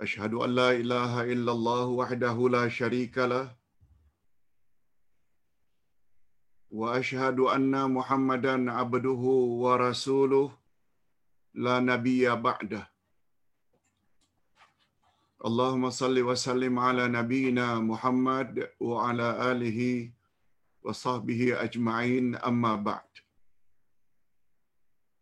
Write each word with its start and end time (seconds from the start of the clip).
أشهد 0.00 0.34
أن 0.34 0.50
لا 0.60 0.70
إله 0.72 1.12
إلا 1.32 1.52
الله 1.52 1.86
وحده 2.00 2.36
لا 2.56 2.64
شريك 2.68 3.18
له 3.32 3.46
وأشهد 6.70 7.38
أن 7.56 7.74
محمدا 7.96 8.72
عبده 8.72 9.22
ورسوله 9.64 10.48
لا 11.54 11.76
نبي 11.80 12.24
بعده 12.46 12.84
اللهم 15.44 15.90
صل 15.90 16.16
وسلم 16.30 16.78
على 16.78 17.04
نبينا 17.08 17.66
محمد 17.90 18.70
وعلى 18.80 19.28
آله 19.52 19.80
وصحبه 20.82 21.40
أجمعين 21.64 22.36
أما 22.36 22.74
بعد 22.76 23.08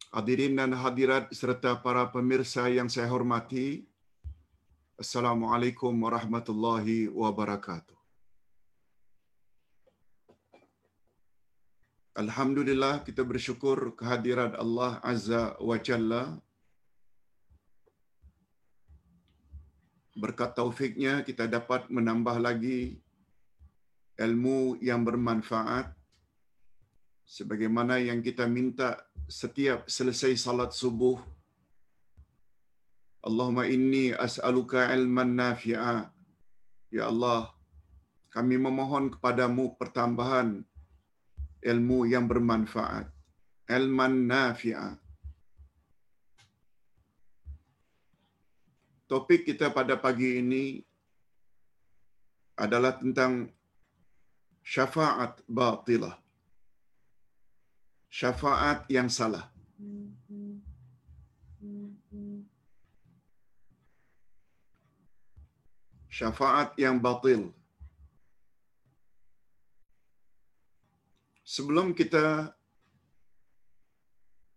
Hadirin 0.08 0.56
dan 0.56 0.72
hadirat 0.72 1.28
serta 1.36 1.76
para 1.84 2.08
pemirsa 2.08 2.64
yang 2.72 2.88
saya 2.88 3.12
hormati, 3.12 3.84
Assalamualaikum 4.98 5.94
warahmatullahi 5.94 7.06
wabarakatuh. 7.06 7.94
Alhamdulillah 12.18 13.06
kita 13.06 13.22
bersyukur 13.22 13.94
kehadiran 13.94 14.58
Allah 14.58 14.98
Azza 15.06 15.54
wa 15.62 15.78
Jalla. 15.78 16.42
Berkat 20.18 20.58
taufiknya 20.58 21.22
kita 21.22 21.46
dapat 21.46 21.86
menambah 21.86 22.42
lagi 22.42 22.98
ilmu 24.18 24.82
yang 24.82 25.06
bermanfaat 25.06 25.94
sebagaimana 27.22 28.02
yang 28.02 28.18
kita 28.18 28.50
minta 28.50 28.98
setiap 29.30 29.86
selesai 29.86 30.34
salat 30.34 30.74
subuh 30.74 31.22
Allahumma 33.18 33.66
inni 33.66 34.14
as'aluka 34.14 34.94
ilman 34.94 35.34
nafi'a. 35.34 36.06
Ya 36.94 37.10
Allah, 37.10 37.50
kami 38.30 38.54
memohon 38.56 39.10
kepadamu 39.10 39.74
pertambahan 39.74 40.62
ilmu 41.62 42.06
yang 42.06 42.30
bermanfaat. 42.30 43.10
Ilman 43.66 44.30
nafi'a. 44.30 44.94
Topik 49.08 49.48
kita 49.48 49.72
pada 49.72 49.96
pagi 49.96 50.38
ini 50.38 50.84
adalah 52.60 52.94
tentang 53.00 53.48
syafaat 54.60 55.40
batilah. 55.48 56.14
Syafaat 58.12 58.84
yang 58.92 59.08
salah. 59.08 59.57
Syafaat 66.18 66.74
yang 66.74 66.98
batil. 66.98 67.54
Sebelum 71.46 71.94
kita 71.94 72.50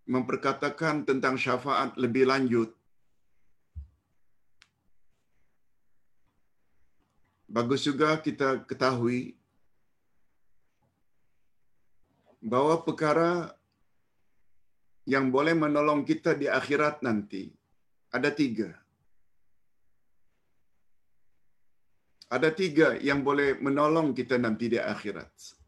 memperkatakan 0.09 1.05
tentang 1.05 1.38
syafaat 1.38 1.94
lebih 2.01 2.25
lanjut, 2.25 2.73
bagus 7.45 7.85
juga 7.85 8.17
kita 8.17 8.66
ketahui 8.66 9.38
bahawa 12.41 12.81
perkara 12.81 13.53
yang 15.05 15.29
boleh 15.29 15.53
menolong 15.53 16.01
kita 16.01 16.33
di 16.33 16.49
akhirat 16.49 17.05
nanti 17.05 17.53
ada 18.09 18.33
tiga. 18.33 18.80
Ada 22.31 22.47
tiga 22.55 22.95
yang 23.03 23.19
boleh 23.27 23.59
menolong 23.59 24.15
kita 24.15 24.39
nanti 24.39 24.71
di 24.71 24.79
akhirat. 24.79 25.59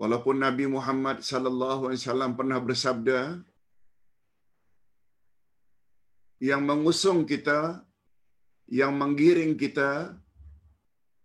Walaupun 0.00 0.40
Nabi 0.40 0.64
Muhammad 0.64 1.20
sallallahu 1.20 1.90
alaihi 1.90 2.00
wasallam 2.00 2.32
pernah 2.38 2.56
bersabda 2.62 3.20
yang 6.40 6.64
mengusung 6.64 7.28
kita, 7.28 7.84
yang 8.70 8.96
menggiring 8.96 9.60
kita, 9.60 10.16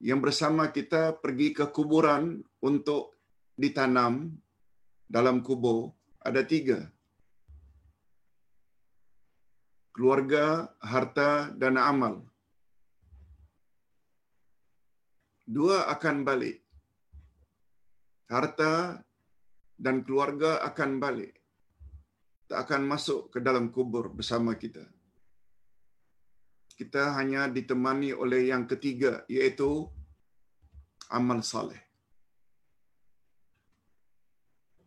yang 0.03 0.19
bersama 0.19 0.73
kita 0.75 1.15
pergi 1.15 1.55
ke 1.55 1.71
kuburan 1.71 2.43
untuk 2.59 3.15
ditanam 3.55 4.33
dalam 5.07 5.39
kubur 5.39 5.93
ada 6.19 6.43
tiga. 6.43 6.94
Keluarga, 9.95 10.67
harta 10.83 11.55
dan 11.55 11.79
amal. 11.79 12.19
Dua 15.47 15.87
akan 15.87 16.27
balik. 16.27 16.59
Harta 18.27 18.99
dan 19.79 20.03
keluarga 20.03 20.59
akan 20.67 20.99
balik. 20.99 21.31
Tak 22.51 22.67
akan 22.67 22.83
masuk 22.91 23.31
ke 23.31 23.39
dalam 23.39 23.71
kubur 23.71 24.11
bersama 24.11 24.59
kita. 24.59 24.83
Kita 26.75 27.15
hanya 27.15 27.47
ditemani 27.47 28.11
oleh 28.11 28.51
yang 28.51 28.67
ketiga, 28.67 29.23
iaitu 29.31 29.87
amal 31.07 31.39
saleh. 31.39 31.79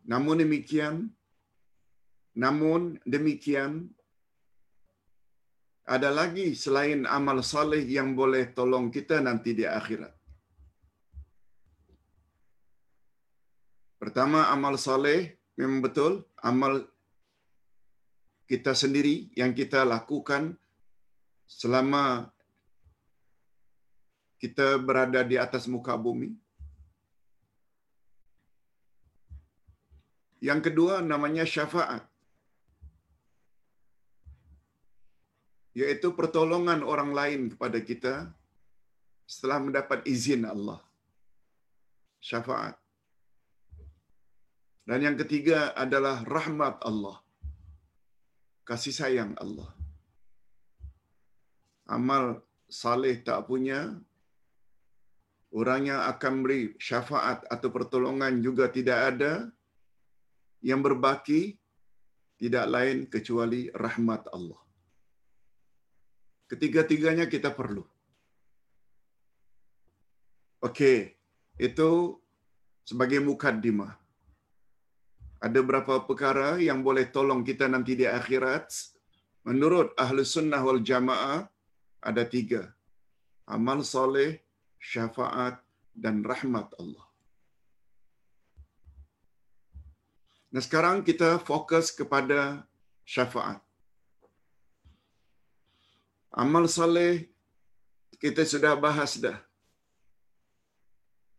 Namun 0.05 0.45
demikian, 0.45 1.09
namun 2.37 3.01
demikian, 3.09 3.89
ada 5.89 6.13
lagi 6.13 6.53
selain 6.53 7.09
amal 7.09 7.41
saleh 7.41 7.81
yang 7.81 8.13
boleh 8.13 8.53
tolong 8.53 8.93
kita 8.93 9.17
nanti 9.25 9.57
di 9.57 9.65
akhirat. 9.65 10.13
Pertama 13.97 14.53
amal 14.53 14.77
saleh 14.77 15.41
memang 15.57 15.81
betul 15.81 16.13
amal 16.45 16.85
kita 18.45 18.77
sendiri 18.77 19.33
yang 19.33 19.51
kita 19.57 19.81
lakukan 19.81 20.53
selama 21.49 22.29
kita 24.37 24.77
berada 24.77 25.25
di 25.25 25.41
atas 25.41 25.65
muka 25.65 25.97
bumi. 25.97 26.37
Yang 30.39 30.71
kedua 30.71 31.01
namanya 31.01 31.43
syafaat. 31.43 32.05
Yaitu 35.77 36.13
pertolongan 36.17 36.81
orang 36.81 37.11
lain 37.13 37.41
kepada 37.53 37.79
kita 37.79 38.13
setelah 39.29 39.61
mendapat 39.61 40.01
izin 40.09 40.45
Allah. 40.45 40.81
Syafaat. 42.19 42.75
Dan 44.89 45.05
yang 45.05 45.17
ketiga 45.21 45.71
adalah 45.77 46.25
rahmat 46.25 46.81
Allah. 46.81 47.21
Kasih 48.65 48.93
sayang 48.93 49.37
Allah. 49.37 49.69
Amal 51.85 52.41
saleh 52.69 53.21
tak 53.21 53.45
punya, 53.49 53.97
orang 55.53 55.89
yang 55.89 56.01
akan 56.05 56.45
beri 56.45 56.73
syafaat 56.77 57.45
atau 57.49 57.69
pertolongan 57.73 58.41
juga 58.41 58.69
tidak 58.69 58.99
ada, 59.13 59.33
yang 60.61 60.81
berbaki 60.85 61.57
tidak 62.37 62.65
lain 62.69 62.97
kecuali 63.09 63.69
rahmat 63.73 64.29
Allah. 64.33 64.68
Ketiga-tiganya 66.49 67.29
kita 67.29 67.53
perlu. 67.53 67.85
Okey, 70.65 71.13
itu 71.61 72.17
sebagai 72.81 73.21
mukaddimah. 73.21 73.93
Ada 75.39 75.61
berapa 75.63 76.03
perkara 76.03 76.57
yang 76.57 76.83
boleh 76.83 77.07
tolong 77.07 77.45
kita 77.45 77.69
nanti 77.69 77.95
di 77.95 78.03
akhirat? 78.03 78.65
Menurut 79.47 79.93
Ahlu 79.95 80.25
Sunnah 80.25 80.59
wal 80.59 80.83
Jamaah, 80.83 81.47
ada 82.01 82.23
tiga. 82.25 82.73
Amal 83.45 83.85
soleh, 83.85 84.41
syafaat, 84.81 85.61
dan 85.93 86.25
rahmat 86.25 86.73
Allah. 86.81 87.05
Nah 90.49 90.61
sekarang 90.65 91.05
kita 91.05 91.37
fokus 91.37 91.93
kepada 91.93 92.65
syafaat. 93.05 93.68
Amal 96.29 96.69
saleh 96.69 97.25
kita 98.21 98.45
sudah 98.45 98.77
bahas 98.77 99.17
dah. 99.17 99.37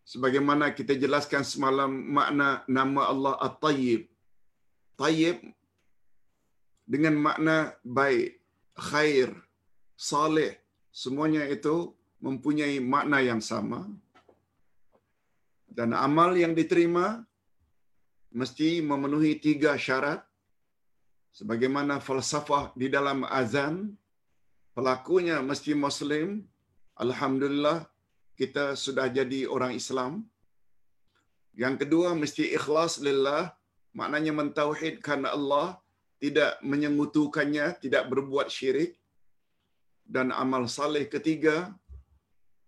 Sebagaimana 0.03 0.75
kita 0.75 0.99
jelaskan 0.99 1.47
semalam 1.47 1.91
makna 1.91 2.67
nama 2.67 3.07
Allah 3.13 3.35
At-Tayyib. 3.39 4.11
Tayyib 4.99 5.39
dengan 6.83 7.15
makna 7.15 7.79
baik, 7.87 8.43
khair, 8.75 9.31
saleh, 9.95 10.59
semuanya 10.91 11.47
itu 11.47 11.95
mempunyai 12.19 12.83
makna 12.83 13.23
yang 13.23 13.39
sama. 13.39 13.87
Dan 15.71 15.95
amal 15.95 16.35
yang 16.35 16.51
diterima 16.59 17.23
mesti 18.35 18.83
memenuhi 18.83 19.39
tiga 19.39 19.79
syarat. 19.79 20.27
Sebagaimana 21.31 22.03
falsafah 22.03 22.75
di 22.75 22.91
dalam 22.91 23.23
azan, 23.23 23.95
pelakunya 24.77 25.37
mesti 25.51 25.73
Muslim. 25.75 26.47
Alhamdulillah, 27.05 27.89
kita 28.37 28.77
sudah 28.77 29.07
jadi 29.09 29.49
orang 29.49 29.73
Islam. 29.81 30.13
Yang 31.57 31.75
kedua, 31.87 32.13
mesti 32.23 32.45
ikhlas 32.57 33.01
lillah. 33.01 33.53
Maknanya 33.97 34.33
mentauhidkan 34.41 35.27
Allah, 35.27 35.81
tidak 36.23 36.61
menyengutukannya, 36.63 37.67
tidak 37.83 38.07
berbuat 38.13 38.49
syirik. 38.53 38.93
Dan 40.05 40.35
amal 40.35 40.67
saleh 40.67 41.07
ketiga, 41.07 41.57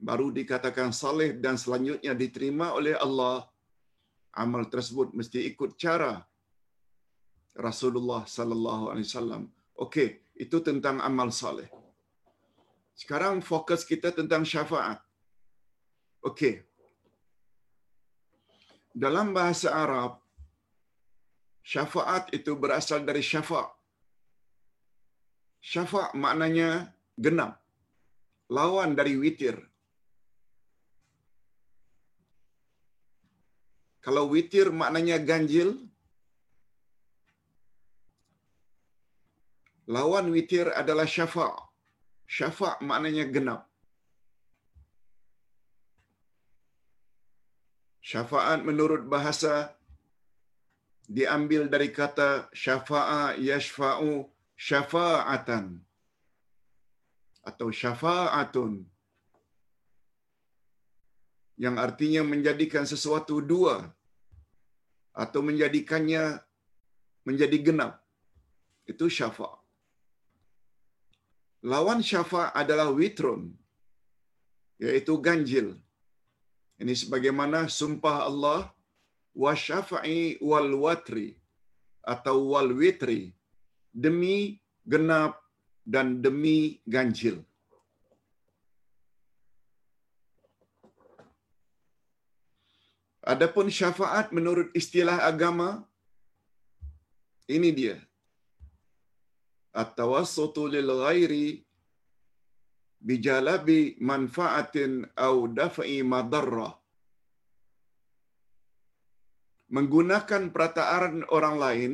baru 0.09 0.35
dikatakan 0.35 0.91
saleh 0.91 1.31
dan 1.45 1.55
selanjutnya 1.63 2.13
diterima 2.23 2.75
oleh 2.79 2.95
Allah. 2.99 3.47
Amal 4.33 4.65
tersebut 4.73 5.13
mesti 5.13 5.45
ikut 5.51 5.77
cara 5.77 6.25
Rasulullah 7.53 8.25
sallallahu 8.25 8.85
alaihi 8.91 9.07
wasallam. 9.09 9.43
Okey, 9.77 10.09
itu 10.45 10.57
tentang 10.65 10.97
amal 11.05 11.29
saleh. 11.29 11.69
Sekarang 13.03 13.43
fokus 13.43 13.83
kita 13.83 14.15
tentang 14.15 14.47
syafaat. 14.47 15.03
Okey. 16.23 16.63
Dalam 18.95 19.35
bahasa 19.35 19.75
Arab, 19.75 20.23
syafaat 21.67 22.31
itu 22.31 22.55
berasal 22.55 23.03
dari 23.03 23.19
syafa'. 23.19 23.75
Syafa' 25.59 26.15
maknanya 26.15 26.95
genap. 27.19 27.59
Lawan 28.47 28.95
dari 28.95 29.19
witir. 29.19 29.59
Kalau 33.99 34.31
witir 34.31 34.71
maknanya 34.71 35.19
ganjil, 35.19 35.75
lawan 39.91 40.31
witir 40.31 40.71
adalah 40.71 41.11
syafa'. 41.17 41.72
Syafa' 42.33 42.81
maknanya 42.89 43.25
genap. 43.35 43.63
Syafaat 48.01 48.65
menurut 48.69 49.05
bahasa 49.05 49.77
diambil 51.17 51.69
dari 51.69 51.93
kata 51.93 52.49
syafa'a 52.57 53.37
yashfa'u 53.37 54.27
syafa'atan 54.57 55.65
atau 57.45 57.69
syafa'atun 57.69 58.73
yang 61.61 61.77
artinya 61.77 62.23
menjadikan 62.25 62.89
sesuatu 62.89 63.45
dua 63.45 63.77
atau 65.13 65.41
menjadikannya 65.45 66.41
menjadi 67.29 67.59
genap. 67.61 67.93
Itu 68.89 69.07
syafa'. 69.07 69.62
Lawan 71.63 72.03
syafa' 72.03 72.51
adalah 72.61 72.91
witrun, 72.91 73.55
yaitu 74.83 75.15
ganjil. 75.27 75.79
Ini 76.83 76.95
sebagaimana 76.99 77.71
sumpah 77.71 78.17
Allah 78.27 78.61
wa 79.43 79.53
syafa'i 79.55 80.43
wal 80.43 80.75
watri 80.85 81.39
atau 82.03 82.51
wal 82.51 82.75
witri 82.75 83.31
demi 83.95 84.59
genap 84.83 85.39
dan 85.87 86.19
demi 86.25 86.83
ganjil. 86.95 87.39
Adapun 93.23 93.71
syafaat 93.71 94.35
menurut 94.35 94.75
istilah 94.75 95.23
agama 95.31 95.87
ini 97.47 97.71
dia. 97.71 97.97
At-tawassutu 99.73 100.69
lil 100.69 100.89
ghairi 101.05 101.49
bijalabi 103.01 103.97
manfaatin 103.99 105.09
au 105.17 105.49
daf'i 105.49 106.05
madarrah. 106.05 106.77
Menggunakan 109.73 110.53
perataan 110.53 111.25
orang 111.33 111.57
lain, 111.57 111.93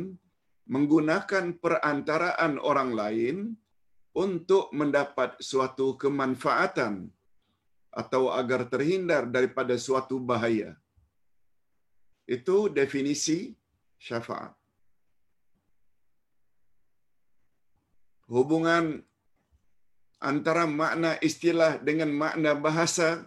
menggunakan 0.67 1.55
perantaraan 1.63 2.59
orang 2.59 2.91
lain 2.99 3.37
untuk 4.11 4.75
mendapat 4.75 5.39
suatu 5.39 5.95
kemanfaatan 5.95 7.07
atau 7.95 8.35
agar 8.35 8.67
terhindar 8.67 9.31
daripada 9.31 9.79
suatu 9.79 10.19
bahaya. 10.19 10.75
Itu 12.27 12.67
definisi 12.67 13.55
syafaat. 14.03 14.58
Hubungan 18.29 19.01
antara 20.21 20.69
makna 20.69 21.17
istilah 21.25 21.81
dengan 21.81 22.13
makna 22.13 22.53
bahasa 22.53 23.25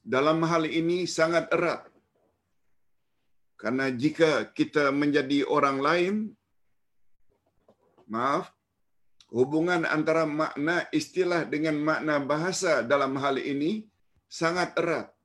dalam 0.00 0.38
hal 0.46 0.64
ini 0.64 1.04
sangat 1.04 1.50
erat. 1.50 1.82
Karena 3.60 3.90
jika 3.90 4.52
kita 4.52 4.92
menjadi 4.92 5.42
orang 5.48 5.78
lain, 5.80 6.14
maaf, 8.06 8.52
hubungan 9.32 9.82
antara 9.88 10.28
makna 10.28 10.86
istilah 10.94 11.42
dengan 11.48 11.76
makna 11.80 12.22
bahasa 12.22 12.84
dalam 12.84 13.16
hal 13.18 13.36
ini 13.40 13.88
sangat 14.30 14.76
erat. 14.78 15.15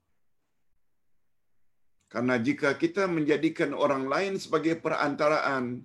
Karena 2.12 2.36
jika 2.48 2.76
kita 2.76 3.08
menjadikan 3.08 3.72
orang 3.72 4.04
lain 4.14 4.34
sebagai 4.36 4.76
perantaraan, 4.84 5.80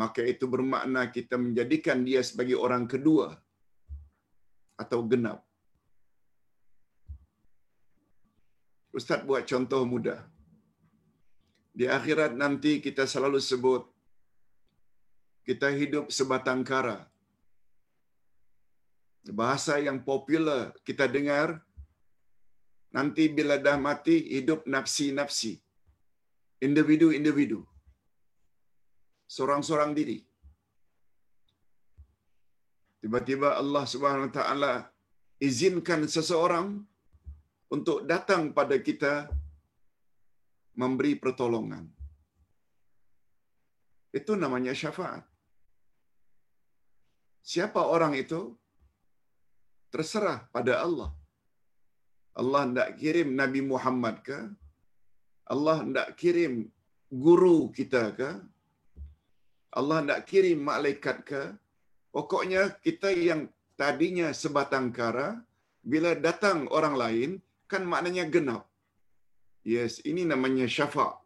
maka 0.00 0.20
itu 0.32 0.44
bermakna 0.44 1.08
kita 1.08 1.40
menjadikan 1.40 2.04
dia 2.08 2.20
sebagai 2.20 2.60
orang 2.66 2.84
kedua 2.84 3.40
atau 4.76 5.00
genap. 5.08 5.40
Ustaz 8.92 9.24
buat 9.24 9.48
contoh 9.48 9.82
mudah. 9.88 10.20
Di 11.72 11.86
akhirat 11.88 12.36
nanti 12.36 12.84
kita 12.84 13.08
selalu 13.08 13.40
sebut 13.40 13.82
kita 15.48 15.72
hidup 15.72 16.12
sebatang 16.12 16.60
kara. 16.70 17.08
Bahasa 19.40 19.80
yang 19.80 20.04
popular 20.04 20.74
kita 20.84 21.06
dengar 21.08 21.64
nanti 22.96 23.24
bila 23.38 23.56
dah 23.66 23.76
mati 23.78 24.16
hidup 24.34 24.66
nafsi-nafsi. 24.74 25.52
Individu-individu. 26.66 27.60
Sorang-sorang 29.36 29.92
diri. 29.98 30.18
Tiba-tiba 33.00 33.56
Allah 33.62 33.84
Subhanahu 33.88 34.28
Wa 34.28 34.34
Taala 34.38 34.72
izinkan 35.40 36.04
seseorang 36.04 36.84
untuk 37.72 38.04
datang 38.04 38.52
pada 38.52 38.76
kita 38.76 39.30
memberi 40.76 41.16
pertolongan. 41.16 41.88
Itu 44.18 44.34
namanya 44.42 44.74
syafaat. 44.74 45.24
Siapa 47.40 47.80
orang 47.94 48.18
itu? 48.18 48.40
Terserah 49.94 50.46
pada 50.54 50.82
Allah. 50.84 51.10
Allah 52.38 52.62
tidak 52.70 52.90
kirim 53.00 53.28
Nabi 53.34 53.60
Muhammad 53.64 54.22
ke? 54.22 54.38
Allah 55.50 55.82
tidak 55.82 56.08
kirim 56.14 56.70
guru 57.10 57.74
kita 57.74 58.14
ke? 58.14 58.30
Allah 59.74 59.98
tidak 60.02 60.22
kirim 60.30 60.58
malaikat 60.62 61.16
ke? 61.26 61.42
Pokoknya 62.10 62.74
kita 62.82 63.10
yang 63.14 63.50
tadinya 63.78 64.34
sebatang 64.34 64.90
kara, 64.90 65.38
bila 65.82 66.14
datang 66.18 66.66
orang 66.70 66.94
lain, 66.98 67.30
kan 67.70 67.82
maknanya 67.86 68.26
genap. 68.26 68.66
Yes, 69.62 70.02
ini 70.02 70.26
namanya 70.26 70.66
syafa. 70.66 71.20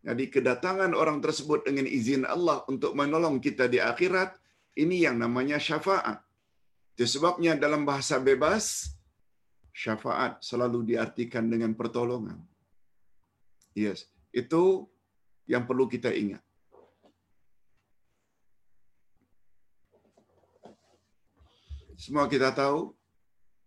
Jadi 0.00 0.32
kedatangan 0.32 0.96
orang 0.96 1.20
tersebut 1.20 1.68
dengan 1.68 1.84
izin 1.84 2.24
Allah 2.24 2.64
untuk 2.72 2.96
menolong 2.96 3.36
kita 3.38 3.68
di 3.68 3.78
akhirat, 3.78 4.32
ini 4.80 5.04
yang 5.04 5.20
namanya 5.20 5.60
syafaat. 5.60 6.24
Itu 6.96 7.04
sebabnya 7.04 7.52
dalam 7.56 7.84
bahasa 7.84 8.16
bebas, 8.16 8.96
syafaat 9.80 10.44
selalu 10.44 10.84
diartikan 10.92 11.48
dengan 11.48 11.72
pertolongan. 11.72 12.36
Yes, 13.72 14.04
itu 14.28 14.84
yang 15.48 15.64
perlu 15.64 15.88
kita 15.88 16.12
ingat. 16.12 16.44
Semua 21.96 22.28
kita 22.28 22.52
tahu, 22.52 22.92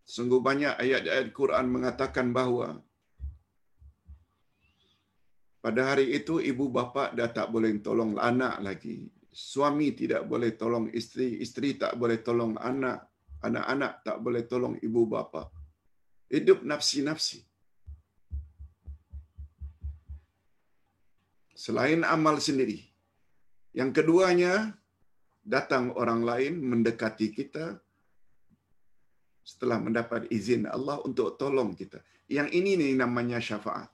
sungguh 0.06 0.42
banyak 0.42 0.78
ayat-ayat 0.78 1.34
Quran 1.34 1.70
mengatakan 1.70 2.30
bahawa 2.34 2.82
pada 5.62 5.94
hari 5.94 6.18
itu 6.18 6.42
ibu 6.42 6.68
bapa 6.68 7.14
dah 7.14 7.30
tak 7.30 7.54
boleh 7.54 7.78
tolong 7.82 8.18
anak 8.18 8.62
lagi. 8.62 9.10
Suami 9.34 9.98
tidak 9.98 10.30
boleh 10.30 10.54
tolong 10.54 10.90
isteri, 10.94 11.42
isteri 11.42 11.74
tak 11.78 11.98
boleh 11.98 12.22
tolong 12.22 12.54
anak, 12.58 13.10
anak-anak 13.42 14.06
tak 14.06 14.18
boleh 14.22 14.46
tolong 14.46 14.78
ibu 14.82 15.10
bapa. 15.10 15.63
Hidup 16.34 16.66
nafsi-nafsi. 16.66 17.46
Selain 21.54 22.02
amal 22.02 22.42
sendiri. 22.42 22.82
Yang 23.78 24.02
keduanya, 24.02 24.74
datang 25.46 25.94
orang 25.94 26.26
lain 26.26 26.58
mendekati 26.58 27.30
kita 27.30 27.78
setelah 29.46 29.78
mendapat 29.78 30.26
izin 30.34 30.66
Allah 30.66 30.98
untuk 31.06 31.38
tolong 31.38 31.78
kita. 31.78 32.02
Yang 32.26 32.50
ini 32.58 32.72
ni 32.82 32.90
namanya 32.98 33.38
syafaat. 33.38 33.92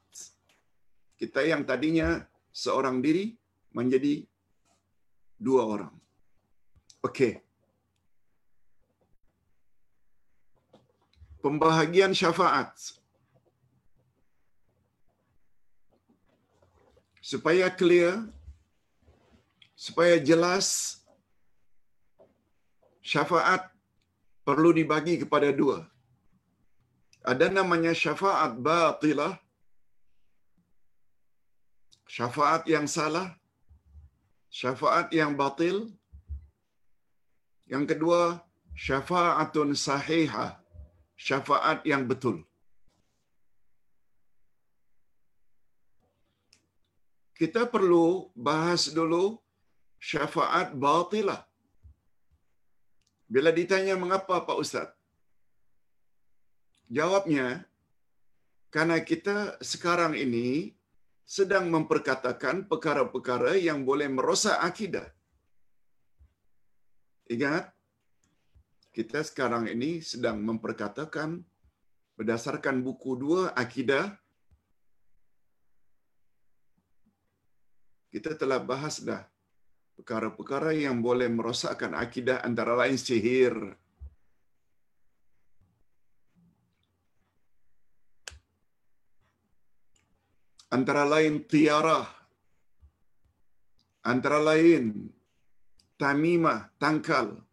Kita 1.19 1.43
yang 1.43 1.67
tadinya 1.67 2.23
seorang 2.55 3.03
diri 3.03 3.35
menjadi 3.75 4.23
dua 5.35 5.67
orang. 5.67 5.93
Okey. 7.03 7.48
Pembahagian 11.49 12.13
syafaat. 12.13 12.69
Supaya 17.29 17.73
clear, 17.73 18.21
supaya 19.73 20.21
jelas, 20.21 20.67
syafaat 23.01 23.65
perlu 24.45 24.69
dibagi 24.77 25.17
kepada 25.25 25.49
dua. 25.49 25.89
Ada 27.25 27.49
namanya 27.49 27.97
syafaat 27.97 28.53
batilah, 28.61 29.33
syafaat 32.05 32.69
yang 32.69 32.85
salah, 32.85 33.33
syafaat 34.53 35.09
yang 35.17 35.33
batil. 35.33 35.89
Yang 37.65 37.97
kedua, 37.97 38.37
syafaatun 38.85 39.73
sahihah, 39.73 40.58
syafaat 41.19 41.83
yang 41.91 42.07
betul. 42.07 42.47
Kita 47.39 47.67
perlu 47.73 48.31
bahas 48.47 48.91
dulu 48.91 49.39
syafaat 49.99 50.75
batilah. 50.75 51.43
Bila 53.29 53.51
ditanya 53.59 53.95
mengapa 53.99 54.35
Pak 54.47 54.57
Ustaz? 54.63 54.89
Jawabnya, 56.89 57.63
karena 58.73 58.97
kita 59.09 59.61
sekarang 59.61 60.17
ini 60.17 60.73
sedang 61.23 61.69
memperkatakan 61.69 62.65
perkara-perkara 62.65 63.53
yang 63.61 63.85
boleh 63.85 64.09
merosak 64.09 64.57
akidah. 64.57 65.05
Ingat, 67.29 67.69
kita 68.99 69.23
sekarang 69.23 69.71
ini 69.71 70.03
sedang 70.03 70.43
memperkatakan 70.43 71.39
berdasarkan 72.19 72.83
buku 72.83 73.15
dua 73.15 73.55
akidah, 73.55 74.11
kita 78.11 78.35
telah 78.35 78.59
bahas 78.59 78.99
dah 78.99 79.23
perkara-perkara 79.95 80.75
yang 80.75 80.99
boleh 80.99 81.31
merosakkan 81.31 81.95
akidah 81.95 82.43
antara 82.43 82.75
lain 82.75 82.99
sihir, 82.99 83.55
antara 90.67 91.07
lain 91.07 91.39
tiarah, 91.47 92.03
antara 94.03 94.43
lain 94.43 95.07
tamimah, 95.95 96.67
tangkal. 96.75 97.47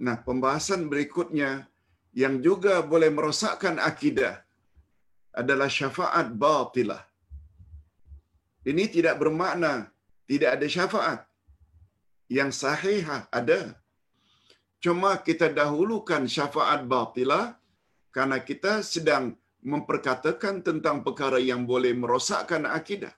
Nah, 0.00 0.16
pembahasan 0.26 0.90
berikutnya 0.90 1.70
yang 2.14 2.42
juga 2.42 2.82
boleh 2.82 3.10
merosakkan 3.14 3.78
akidah 3.78 4.42
adalah 5.34 5.70
syafaat 5.70 6.34
batilah. 6.34 7.02
Ini 8.64 8.84
tidak 8.88 9.20
bermakna 9.22 9.94
tidak 10.30 10.50
ada 10.56 10.66
syafaat. 10.76 11.20
Yang 12.32 12.50
sahih 12.64 13.04
ada. 13.28 13.60
Cuma 14.80 15.16
kita 15.20 15.48
dahulukan 15.52 16.24
syafaat 16.24 16.80
batilah 16.88 17.56
karena 18.12 18.38
kita 18.40 18.80
sedang 18.80 19.36
memperkatakan 19.64 20.60
tentang 20.60 21.00
perkara 21.04 21.40
yang 21.40 21.64
boleh 21.64 21.92
merosakkan 21.96 22.64
akidah. 22.68 23.12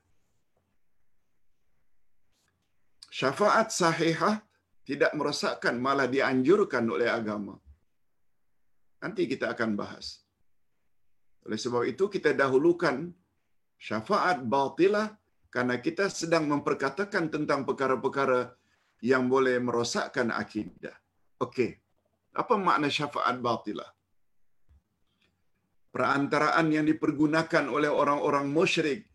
Syafaat 3.10 3.70
sahihah 3.70 4.42
tidak 4.86 5.12
merosakkan, 5.18 5.74
malah 5.82 6.06
dianjurkan 6.06 6.86
oleh 6.86 7.10
agama. 7.10 7.58
Nanti 9.02 9.26
kita 9.26 9.50
akan 9.52 9.74
bahas. 9.74 10.22
Oleh 11.44 11.58
sebab 11.58 11.82
itu 11.90 12.06
kita 12.06 12.30
dahulukan 12.32 13.10
syafaat 13.76 14.46
batilah 14.46 15.18
karena 15.50 15.76
kita 15.82 16.06
sedang 16.08 16.46
memperkatakan 16.46 17.28
tentang 17.34 17.66
perkara-perkara 17.66 18.54
yang 19.02 19.26
boleh 19.26 19.58
merosakkan 19.58 20.30
akidah. 20.30 20.94
Okey. 21.42 21.76
Apa 22.32 22.54
makna 22.56 22.88
syafaat 22.88 23.36
batilah? 23.42 23.96
perantaraan 25.96 26.68
yang 26.68 26.84
dipergunakan 26.84 27.72
oleh 27.72 27.88
orang-orang 27.88 28.52
musyrik 28.52 29.08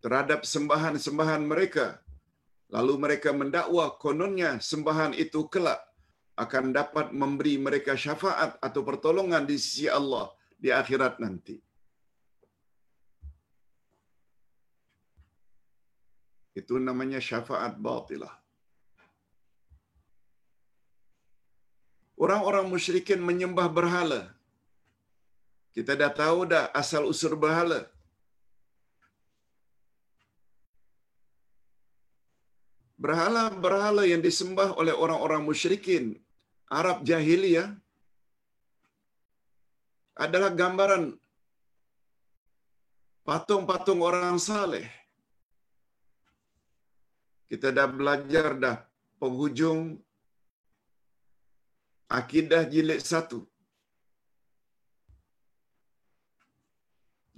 terhadap 0.00 0.48
sembahan-sembahan 0.48 1.44
mereka. 1.44 2.00
Lalu 2.68 2.94
mereka 3.04 3.30
mendakwa 3.32 3.96
kononnya 3.96 4.50
sembahan 4.60 5.12
itu 5.16 5.48
kelak 5.52 5.80
akan 6.36 6.64
dapat 6.78 7.06
memberi 7.20 7.54
mereka 7.66 7.96
syafaat 7.96 8.60
atau 8.66 8.80
pertolongan 8.88 9.48
di 9.48 9.56
sisi 9.56 9.86
Allah 9.98 10.26
di 10.54 10.68
akhirat 10.80 11.16
nanti. 11.24 11.56
Itu 16.52 16.76
namanya 16.76 17.20
syafaat 17.22 17.78
batilah. 17.78 18.34
Orang-orang 22.18 22.66
musyrikin 22.66 23.22
menyembah 23.22 23.70
berhala 23.70 24.22
kita 25.78 25.94
dah 25.94 26.10
tahu 26.10 26.38
dah 26.52 26.64
asal 26.74 27.06
usul 27.06 27.38
berhala. 27.38 27.86
Berhala-berhala 32.98 34.02
yang 34.10 34.22
disembah 34.28 34.74
oleh 34.80 34.90
orang-orang 34.90 35.42
musyrikin 35.48 36.18
Arab 36.66 37.06
jahiliyah 37.08 37.68
adalah 40.18 40.50
gambaran 40.50 41.04
patung-patung 43.22 44.02
orang 44.02 44.36
saleh. 44.42 44.86
Kita 47.48 47.70
dah 47.70 47.86
belajar 47.86 48.58
dah 48.58 48.76
penghujung 49.22 49.96
akidah 52.10 52.66
jilid 52.66 53.00
satu. 53.00 53.46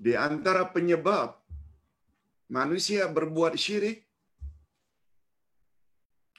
di 0.00 0.16
antara 0.16 0.64
penyebab 0.64 1.36
manusia 2.48 3.04
berbuat 3.04 3.52
syirik 3.64 4.08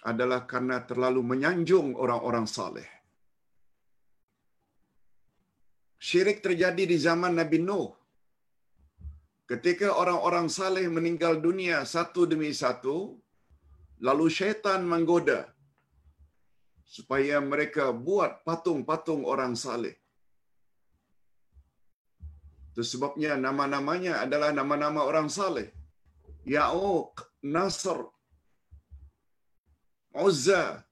adalah 0.01 0.41
karena 0.51 0.77
terlalu 0.89 1.21
menyanjung 1.31 1.93
orang-orang 2.03 2.45
saleh. 2.49 2.89
Syirik 6.01 6.39
terjadi 6.45 6.83
di 6.91 6.97
zaman 7.07 7.37
Nabi 7.39 7.57
Nuh. 7.61 7.89
Ketika 9.51 9.87
orang-orang 10.01 10.47
saleh 10.57 10.85
meninggal 10.97 11.33
dunia 11.45 11.77
satu 11.93 12.21
demi 12.31 12.49
satu, 12.61 12.95
lalu 14.07 14.25
syaitan 14.37 14.81
menggoda 14.91 15.39
supaya 16.95 17.37
mereka 17.51 17.85
buat 18.07 18.31
patung-patung 18.47 19.21
orang 19.33 19.53
saleh. 19.63 19.95
Itu 22.71 22.83
sebabnya 22.91 23.35
nama-namanya 23.45 24.13
adalah 24.25 24.49
nama-nama 24.59 25.01
orang 25.09 25.27
saleh. 25.37 25.67
Ya'uq, 26.55 27.13
Nasr, 27.55 27.99
Uzza, 30.11 30.83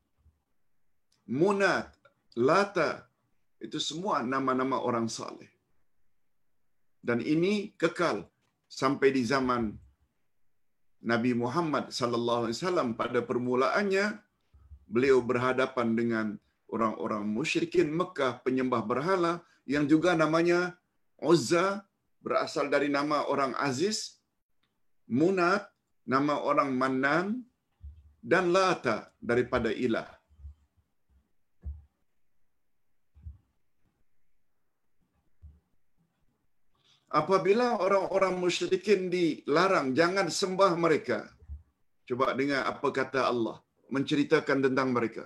Munat, 1.27 1.91
Lata, 2.39 3.05
Itu 3.59 3.75
semua 3.75 4.23
nama-nama 4.23 4.79
orang 4.79 5.11
saleh. 5.11 5.51
Dan 7.03 7.19
ini 7.19 7.75
kekal 7.75 8.23
sampai 8.71 9.11
di 9.11 9.27
zaman 9.27 9.75
Nabi 11.03 11.35
Muhammad 11.35 11.91
sallallahu 11.91 12.47
alaihi 12.47 12.55
wasallam 12.55 12.95
pada 12.95 13.19
permulaannya 13.19 14.15
beliau 14.87 15.19
berhadapan 15.19 15.91
dengan 15.91 16.27
orang-orang 16.71 17.27
musyrikin 17.27 17.91
Mekah 17.91 18.39
penyembah 18.47 18.83
berhala 18.83 19.43
yang 19.67 19.83
juga 19.91 20.15
namanya 20.15 20.79
Uzza 21.19 21.83
berasal 22.23 22.71
dari 22.71 22.87
nama 22.87 23.27
orang 23.27 23.55
Aziz, 23.59 24.23
Munat 25.07 25.67
nama 26.07 26.39
orang 26.39 26.71
Manan 26.79 27.48
dan 28.19 28.51
Lata 28.51 29.11
daripada 29.19 29.71
ilah. 29.71 30.07
Apabila 37.09 37.81
orang-orang 37.81 38.37
musyrikin 38.37 39.09
dilarang 39.09 39.97
jangan 39.97 40.29
sembah 40.29 40.77
mereka. 40.77 41.25
Coba 42.05 42.37
dengar 42.37 42.69
apa 42.69 42.87
kata 42.93 43.25
Allah 43.25 43.57
menceritakan 43.89 44.69
tentang 44.69 44.93
mereka. 44.93 45.25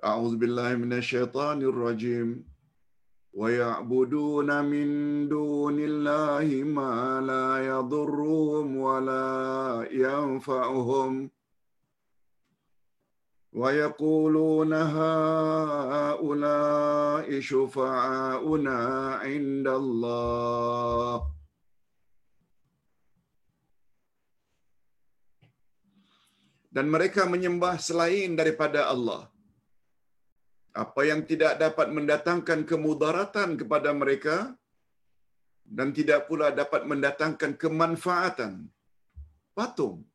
A'udzubillahi 0.00 0.74
minasyaitonirrajim. 0.80 2.40
ويعبدون 3.33 4.65
من 4.65 4.87
دون 5.29 5.77
الله 5.79 6.47
ما 6.63 7.21
لا 7.21 7.65
يضرهم 7.65 8.77
ولا 8.77 9.87
ينفعهم 9.91 11.29
ويقولون 13.53 14.73
هؤلاء 15.93 16.19
شفعاؤنا 17.39 18.79
عند 19.25 19.67
الله 19.67 21.33
dan 26.73 26.89
mereka 26.89 27.29
menyembah 27.29 27.77
selain 27.77 28.33
daripada 28.33 28.89
Allah 28.89 29.29
apa 30.82 31.00
yang 31.10 31.20
tidak 31.30 31.52
dapat 31.62 31.88
mendatangkan 31.96 32.60
kemudaratan 32.70 33.58
kepada 33.60 33.90
mereka 34.00 34.36
dan 35.76 35.88
tidak 35.98 36.20
pula 36.28 36.48
dapat 36.60 36.82
mendatangkan 36.90 37.52
kemanfaatan. 37.62 38.52
Patung, 39.58 40.06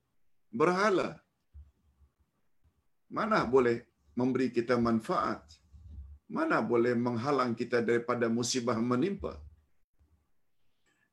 berhala. 0.60 1.10
Mana 3.17 3.39
boleh 3.56 3.84
memberi 4.19 4.47
kita 4.58 4.76
manfaat? 4.88 5.43
Mana 6.38 6.58
boleh 6.71 6.93
menghalang 7.06 7.54
kita 7.62 7.84
daripada 7.89 8.26
musibah 8.38 8.80
menimpa? 8.91 9.36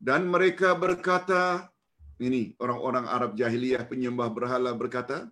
Dan 0.01 0.31
mereka 0.35 0.73
berkata, 0.85 1.69
ini 2.27 2.57
orang-orang 2.63 3.07
Arab 3.17 3.33
jahiliyah 3.41 3.85
penyembah 3.91 4.31
berhala 4.33 4.73
berkata, 4.83 5.29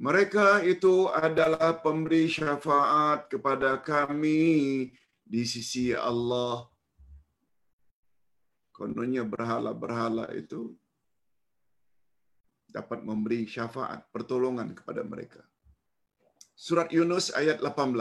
mereka 0.00 0.64
itu 0.64 1.08
adalah 1.12 1.76
pemberi 1.78 2.26
syafaat 2.26 3.28
kepada 3.28 3.76
kami 3.80 4.88
di 5.22 5.42
sisi 5.44 5.92
Allah. 5.92 6.68
Kononnya 8.72 9.22
berhala-berhala 9.22 10.32
itu 10.32 10.72
dapat 12.72 13.04
memberi 13.04 13.44
syafaat, 13.44 14.08
pertolongan 14.08 14.72
kepada 14.72 15.04
mereka. 15.04 15.44
Surat 16.56 16.88
Yunus 16.88 17.28
ayat 17.36 17.60
18. 17.60 17.92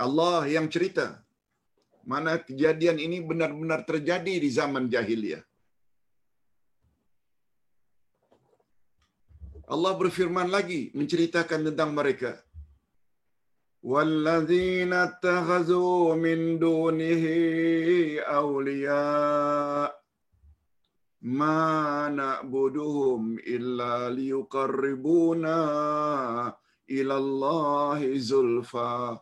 Allah 0.00 0.48
yang 0.48 0.72
cerita 0.72 1.20
mana 2.02 2.40
kejadian 2.40 2.98
ini 2.98 3.22
benar-benar 3.22 3.84
terjadi 3.86 4.40
di 4.40 4.48
zaman 4.48 4.88
jahiliyah. 4.88 5.44
Allah 9.72 9.92
berfirman 9.96 10.52
lagi 10.52 10.92
menceritakan 10.92 11.72
tentang 11.72 11.96
mereka. 11.96 12.36
Walladzina 13.80 15.16
takhazu 15.16 16.12
min 16.14 16.60
dunihi 16.60 18.20
awliya 18.20 19.00
ma 21.24 21.58
na'buduhum 22.12 23.40
illa 23.42 24.12
liyuqarribuna 24.12 25.56
ila 26.92 27.14
Allahi 27.24 28.12
zulfa. 28.20 29.16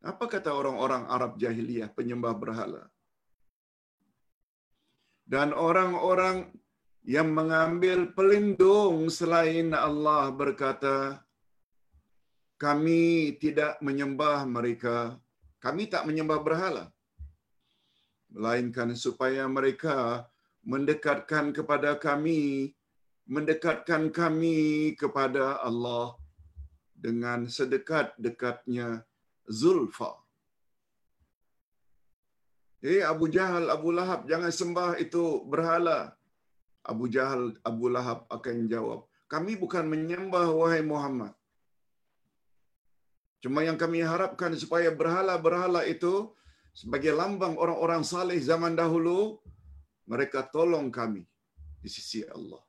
Apa 0.00 0.24
kata 0.26 0.50
orang-orang 0.50 1.06
Arab 1.06 1.38
jahiliyah 1.38 1.94
penyembah 1.94 2.34
berhala? 2.34 2.82
Dan 5.22 5.54
orang-orang 5.54 6.50
yang 7.04 7.32
mengambil 7.32 8.12
pelindung 8.12 9.08
selain 9.08 9.72
Allah 9.72 10.28
berkata, 10.32 11.24
kami 12.60 13.36
tidak 13.40 13.80
menyembah 13.80 14.44
mereka, 14.44 15.16
kami 15.64 15.88
tak 15.88 16.04
menyembah 16.04 16.44
berhala. 16.44 16.84
Melainkan 18.30 18.92
supaya 18.94 19.48
mereka 19.48 20.28
mendekatkan 20.62 21.56
kepada 21.56 21.96
kami, 21.96 22.76
mendekatkan 23.24 24.12
kami 24.12 24.92
kepada 25.00 25.58
Allah 25.64 26.20
dengan 26.92 27.48
sedekat-dekatnya 27.48 29.08
zulfa. 29.48 30.20
Eh 32.84 33.00
Abu 33.04 33.28
Jahal, 33.32 33.72
Abu 33.72 33.92
Lahab, 33.92 34.28
jangan 34.28 34.52
sembah 34.52 35.00
itu 35.00 35.44
berhala. 35.48 36.16
Abu 36.84 37.08
Jahal, 37.12 37.54
Abu 37.60 37.92
Lahab 37.92 38.24
akan 38.32 38.66
jawab, 38.68 39.04
kami 39.28 39.54
bukan 39.54 39.84
menyembah 39.86 40.48
wahai 40.50 40.82
Muhammad. 40.82 41.32
Cuma 43.40 43.64
yang 43.64 43.78
kami 43.80 44.04
harapkan 44.04 44.52
supaya 44.52 44.92
berhala-berhala 44.92 45.88
itu 45.88 46.32
sebagai 46.76 47.12
lambang 47.16 47.56
orang-orang 47.56 48.04
saleh 48.04 48.36
zaman 48.40 48.76
dahulu, 48.76 49.40
mereka 50.04 50.44
tolong 50.44 50.92
kami 50.92 51.24
di 51.80 51.88
sisi 51.88 52.20
Allah. 52.26 52.60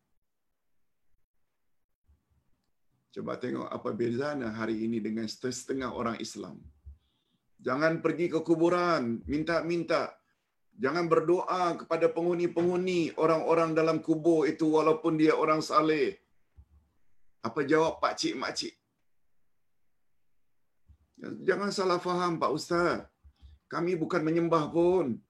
Coba 3.12 3.36
tengok 3.36 3.68
apa 3.68 3.90
bezanya 3.92 4.56
hari 4.56 4.88
ini 4.88 5.04
dengan 5.04 5.28
setengah 5.28 5.92
orang 5.92 6.16
Islam. 6.24 6.64
Jangan 7.60 8.00
pergi 8.00 8.32
ke 8.32 8.40
kuburan, 8.40 9.20
minta-minta 9.28 10.16
Jangan 10.78 11.06
berdoa 11.12 11.76
kepada 11.80 12.08
penghuni-penghuni 12.10 13.14
orang-orang 13.20 13.76
dalam 13.76 13.98
kubur 14.00 14.48
itu 14.48 14.66
walaupun 14.78 15.20
dia 15.20 15.34
orang 15.36 15.60
saleh. 15.60 16.18
Apa 17.42 17.66
jawab 17.66 18.00
pak 18.02 18.16
cik 18.20 18.38
mak 18.38 18.54
cik? 18.60 18.74
Jangan 21.22 21.70
salah 21.70 22.00
faham 22.02 22.42
Pak 22.42 22.52
Ustaz. 22.58 23.06
Kami 23.70 23.94
bukan 23.94 24.26
menyembah 24.26 24.74
pun. 24.74 25.22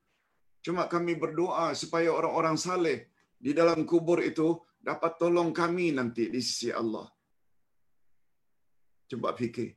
Cuma 0.64 0.88
kami 0.88 1.20
berdoa 1.20 1.76
supaya 1.76 2.10
orang-orang 2.16 2.56
saleh 2.56 3.12
di 3.36 3.52
dalam 3.52 3.84
kubur 3.84 4.24
itu 4.24 4.62
dapat 4.80 5.20
tolong 5.20 5.52
kami 5.52 5.92
nanti 5.92 6.32
di 6.32 6.40
sisi 6.40 6.70
Allah. 6.72 7.12
Cuba 9.10 9.36
fikir. 9.36 9.76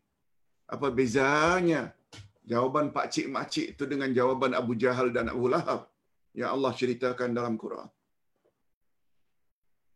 Apa 0.70 0.88
bezanya 0.88 1.92
jawaban 2.50 2.86
pak 2.96 3.06
cik 3.14 3.26
mak 3.34 3.46
cik 3.52 3.66
itu 3.74 3.84
dengan 3.92 4.10
jawaban 4.18 4.52
Abu 4.60 4.72
Jahal 4.82 5.08
dan 5.16 5.32
Abu 5.34 5.46
Lahab 5.54 5.80
yang 6.40 6.50
Allah 6.54 6.72
ceritakan 6.80 7.30
dalam 7.38 7.56
Quran. 7.62 7.88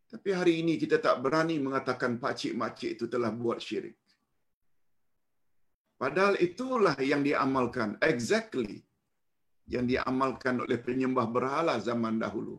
Tapi 0.09 0.31
hari 0.33 0.53
ini 0.65 0.81
kita 0.83 0.97
tak 1.07 1.21
berani 1.25 1.57
mengatakan 1.61 2.17
pak 2.23 2.35
cik 2.41 2.55
mak 2.61 2.73
cik 2.79 2.91
itu 2.97 3.05
telah 3.15 3.31
buat 3.41 3.61
syirik. 3.61 3.97
Padahal 6.01 6.35
itulah 6.49 6.97
yang 7.13 7.23
diamalkan 7.27 7.99
exactly 8.11 8.89
yang 9.69 9.85
diamalkan 9.85 10.57
oleh 10.65 10.79
penyembah 10.81 11.27
berhala 11.29 11.77
zaman 11.89 12.17
dahulu. 12.17 12.57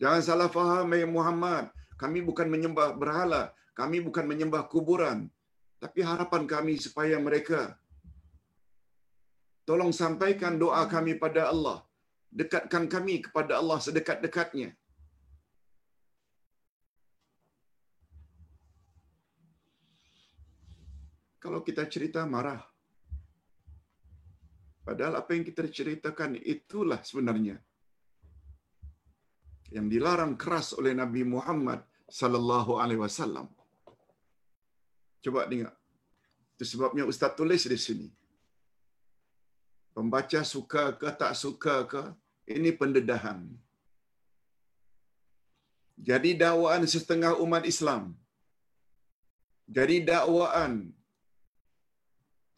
Jangan 0.00 0.22
salah 0.24 0.48
faham 0.48 0.88
ya 0.96 1.04
Muhammad, 1.04 1.68
kami 2.00 2.24
bukan 2.24 2.48
menyembah 2.48 2.96
berhala, 2.96 3.52
kami 3.76 4.00
bukan 4.00 4.24
menyembah 4.24 4.64
kuburan. 4.72 5.28
Tapi 5.76 6.00
harapan 6.00 6.48
kami 6.48 6.80
supaya 6.80 7.20
mereka 7.20 7.76
Tolong 9.70 9.92
sampaikan 9.94 10.58
doa 10.62 10.82
kami 10.94 11.12
pada 11.24 11.42
Allah. 11.52 11.78
Dekatkan 12.38 12.84
kami 12.94 13.14
kepada 13.24 13.52
Allah 13.62 13.78
sedekat-dekatnya. 13.86 14.74
Kalau 21.38 21.62
kita 21.62 21.86
cerita 21.86 22.26
marah. 22.34 22.58
Padahal 24.82 25.22
apa 25.22 25.38
yang 25.38 25.46
kita 25.46 25.62
ceritakan 25.78 26.34
itulah 26.42 26.98
sebenarnya 27.06 27.62
yang 29.70 29.86
dilarang 29.86 30.34
keras 30.34 30.74
oleh 30.74 30.98
Nabi 30.98 31.22
Muhammad 31.22 31.86
sallallahu 32.10 32.74
alaihi 32.82 33.02
wasallam. 33.06 33.46
Coba 35.22 35.46
dengar. 35.46 35.78
Itu 36.58 36.66
sebabnya 36.74 37.06
Ustaz 37.06 37.38
tulis 37.38 37.70
di 37.70 37.78
sini. 37.78 38.08
Pembaca 39.96 40.40
suka 40.52 40.84
ke 41.00 41.08
tak 41.20 41.32
suka 41.42 41.76
ke, 41.92 42.02
ini 42.54 42.70
pendedahan. 42.80 43.40
Jadi 46.08 46.30
dakwaan 46.42 46.84
setengah 46.94 47.32
umat 47.44 47.64
Islam. 47.72 48.02
Jadi 49.76 49.96
dakwaan 50.10 50.72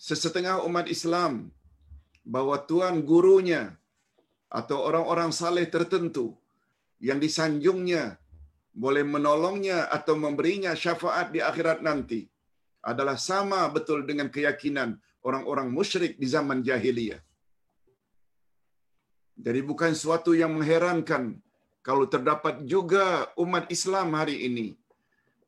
sesetengah 0.07 0.57
umat 0.69 0.87
Islam 0.97 1.33
bahawa 2.33 2.57
tuan 2.71 2.97
gurunya 3.09 3.63
atau 4.61 4.79
orang-orang 4.89 5.31
saleh 5.41 5.67
tertentu 5.75 6.27
yang 7.09 7.19
disanjungnya 7.25 8.05
boleh 8.83 9.05
menolongnya 9.15 9.79
atau 9.97 10.15
memberinya 10.25 10.73
syafaat 10.83 11.27
di 11.35 11.41
akhirat 11.49 11.79
nanti 11.89 12.21
adalah 12.91 13.17
sama 13.29 13.61
betul 13.77 14.01
dengan 14.09 14.29
keyakinan 14.35 14.91
orang-orang 15.27 15.69
musyrik 15.71 16.15
di 16.23 16.27
zaman 16.35 16.61
jahiliyah. 16.69 17.23
Jadi 19.43 19.61
bukan 19.71 19.93
suatu 20.03 20.37
yang 20.39 20.53
mengherankan 20.55 21.41
kalau 21.83 22.07
terdapat 22.07 22.63
juga 22.73 23.05
umat 23.45 23.67
Islam 23.77 24.15
hari 24.15 24.47
ini 24.49 24.67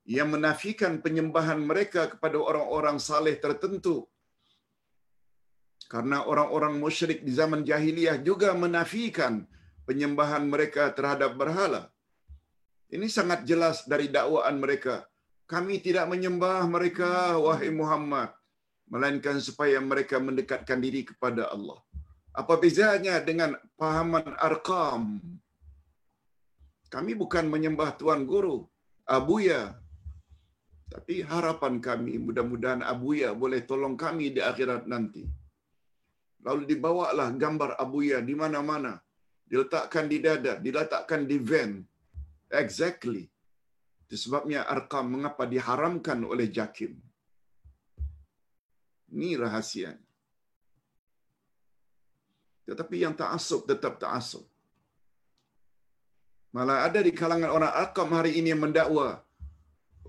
yang 0.04 0.28
menafikan 0.34 0.98
penyembahan 1.04 1.60
mereka 1.70 2.10
kepada 2.12 2.36
orang-orang 2.36 2.96
saleh 2.98 3.36
tertentu. 3.44 3.96
Karena 5.92 6.24
orang-orang 6.26 6.74
musyrik 6.80 7.22
di 7.22 7.32
zaman 7.40 7.62
jahiliyah 7.62 8.18
juga 8.28 8.50
menafikan 8.56 9.46
penyembahan 9.88 10.44
mereka 10.48 10.90
terhadap 10.96 11.36
berhala. 11.40 11.82
Ini 12.94 13.06
sangat 13.16 13.44
jelas 13.50 13.84
dari 13.84 14.08
dakwaan 14.10 14.58
mereka. 14.64 15.06
Kami 15.44 15.76
tidak 15.86 16.08
menyembah 16.08 16.64
mereka, 16.66 17.36
wahai 17.36 17.68
Muhammad. 17.68 18.32
Melainkan 18.94 19.42
supaya 19.42 19.82
mereka 19.82 20.22
mendekatkan 20.22 20.78
diri 20.78 21.02
kepada 21.02 21.50
Allah. 21.50 21.82
Apa 22.30 22.54
bezanya 22.62 23.18
dengan 23.18 23.58
pahaman 23.74 24.38
arkam? 24.38 25.18
Kami 26.94 27.12
bukan 27.18 27.50
menyembah 27.50 27.98
Tuan 27.98 28.22
Guru, 28.22 28.62
Abuya. 29.02 29.74
Tapi 30.94 31.26
harapan 31.26 31.82
kami, 31.82 32.22
mudah-mudahan 32.22 32.86
Abuya 32.86 33.34
boleh 33.34 33.66
tolong 33.66 33.98
kami 33.98 34.30
di 34.30 34.38
akhirat 34.38 34.86
nanti. 34.86 35.26
Lalu 36.46 36.62
dibawalah 36.70 37.34
gambar 37.34 37.74
Abuya 37.82 38.22
di 38.22 38.38
mana-mana. 38.38 39.02
Diletakkan 39.42 40.06
di 40.06 40.22
dada, 40.22 40.54
diletakkan 40.62 41.26
di 41.26 41.42
van. 41.42 41.82
Exactly. 42.46 43.26
Itu 44.06 44.14
sebabnya 44.14 44.70
arkam 44.70 45.18
mengapa 45.18 45.50
diharamkan 45.50 46.22
oleh 46.22 46.46
Jakim. 46.46 46.94
Ini 49.14 49.38
rahasia. 49.42 49.94
Tetapi 52.66 52.96
yang 53.04 53.14
ta'asub 53.20 53.62
tetap 53.70 54.02
ta'asub. 54.02 54.42
Malah 56.56 56.78
ada 56.86 57.00
di 57.06 57.12
kalangan 57.20 57.50
orang 57.56 57.72
arkam 57.82 58.10
hari 58.18 58.32
ini 58.38 58.50
yang 58.52 58.62
mendakwa. 58.66 59.08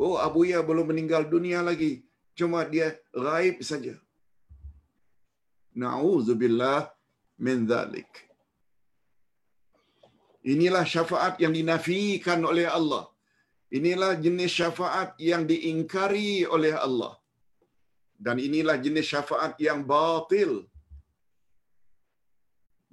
Oh, 0.04 0.16
Abuya 0.26 0.60
belum 0.70 0.90
meninggal 0.92 1.24
dunia 1.34 1.60
lagi. 1.70 1.94
Cuma 2.38 2.60
dia 2.74 2.88
gaib 3.26 3.58
saja. 3.70 3.96
Na'udzubillah 5.82 6.80
min 7.46 7.66
dhalik. 7.70 8.10
Inilah 10.54 10.86
syafaat 10.94 11.42
yang 11.44 11.54
dinafikan 11.58 12.42
oleh 12.52 12.68
Allah. 12.70 13.06
Inilah 13.78 14.12
jenis 14.26 14.52
syafaat 14.60 15.18
yang 15.30 15.44
diingkari 15.52 16.46
oleh 16.56 16.74
Allah 16.88 17.14
Dan 18.25 18.37
inilah 18.37 18.77
jenis 18.85 19.07
syafaat 19.13 19.57
yang 19.67 19.81
batil. 19.93 20.53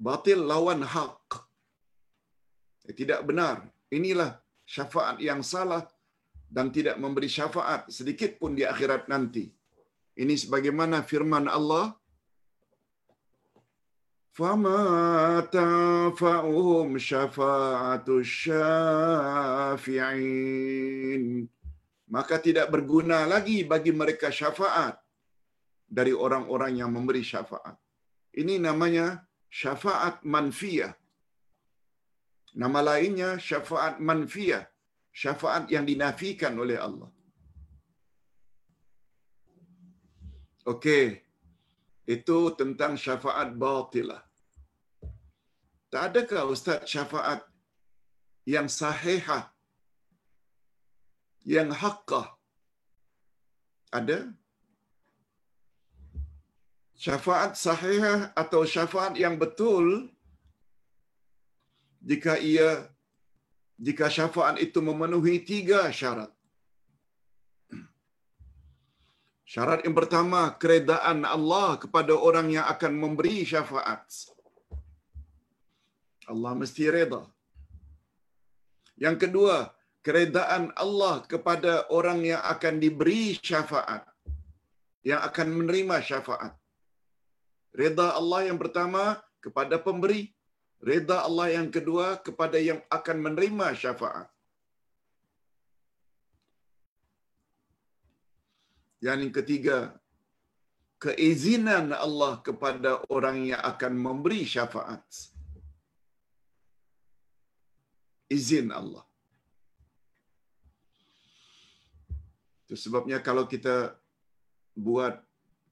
Batil 0.07 0.39
lawan 0.51 0.81
hak. 0.93 1.19
Tidak 2.99 3.21
benar. 3.27 3.67
Inilah 3.91 4.39
syafaat 4.63 5.19
yang 5.19 5.43
salah 5.43 5.83
dan 6.47 6.71
tidak 6.71 6.95
memberi 7.03 7.27
syafaat 7.27 7.91
sedikit 7.91 8.39
pun 8.39 8.51
di 8.55 8.63
akhirat 8.63 9.11
nanti. 9.11 9.51
Ini 10.17 10.33
sebagaimana 10.43 11.03
firman 11.03 11.45
Allah, 11.57 11.85
فَمَا 14.37 14.81
تَنْفَعُهُمْ 15.49 16.87
شَفَاعَةُ 17.09 18.07
الشَّافِعِينَ 18.23 19.81
Maka 22.07 22.35
tidak 22.37 22.69
berguna 22.69 23.25
lagi 23.25 23.65
bagi 23.65 23.89
mereka 23.89 24.29
syafaat 24.29 24.93
dari 25.92 26.12
orang-orang 26.24 26.80
yang 26.80 26.90
memberi 26.96 27.20
syafaat. 27.20 27.76
Ini 28.40 28.56
namanya 28.66 29.06
syafaat 29.52 30.24
manfiyah. 30.24 30.92
Nama 32.56 32.80
lainnya 32.90 33.30
syafaat 33.48 34.00
manfiyah. 34.00 34.64
Syafaat 35.12 35.68
yang 35.74 35.84
dinafikan 35.84 36.56
oleh 36.56 36.80
Allah. 36.80 37.12
Okey. 40.72 41.20
Itu 42.08 42.56
tentang 42.60 42.96
syafaat 42.96 43.52
batilah. 43.62 44.24
Tak 45.92 46.02
adakah 46.08 46.48
Ustaz 46.48 46.88
syafaat 46.88 47.44
yang 48.48 48.66
sahihah? 48.80 49.52
Yang 51.44 51.68
haqqah? 51.76 52.26
Ada? 53.92 54.32
Syafaat 57.02 57.58
sahihah 57.58 58.30
atau 58.42 58.62
syafaat 58.62 59.18
yang 59.18 59.34
betul 59.42 59.86
jika 62.10 62.38
ia 62.38 62.86
jika 63.86 64.06
syafaat 64.06 64.62
itu 64.62 64.78
memenuhi 64.78 65.42
tiga 65.42 65.90
syarat. 65.90 66.30
Syarat 69.52 69.82
yang 69.82 69.98
pertama, 69.98 70.54
keredaan 70.62 71.26
Allah 71.26 71.74
kepada 71.82 72.14
orang 72.14 72.54
yang 72.54 72.66
akan 72.70 72.92
memberi 73.02 73.42
syafaat. 73.50 74.06
Allah 76.30 76.52
mesti 76.54 76.86
reda. 76.86 77.26
Yang 78.94 79.26
kedua, 79.26 79.74
keredaan 80.06 80.70
Allah 80.78 81.26
kepada 81.26 81.90
orang 81.90 82.22
yang 82.22 82.40
akan 82.54 82.78
diberi 82.78 83.34
syafaat. 83.34 84.06
Yang 85.02 85.20
akan 85.28 85.48
menerima 85.58 85.96
syafaat. 85.98 86.61
Reda 87.72 88.12
Allah 88.20 88.52
yang 88.52 88.60
pertama 88.60 89.16
kepada 89.40 89.80
pemberi. 89.80 90.28
Reda 90.82 91.24
Allah 91.24 91.56
yang 91.56 91.72
kedua 91.72 92.20
kepada 92.20 92.60
yang 92.60 92.84
akan 92.92 93.16
menerima 93.22 93.66
syafaat. 93.72 94.28
Yang 99.02 99.34
ketiga, 99.40 99.78
keizinan 101.02 101.90
Allah 101.90 102.38
kepada 102.46 103.02
orang 103.10 103.50
yang 103.50 103.62
akan 103.62 103.92
memberi 103.98 104.46
syafaat. 104.46 105.02
Izin 108.30 108.70
Allah. 108.70 109.02
Itu 112.66 112.78
sebabnya 112.78 113.18
kalau 113.18 113.50
kita 113.50 113.98
buat 114.78 115.18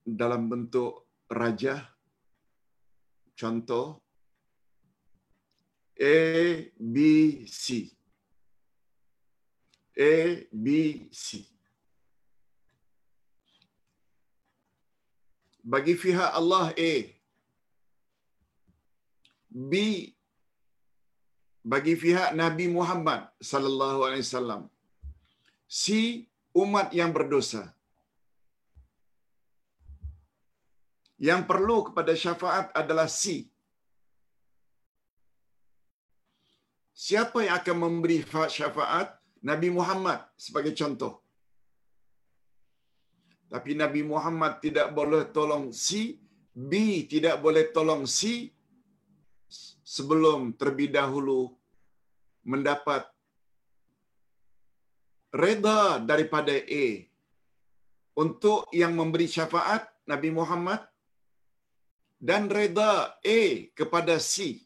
dalam 0.05 0.51
bentuk 0.51 1.10
raja, 1.31 1.75
contoh 3.39 4.03
A, 6.01 6.17
B, 6.77 6.97
C. 7.47 7.93
A, 9.97 10.49
B, 10.51 10.67
C. 11.13 11.51
bagi 15.73 15.95
pihak 16.03 16.31
Allah 16.41 16.73
A. 16.73 16.95
B 19.51 19.73
bagi 21.61 21.95
pihak 22.03 22.31
Nabi 22.43 22.67
Muhammad 22.71 23.29
sallallahu 23.51 24.01
alaihi 24.07 24.25
wasallam. 24.27 24.63
C 25.81 25.85
umat 26.63 26.89
yang 27.01 27.11
berdosa. 27.17 27.63
Yang 31.21 31.41
perlu 31.45 31.93
kepada 31.93 32.17
syafaat 32.17 32.73
adalah 32.73 33.05
C. 33.05 33.45
Siapa 36.97 37.45
yang 37.45 37.61
akan 37.61 37.77
memberi 37.77 38.25
syafaat? 38.49 39.21
Nabi 39.41 39.69
Muhammad 39.73 40.21
sebagai 40.37 40.77
contoh. 40.77 41.25
Tapi 43.49 43.73
Nabi 43.73 44.05
Muhammad 44.05 44.61
tidak 44.61 44.93
boleh 44.93 45.25
tolong 45.33 45.73
si, 45.73 46.21
B 46.53 47.05
tidak 47.09 47.41
boleh 47.41 47.73
tolong 47.73 48.05
si 48.05 48.53
sebelum 49.81 50.53
terlebih 50.55 50.93
dahulu 50.93 51.51
mendapat 52.45 53.09
reda 55.33 56.03
daripada 56.03 56.53
A. 56.53 56.87
untuk 58.19 58.69
yang 58.75 58.93
memberi 58.93 59.25
syafaat 59.31 59.89
Nabi 60.05 60.29
Muhammad 60.35 60.90
dan 62.21 62.53
reda 62.53 63.17
A 63.25 63.41
kepada 63.73 64.21
C. 64.21 64.61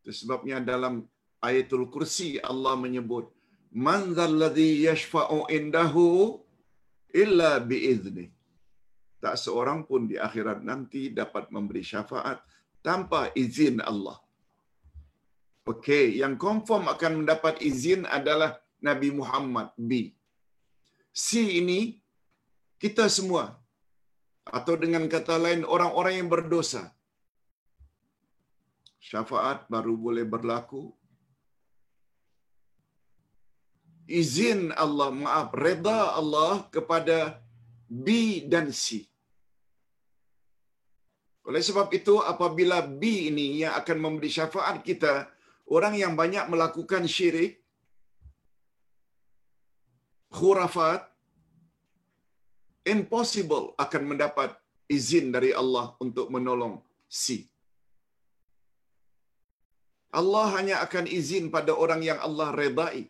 Itu 0.00 0.14
sebabnya 0.14 0.62
dalam 0.62 1.02
ayatul 1.42 1.90
kursi 1.90 2.38
Allah 2.38 2.78
menyebut 2.78 3.34
man 3.74 4.14
zalladhi 4.14 4.86
yashfa'u 4.86 5.50
indahu 5.50 6.38
illa 7.10 7.58
biizni. 7.58 8.30
Tak 9.18 9.34
seorang 9.34 9.82
pun 9.82 10.06
di 10.06 10.14
akhirat 10.14 10.62
nanti 10.62 11.10
dapat 11.10 11.50
memberi 11.50 11.82
syafaat 11.82 12.38
tanpa 12.86 13.34
izin 13.34 13.82
Allah. 13.82 14.22
Okey, 15.66 16.22
yang 16.22 16.38
confirm 16.38 16.86
akan 16.86 17.26
mendapat 17.26 17.58
izin 17.58 18.06
adalah 18.06 18.62
Nabi 18.78 19.10
Muhammad 19.10 19.74
B. 19.74 20.14
C 21.10 21.42
ini 21.58 21.98
kita 22.78 23.10
semua 23.10 23.58
atau 24.46 24.74
dengan 24.78 25.10
kata 25.10 25.36
lain 25.42 25.66
orang-orang 25.66 26.22
yang 26.22 26.28
berdosa. 26.30 26.94
Syafaat 29.02 29.66
baru 29.70 29.94
boleh 29.98 30.22
berlaku. 30.22 30.94
Izin 34.06 34.70
Allah, 34.78 35.10
maaf, 35.10 35.50
reda 35.50 36.14
Allah 36.14 36.62
kepada 36.70 37.42
B 37.90 38.38
dan 38.46 38.70
C. 38.70 39.02
Oleh 41.46 41.62
sebab 41.62 41.90
itu, 41.94 42.14
apabila 42.22 42.82
B 42.82 43.30
ini 43.30 43.62
yang 43.62 43.74
akan 43.78 43.98
memberi 43.98 44.30
syafaat 44.30 44.82
kita, 44.86 45.26
orang 45.70 45.94
yang 45.98 46.14
banyak 46.14 46.46
melakukan 46.50 47.06
syirik, 47.06 47.62
khurafat, 50.30 51.06
impossible 52.94 53.66
akan 53.84 54.02
mendapat 54.10 54.50
izin 54.96 55.26
dari 55.36 55.50
Allah 55.60 55.86
untuk 56.04 56.26
menolong 56.34 56.74
C. 57.22 57.44
Allah 60.20 60.46
hanya 60.56 60.76
akan 60.86 61.04
izin 61.18 61.46
pada 61.56 61.72
orang 61.84 62.00
yang 62.08 62.18
Allah 62.26 62.48
redai. 62.60 63.02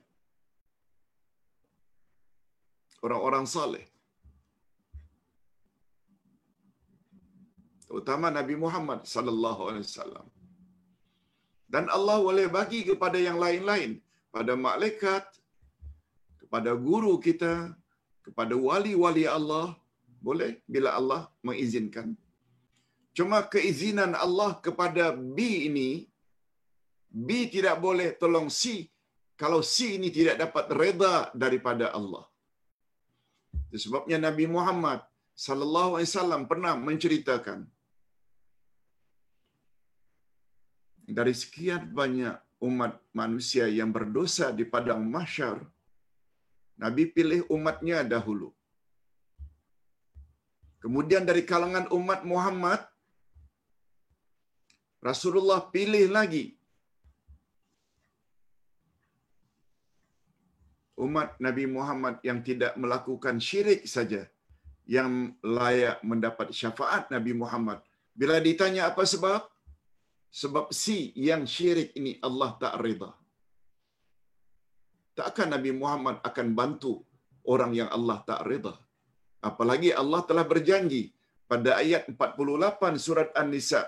Orang-orang 3.07 3.45
saleh. 3.55 3.85
Terutama 7.87 8.27
Nabi 8.39 8.55
Muhammad 8.65 9.01
sallallahu 9.15 9.63
alaihi 9.69 9.87
wasallam. 9.87 10.27
Dan 11.75 11.85
Allah 11.97 12.17
boleh 12.29 12.47
bagi 12.57 12.81
kepada 12.89 13.19
yang 13.27 13.39
lain-lain, 13.45 13.93
pada 14.37 14.53
malaikat, 14.67 15.25
kepada 16.41 16.73
guru 16.89 17.15
kita, 17.27 17.53
kepada 18.27 18.55
wali-wali 18.69 19.25
Allah, 19.39 19.67
boleh 20.27 20.51
bila 20.75 20.91
Allah 20.99 21.23
mengizinkan. 21.47 22.09
Cuma 23.17 23.39
keizinan 23.53 24.13
Allah 24.25 24.51
kepada 24.67 25.05
B 25.37 25.39
ini, 25.71 25.91
B 27.27 27.49
tidak 27.55 27.77
boleh 27.87 28.09
tolong 28.23 28.49
C 28.61 28.91
kalau 29.43 29.61
C 29.75 29.77
ini 29.97 30.09
tidak 30.19 30.37
dapat 30.43 30.67
reda 30.81 31.15
daripada 31.43 31.87
Allah. 31.99 32.25
Sebabnya 33.85 34.19
Nabi 34.27 34.45
Muhammad 34.57 35.01
sallallahu 35.47 35.91
alaihi 35.97 36.11
wasallam 36.11 36.43
pernah 36.51 36.73
menceritakan 36.89 37.59
dari 41.17 41.35
sekian 41.43 41.83
banyak 42.01 42.37
umat 42.69 42.93
manusia 43.21 43.65
yang 43.79 43.91
berdosa 43.97 44.49
di 44.59 44.65
padang 44.75 45.05
mahsyar 45.15 45.61
Nabi 46.83 47.09
pilih 47.17 47.41
umatnya 47.57 48.05
dahulu. 48.05 48.49
Kemudian 50.85 51.25
dari 51.29 51.43
kalangan 51.51 51.87
umat 51.99 52.21
Muhammad 52.33 52.81
Rasulullah 55.09 55.61
pilih 55.75 56.05
lagi 56.17 56.45
umat 61.07 61.37
Nabi 61.47 61.65
Muhammad 61.77 62.17
yang 62.29 62.41
tidak 62.49 62.73
melakukan 62.83 63.37
syirik 63.49 63.85
saja 63.95 64.23
yang 64.89 65.35
layak 65.43 65.99
mendapat 66.11 66.55
syafaat 66.59 67.11
Nabi 67.15 67.33
Muhammad. 67.43 67.79
Bila 68.17 68.37
ditanya 68.41 68.89
apa 68.91 69.05
sebab? 69.05 69.43
Sebab 70.41 70.73
si 70.83 71.13
yang 71.29 71.45
syirik 71.55 71.93
ini 71.99 72.13
Allah 72.27 72.51
tak 72.63 72.75
rida. 72.85 73.11
Takkan 75.19 75.49
Nabi 75.55 75.71
Muhammad 75.81 76.17
akan 76.29 76.49
bantu 76.59 76.93
orang 77.53 77.73
yang 77.79 77.89
Allah 77.97 78.19
tak 78.29 78.41
rida. 78.49 78.75
Apalagi 79.49 79.91
Allah 80.03 80.21
telah 80.29 80.45
berjanji 80.53 81.03
pada 81.51 81.71
ayat 81.83 82.03
48 82.13 83.05
surat 83.07 83.31
An-Nisa. 83.41 83.83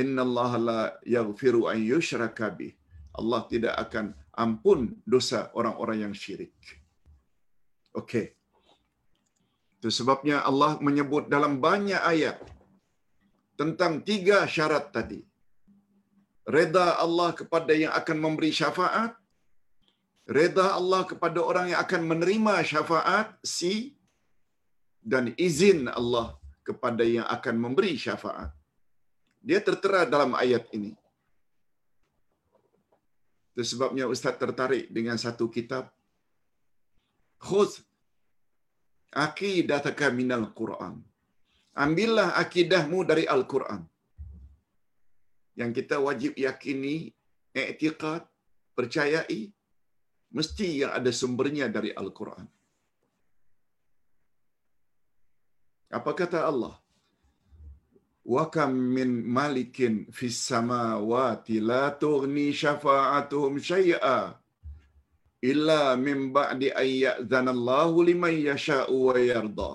Inna 0.00 0.22
Allah 0.26 0.52
la 0.68 0.80
yaghfiru 1.16 1.62
an 1.72 1.78
yushraka 1.92 2.48
bih. 2.58 2.74
Allah 3.20 3.40
tidak 3.52 3.74
akan 3.84 4.06
ampun 4.44 4.80
dosa 5.12 5.40
orang-orang 5.58 5.98
yang 6.04 6.14
syirik. 6.22 6.54
Okey. 8.00 8.26
Itu 9.80 9.88
sebabnya 9.98 10.36
Allah 10.50 10.76
menyebut 10.86 11.26
dalam 11.34 11.58
banyak 11.66 12.02
ayat 12.12 12.36
tentang 13.60 13.92
tiga 14.08 14.44
syarat 14.56 14.92
tadi. 14.96 15.20
Reda 16.56 16.86
Allah 17.04 17.30
kepada 17.40 17.72
yang 17.82 17.92
akan 18.00 18.16
memberi 18.24 18.50
syafaat, 18.60 19.12
reda 20.30 20.78
Allah 20.78 21.02
kepada 21.10 21.42
orang 21.42 21.74
yang 21.74 21.80
akan 21.82 22.02
menerima 22.06 22.54
syafaat, 22.62 23.34
si, 23.42 23.98
dan 25.02 25.34
izin 25.34 25.90
Allah 25.90 26.38
kepada 26.62 27.02
yang 27.02 27.26
akan 27.26 27.56
memberi 27.58 27.98
syafaat. 27.98 28.54
Dia 29.42 29.58
tertera 29.58 30.06
dalam 30.06 30.32
ayat 30.38 30.70
ini. 30.76 30.94
Itu 33.50 33.62
sebabnya 33.66 34.06
Ustaz 34.06 34.38
tertarik 34.38 34.86
dengan 34.96 35.18
satu 35.18 35.50
kitab. 35.50 35.90
Khuz 37.42 37.82
akidataka 39.10 40.14
minal 40.14 40.46
Quran. 40.54 41.02
Ambillah 41.74 42.38
akidahmu 42.42 43.02
dari 43.10 43.24
Al-Quran. 43.34 43.82
Yang 45.58 45.70
kita 45.82 45.96
wajib 46.06 46.32
yakini, 46.36 47.10
i'tiqad, 47.56 48.22
percayai, 48.76 49.50
mesti 50.36 50.68
yang 50.80 50.92
ada 50.98 51.10
sumbernya 51.20 51.66
dari 51.76 51.90
Al-Quran. 52.02 52.46
Apa 55.98 56.12
kata 56.20 56.40
Allah? 56.50 56.74
Wa 58.34 58.44
kam 58.54 58.72
min 58.96 59.10
malikin 59.38 59.94
fis 60.18 60.38
samawati 60.48 61.58
la 61.70 61.84
tughni 62.02 62.46
syafa'atuhum 62.62 63.58
syai'a 63.70 64.18
illa 65.50 65.80
min 66.06 66.18
ba'di 66.36 66.68
an 66.82 66.88
ya'zana 67.04 67.50
Allahu 67.56 68.06
liman 68.08 68.34
yasha'u 68.50 68.96
wa 69.08 69.16
yarda. 69.30 69.72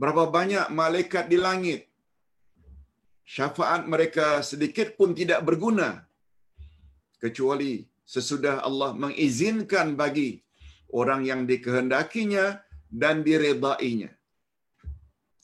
Berapa 0.00 0.24
banyak 0.36 0.66
malaikat 0.80 1.24
di 1.32 1.38
langit 1.46 1.82
syafaat 3.34 3.82
mereka 3.92 4.26
sedikit 4.50 4.88
pun 4.98 5.10
tidak 5.20 5.40
berguna 5.48 5.90
kecuali 7.22 7.72
sesudah 8.04 8.60
Allah 8.68 8.92
mengizinkan 8.92 9.96
bagi 9.96 10.44
orang 10.92 11.24
yang 11.24 11.42
dikehendakinya 11.50 12.60
dan 12.86 13.24
diredainya. 13.26 14.12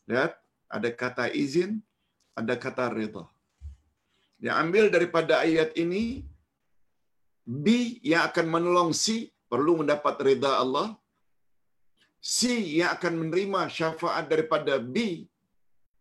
Lihat, 0.06 0.32
ada 0.70 0.90
kata 1.02 1.26
izin, 1.42 1.82
ada 2.36 2.54
kata 2.54 2.86
reda. 2.94 3.24
Yang 4.38 4.56
ambil 4.62 4.84
daripada 4.94 5.42
ayat 5.44 5.74
ini, 5.76 6.22
B 7.44 7.98
yang 8.06 8.22
akan 8.28 8.46
menolong 8.46 8.90
C 8.94 9.34
perlu 9.50 9.82
mendapat 9.82 10.14
reda 10.22 10.62
Allah. 10.62 10.94
C 12.20 12.52
yang 12.78 12.92
akan 12.96 13.14
menerima 13.16 13.60
syafaat 13.72 14.28
daripada 14.28 14.76
B 14.76 15.26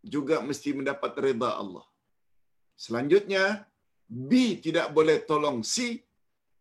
juga 0.03 0.43
mesti 0.43 0.75
mendapat 0.75 1.15
reda 1.25 1.55
Allah. 1.61 1.85
Selanjutnya, 2.75 3.65
B 4.07 4.59
tidak 4.65 4.91
boleh 4.97 5.17
tolong 5.29 5.59
C 5.63 6.03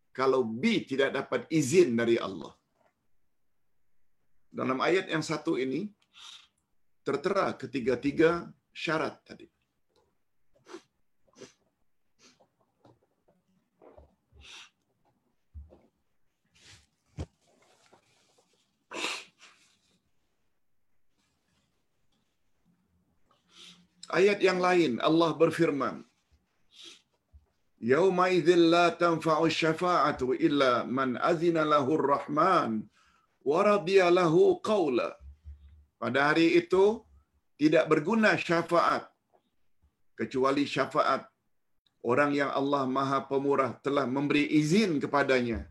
kalau 0.09 0.41
B 0.43 0.83
tidak 0.83 1.13
dapat 1.15 1.45
izin 1.53 1.93
dari 1.93 2.17
Allah. 2.17 2.51
Dalam 4.49 4.81
ayat 4.81 5.05
yang 5.13 5.21
satu 5.21 5.61
ini, 5.61 5.85
tertera 7.05 7.53
ketiga-tiga 7.53 8.49
syarat 8.73 9.21
tadi. 9.21 9.45
Ayat 24.09 24.41
yang 24.41 24.57
lain 24.57 24.97
Allah 25.05 25.37
berfirman 25.37 26.08
Idzil 27.79 28.67
la 28.75 28.91
tanfa'u 28.91 29.47
syafa'atu 29.47 30.35
illa 30.35 30.83
man 30.83 31.15
azina 31.15 31.63
lahu 31.63 31.95
ar-rahman 31.95 32.83
wa 33.47 33.59
radiya 33.63 34.11
lahu 34.11 34.59
qawla. 34.59 35.15
Pada 35.99 36.31
hari 36.31 36.59
itu 36.59 36.99
tidak 37.59 37.87
berguna 37.91 38.35
syafaat 38.35 39.07
kecuali 40.15 40.63
syafaat 40.67 41.27
orang 42.03 42.31
yang 42.35 42.51
Allah 42.51 42.83
Maha 42.87 43.23
Pemurah 43.27 43.75
telah 43.83 44.07
memberi 44.07 44.47
izin 44.47 44.99
kepadanya 45.03 45.67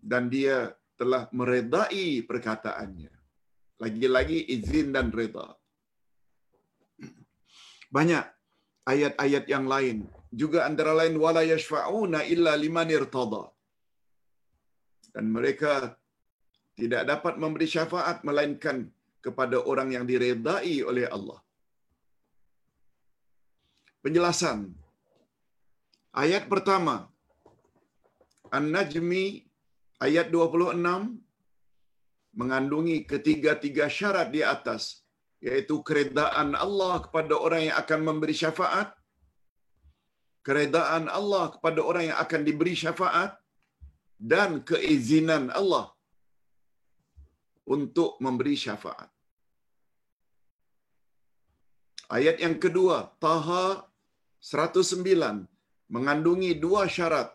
dan 0.00 0.28
dia 0.32 0.72
telah 0.96 1.28
meredai 1.32 2.24
perkataannya. 2.24 3.12
Lagi-lagi 3.76 4.40
izin 4.56 4.96
dan 4.96 5.12
reda. 5.12 5.52
Banyak 7.92 8.24
ayat-ayat 8.88 9.44
yang 9.44 9.68
lain. 9.68 10.08
Juga 10.32 10.66
antara 10.68 10.92
lain 11.00 11.16
wala 11.24 11.42
yashfa'una 11.46 12.26
illa 12.34 12.52
liman 12.58 12.90
irtada. 12.90 13.44
Dan 15.14 15.32
mereka 15.36 15.96
tidak 16.76 17.02
dapat 17.08 17.34
memberi 17.42 17.68
syafaat 17.74 18.20
melainkan 18.28 18.90
kepada 19.24 19.58
orang 19.70 19.90
yang 19.96 20.04
diredai 20.04 20.84
oleh 20.84 21.06
Allah. 21.08 21.38
Penjelasan 24.04 24.86
Ayat 26.16 26.48
pertama 26.48 27.12
An-Najmi 28.48 29.24
ayat 30.00 30.32
26 30.32 30.80
mengandungi 32.40 33.04
ketiga-tiga 33.04 33.84
syarat 33.92 34.32
di 34.32 34.40
atas 34.40 35.04
yaitu 35.44 35.84
keredaan 35.84 36.56
Allah 36.56 37.04
kepada 37.04 37.36
orang 37.36 37.68
yang 37.68 37.76
akan 37.76 38.00
memberi 38.08 38.32
syafaat 38.32 38.95
keredaan 40.46 41.04
Allah 41.18 41.44
kepada 41.54 41.80
orang 41.88 42.04
yang 42.08 42.18
akan 42.24 42.40
diberi 42.48 42.74
syafaat 42.82 43.30
dan 44.32 44.50
keizinan 44.70 45.44
Allah 45.60 45.86
untuk 47.74 48.10
memberi 48.24 48.54
syafaat. 48.64 49.10
Ayat 52.16 52.36
yang 52.44 52.56
kedua, 52.64 52.96
Taha 53.24 53.82
109 54.38 55.02
mengandungi 55.94 56.54
dua 56.64 56.82
syarat 56.96 57.34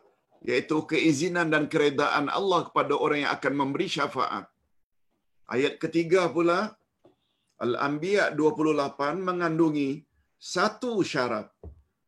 yaitu 0.50 0.78
keizinan 0.92 1.52
dan 1.54 1.68
keredaan 1.74 2.26
Allah 2.38 2.62
kepada 2.68 2.94
orang 3.04 3.20
yang 3.28 3.34
akan 3.38 3.54
memberi 3.62 3.88
syafaat. 3.96 4.46
Ayat 5.56 5.76
ketiga 5.84 6.32
pula 6.36 6.60
Al-Anbiya 7.66 8.32
28 8.40 9.28
mengandungi 9.28 9.90
satu 10.40 11.04
syarat 11.12 11.52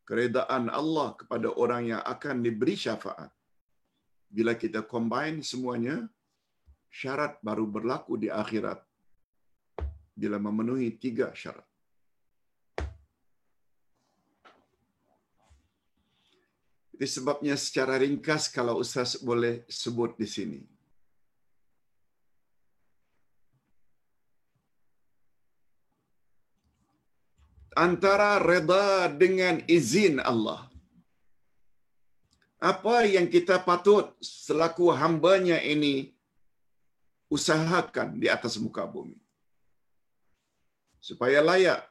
keredaan 0.04 0.68
Allah 0.68 1.16
kepada 1.16 1.48
orang 1.56 1.96
yang 1.96 2.02
akan 2.04 2.44
diberi 2.44 2.76
syafaat. 2.76 3.32
Bila 4.28 4.58
kita 4.58 4.84
combine 4.84 5.46
semuanya, 5.46 6.10
syarat 6.90 7.38
baru 7.40 7.70
berlaku 7.70 8.18
di 8.18 8.28
akhirat. 8.34 8.82
Bila 10.14 10.38
memenuhi 10.38 10.94
tiga 10.98 11.34
syarat. 11.34 11.66
Itu 16.94 17.06
sebabnya 17.10 17.58
secara 17.58 17.98
ringkas 17.98 18.54
kalau 18.54 18.78
Ustaz 18.78 19.18
boleh 19.18 19.66
sebut 19.66 20.14
di 20.14 20.30
sini. 20.30 20.73
Antara 27.74 28.38
reda 28.38 29.10
dengan 29.10 29.58
izin 29.66 30.22
Allah. 30.22 30.70
Apa 32.64 33.04
yang 33.04 33.28
kita 33.28 33.60
patut 33.60 34.14
selaku 34.24 34.94
hambanya 34.94 35.60
ini 35.60 36.14
usahakan 37.28 38.22
di 38.22 38.30
atas 38.30 38.56
muka 38.62 38.86
bumi. 38.86 39.18
Supaya 41.02 41.44
layak 41.44 41.82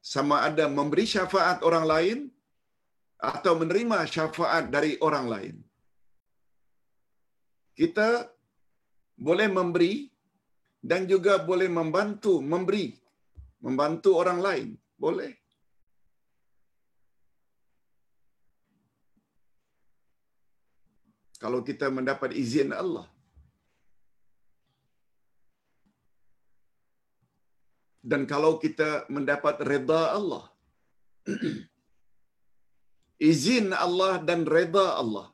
sama 0.00 0.46
ada 0.48 0.68
memberi 0.68 1.04
syafaat 1.08 1.64
orang 1.68 1.84
lain 1.92 2.18
atau 3.18 3.52
menerima 3.60 3.98
syafaat 4.08 4.72
dari 4.74 4.96
orang 5.06 5.26
lain. 5.32 5.56
Kita 7.76 8.28
boleh 9.16 9.48
memberi 9.48 10.08
dan 10.80 11.04
juga 11.04 11.36
boleh 11.40 11.68
membantu 11.68 12.40
memberi, 12.40 12.96
membantu 13.60 14.16
orang 14.16 14.40
lain. 14.40 14.68
Boleh. 15.04 15.32
Kalau 21.42 21.60
kita 21.68 21.88
mendapat 21.88 22.36
izin 22.42 22.70
Allah. 22.82 23.08
Dan 28.10 28.22
kalau 28.32 28.52
kita 28.64 29.08
mendapat 29.16 29.56
reda 29.70 30.00
Allah. 30.18 30.44
izin 33.32 33.72
Allah 33.86 34.12
dan 34.28 34.44
reda 34.44 34.86
Allah. 35.02 35.26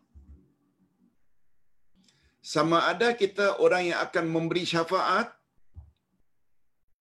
Sama 2.54 2.78
ada 2.86 3.10
kita 3.22 3.58
orang 3.58 3.90
yang 3.90 3.98
akan 4.06 4.26
memberi 4.34 4.62
syafaat, 4.62 5.34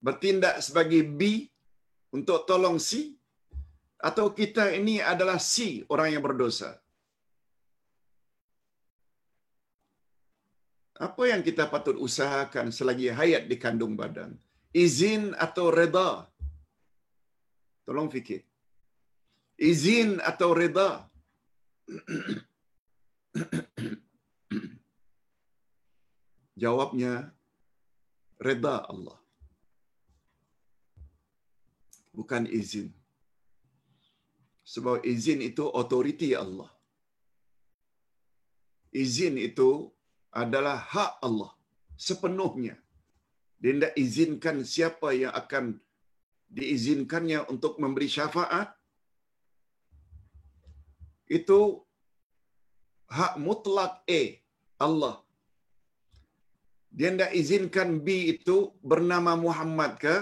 bertindak 0.01 0.57
sebagai 0.65 1.05
B 1.05 1.45
untuk 2.15 2.39
tolong 2.49 2.77
C, 2.87 2.89
atau 4.09 4.25
kita 4.39 4.65
ini 4.79 4.95
adalah 5.13 5.37
C, 5.51 5.83
orang 5.93 6.09
yang 6.15 6.23
berdosa. 6.27 6.71
Apa 11.07 11.23
yang 11.31 11.41
kita 11.47 11.63
patut 11.73 11.97
usahakan 12.07 12.67
selagi 12.77 13.07
hayat 13.19 13.43
di 13.51 13.57
kandung 13.63 13.93
badan? 13.99 14.31
Izin 14.71 15.23
atau 15.45 15.67
reda? 15.77 16.09
Tolong 17.83 18.07
fikir 18.15 18.41
izin 19.59 20.19
atau 20.19 20.53
reda? 20.53 21.07
Jawabnya 26.61 27.31
reda 28.39 28.85
Allah. 28.87 29.19
Bukan 32.17 32.43
izin. 32.59 32.87
Sebab 34.73 35.05
izin 35.13 35.39
itu 35.49 35.63
otoriti 35.81 36.29
Allah. 36.43 36.71
Izin 39.03 39.35
itu 39.49 39.69
adalah 40.43 40.77
hak 40.93 41.11
Allah 41.27 41.51
sepenuhnya. 42.07 42.75
Dia 43.61 43.71
tidak 43.75 43.93
izinkan 44.03 44.57
siapa 44.73 45.09
yang 45.21 45.33
akan 45.41 45.65
diizinkannya 46.57 47.39
untuk 47.53 47.73
memberi 47.83 48.07
syafaat 48.15 48.69
itu 51.37 51.59
hak 53.17 53.33
mutlak 53.45 53.93
A 54.19 54.21
Allah. 54.85 55.15
Dia 56.95 57.11
tidak 57.11 57.31
izinkan 57.35 57.89
B 58.05 58.07
itu 58.33 58.71
bernama 58.91 59.35
Muhammad 59.35 59.99
ke, 60.03 60.15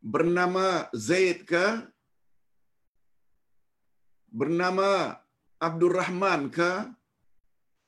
bernama 0.00 0.88
Zaid 0.96 1.44
ke, 1.44 1.84
bernama 4.32 5.20
Abdul 5.60 5.92
Rahman 6.00 6.48
ke, 6.48 6.70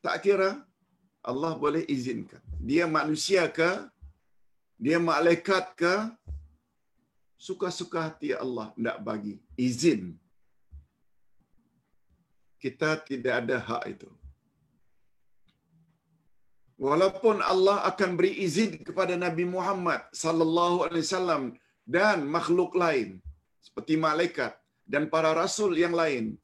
tak 0.05 0.21
kira. 0.25 0.61
Allah 1.23 1.53
boleh 1.55 1.83
izinkan. 1.87 2.43
Dia 2.59 2.85
manusia 2.91 3.47
ke, 3.59 3.71
dia 4.85 4.99
malaikat 4.99 5.65
ke, 5.81 5.95
suka-suka 7.47 7.99
hati 8.07 8.31
Allah 8.45 8.67
tidak 8.75 8.99
bagi 9.09 9.35
izin. 9.69 10.03
Kita 12.63 12.91
tidak 13.09 13.35
ada 13.43 13.57
hak 13.59 13.85
itu. 13.95 14.11
Walaupun 16.87 17.39
Allah 17.53 17.77
akan 17.91 18.11
beri 18.19 18.33
izin 18.47 18.83
kepada 18.87 19.15
Nabi 19.15 19.45
Muhammad 19.47 20.03
sallallahu 20.23 20.87
alaihi 20.87 21.07
wasallam 21.07 21.43
dan 21.87 22.27
makhluk 22.27 22.73
lain 22.79 23.19
seperti 23.63 23.95
malaikat 23.99 24.53
dan 24.87 25.07
para 25.13 25.31
rasul 25.33 25.73
yang 25.79 25.95
lain, 25.95 26.39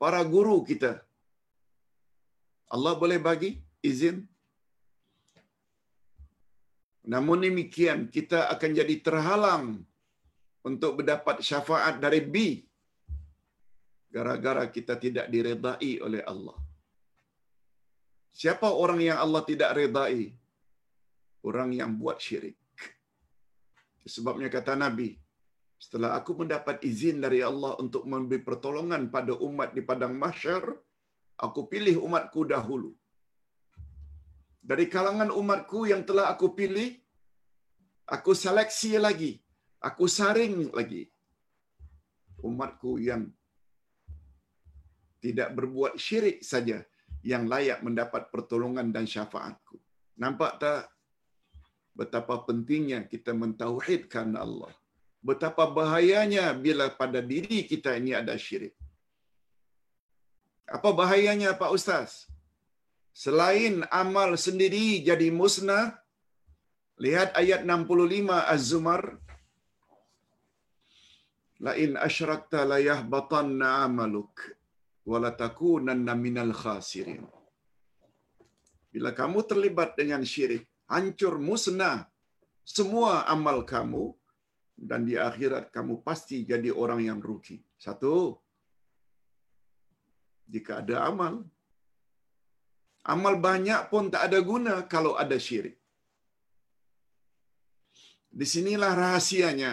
para 0.00 0.20
guru 0.24 0.64
kita. 0.64 1.00
Allah 2.74 2.94
boleh 2.96 3.20
bagi 3.20 3.50
izin. 3.84 4.24
Namun 7.04 7.44
demikian 7.44 8.08
kita 8.08 8.48
akan 8.48 8.70
jadi 8.80 8.94
terhalang 9.04 9.66
untuk 10.64 11.04
mendapat 11.04 11.44
syafaat 11.44 12.00
dari 12.00 12.24
B 12.24 12.36
gara-gara 14.14 14.64
kita 14.70 14.94
tidak 15.04 15.26
diredai 15.34 15.92
oleh 16.06 16.22
Allah. 16.32 16.56
Siapa 18.34 18.66
orang 18.82 19.00
yang 19.02 19.18
Allah 19.18 19.42
tidak 19.46 19.70
redai? 19.78 20.30
Orang 21.44 21.70
yang 21.76 21.92
buat 22.00 22.18
syirik. 22.24 22.63
Sebabnya 24.04 24.48
kata 24.52 24.74
Nabi, 24.76 25.16
Setelah 25.84 26.16
aku 26.16 26.32
mendapat 26.40 26.80
izin 26.80 27.20
dari 27.20 27.44
Allah 27.44 27.76
untuk 27.76 28.08
memberi 28.08 28.40
pertolongan 28.40 29.12
pada 29.12 29.36
umat 29.36 29.76
di 29.76 29.82
padang 29.84 30.16
mahsyar, 30.16 30.64
aku 31.36 31.68
pilih 31.68 32.00
umatku 32.00 32.40
dahulu. 32.48 32.96
Dari 34.64 34.88
kalangan 34.88 35.28
umatku 35.28 35.84
yang 35.84 36.00
telah 36.08 36.32
aku 36.32 36.56
pilih, 36.56 36.88
aku 38.08 38.32
seleksi 38.32 38.96
lagi, 38.96 39.32
aku 39.84 40.08
saring 40.08 40.72
lagi 40.72 41.04
umatku 42.44 43.00
yang 43.00 43.32
tidak 45.24 45.56
berbuat 45.56 45.96
syirik 45.96 46.44
saja 46.44 46.84
yang 47.24 47.48
layak 47.48 47.80
mendapat 47.80 48.28
pertolongan 48.28 48.92
dan 48.92 49.08
syafaatku. 49.08 49.80
Nampak 50.20 50.60
tak 50.60 50.92
betapa 52.00 52.34
pentingnya 52.46 53.00
kita 53.12 53.32
mentauhidkan 53.42 54.34
Allah? 54.44 54.72
Betapa 55.28 55.64
bahayanya 55.78 56.52
bila 56.64 56.86
pada 57.00 57.20
diri 57.32 57.64
kita 57.70 57.96
ini 58.00 58.12
ada 58.12 58.34
syirik. 58.36 58.74
Apa 60.76 60.90
bahayanya 61.00 61.50
Pak 61.56 61.70
Ustaz? 61.76 62.28
Selain 63.22 63.86
amal 64.02 64.30
sendiri 64.44 65.00
jadi 65.08 65.28
musnah, 65.40 65.96
lihat 67.04 67.30
ayat 67.40 67.62
65 67.62 68.52
Az-Zumar. 68.54 69.02
La 71.64 71.72
in 71.84 71.96
asyrakta 71.96 72.66
la 72.68 72.78
yahbatanna 72.82 73.86
amaluk 73.86 74.34
wa 75.08 75.16
la 75.24 75.30
takunanna 75.42 76.12
minal 76.24 76.52
khasirin. 76.52 77.24
Bila 78.92 79.10
kamu 79.20 79.40
terlibat 79.50 79.96
dengan 80.00 80.20
syirik, 80.32 80.68
hancur 80.92 81.34
musnah 81.48 82.08
semua 82.64 83.28
amal 83.34 83.58
kamu 83.72 84.04
dan 84.88 85.04
di 85.08 85.14
akhirat 85.28 85.68
kamu 85.74 86.00
pasti 86.06 86.42
jadi 86.50 86.72
orang 86.72 87.00
yang 87.08 87.20
rugi. 87.20 87.60
Satu, 87.84 88.34
jika 90.48 90.80
ada 90.82 90.96
amal, 91.08 91.34
amal 93.04 93.34
banyak 93.36 93.80
pun 93.92 94.08
tak 94.12 94.22
ada 94.28 94.38
guna 94.50 94.74
kalau 94.94 95.12
ada 95.22 95.36
syirik. 95.46 95.76
Di 98.34 98.46
sinilah 98.48 98.92
rahasianya. 98.98 99.72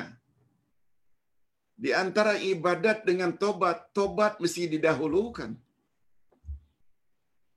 Di 1.82 1.90
antara 1.98 2.38
ibadat 2.38 3.10
dengan 3.10 3.34
tobat, 3.34 3.90
tobat 3.90 4.38
mesti 4.38 4.70
didahulukan. 4.70 5.58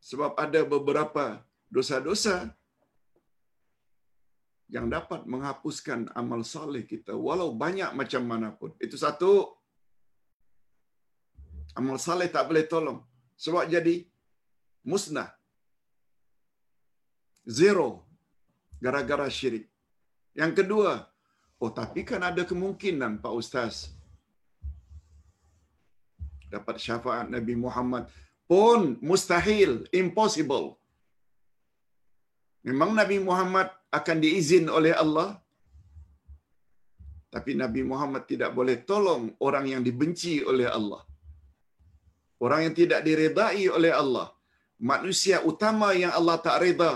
Sebab 0.01 0.33
ada 0.41 0.65
beberapa 0.65 1.45
dosa-dosa 1.69 2.49
yang 4.73 4.89
dapat 4.89 5.29
menghapuskan 5.29 6.09
amal 6.17 6.41
saleh 6.41 6.89
kita 6.89 7.13
walau 7.13 7.53
banyak 7.53 7.93
macam 7.93 8.23
mana 8.25 8.49
pun. 8.53 8.73
Itu 8.81 8.97
satu. 8.97 9.53
Amal 11.75 11.99
saleh 11.99 12.31
tak 12.31 12.49
boleh 12.49 12.65
tolong. 12.65 13.03
Sebab 13.37 13.67
jadi 13.69 14.07
musnah. 14.87 15.31
Zero. 17.45 18.07
Gara-gara 18.81 19.29
syirik. 19.29 19.69
Yang 20.35 20.53
kedua, 20.65 21.07
oh 21.63 21.71
tapi 21.71 22.03
kan 22.03 22.21
ada 22.21 22.43
kemungkinan 22.43 23.23
Pak 23.23 23.35
Ustaz 23.35 23.95
dapat 26.55 26.79
syafaat 26.79 27.27
Nabi 27.27 27.55
Muhammad 27.59 28.07
pun 28.47 28.95
mustahil, 29.03 29.89
impossible. 29.91 30.79
Memang 32.63 32.95
Nabi 32.95 33.19
Muhammad 33.19 33.69
akan 33.99 34.17
diizin 34.25 34.67
oleh 34.79 34.95
Allah. 35.05 35.29
Tapi 37.35 37.53
Nabi 37.63 37.83
Muhammad 37.91 38.23
tidak 38.31 38.51
boleh 38.59 38.77
tolong 38.91 39.23
orang 39.47 39.67
yang 39.73 39.83
dibenci 39.89 40.35
oleh 40.51 40.69
Allah. 40.79 41.03
Orang 42.45 42.61
yang 42.67 42.75
tidak 42.81 43.01
diredai 43.09 43.65
oleh 43.77 43.93
Allah. 44.03 44.29
Manusia 44.93 45.37
utama 45.51 45.89
yang 46.03 46.13
Allah 46.19 46.37
tak 46.47 46.57
reda 46.63 46.93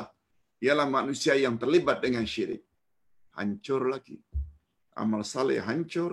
ialah 0.66 0.86
manusia 0.98 1.34
yang 1.44 1.54
terlibat 1.62 1.98
dengan 2.04 2.24
syirik. 2.32 2.62
Hancur 3.38 3.82
lagi. 3.94 4.18
Amal 5.02 5.22
saleh 5.34 5.58
hancur. 5.68 6.12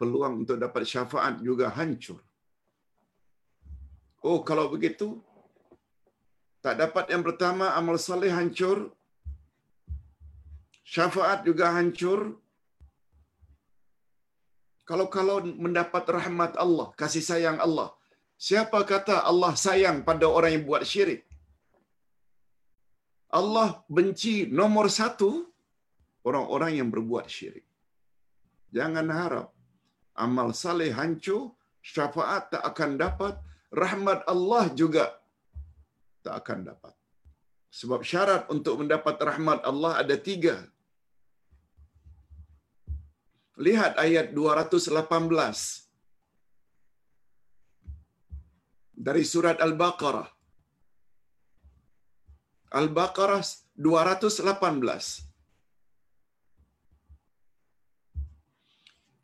Peluang 0.00 0.34
untuk 0.42 0.56
dapat 0.64 0.82
syafaat 0.92 1.34
juga 1.48 1.66
hancur. 1.78 2.20
Oh, 4.28 4.38
kalau 4.48 4.66
begitu, 4.74 5.08
tak 6.64 6.74
dapat 6.82 7.10
yang 7.12 7.22
pertama, 7.26 7.74
amal 7.78 7.98
saleh 7.98 8.30
hancur, 8.38 8.78
syafaat 10.84 11.46
juga 11.48 11.72
hancur. 11.76 12.20
Kalau-kalau 14.88 15.36
mendapat 15.64 16.04
rahmat 16.10 16.52
Allah, 16.58 16.90
kasih 17.00 17.22
sayang 17.22 17.58
Allah, 17.66 17.94
siapa 18.36 18.78
kata 18.82 19.22
Allah 19.30 19.52
sayang 19.54 20.02
pada 20.08 20.26
orang 20.26 20.52
yang 20.58 20.64
buat 20.66 20.82
syirik? 20.82 21.22
Allah 23.32 23.80
benci 23.88 24.44
nomor 24.60 24.92
satu 24.92 25.30
orang-orang 26.28 26.72
yang 26.78 26.88
berbuat 26.92 27.26
syirik. 27.34 27.64
Jangan 28.76 29.06
harap 29.08 29.48
amal 30.24 30.52
saleh 30.52 30.92
hancur, 30.92 31.56
syafaat 31.80 32.52
tak 32.52 32.62
akan 32.70 32.90
dapat, 33.00 33.34
rahmat 33.72 34.20
Allah 34.28 34.64
juga 34.80 35.04
tak 36.24 36.34
akan 36.44 36.58
dapat. 36.70 36.94
Sebab 37.78 38.00
syarat 38.10 38.42
untuk 38.54 38.74
mendapat 38.80 39.16
rahmat 39.28 39.60
Allah 39.70 39.92
ada 40.02 40.16
tiga. 40.28 40.56
Lihat 43.66 43.92
ayat 44.04 44.26
218 44.36 44.92
dari 49.06 49.24
surat 49.32 49.56
Al-Baqarah. 49.66 50.28
Al-Baqarah 52.80 53.42
218. 53.88 55.32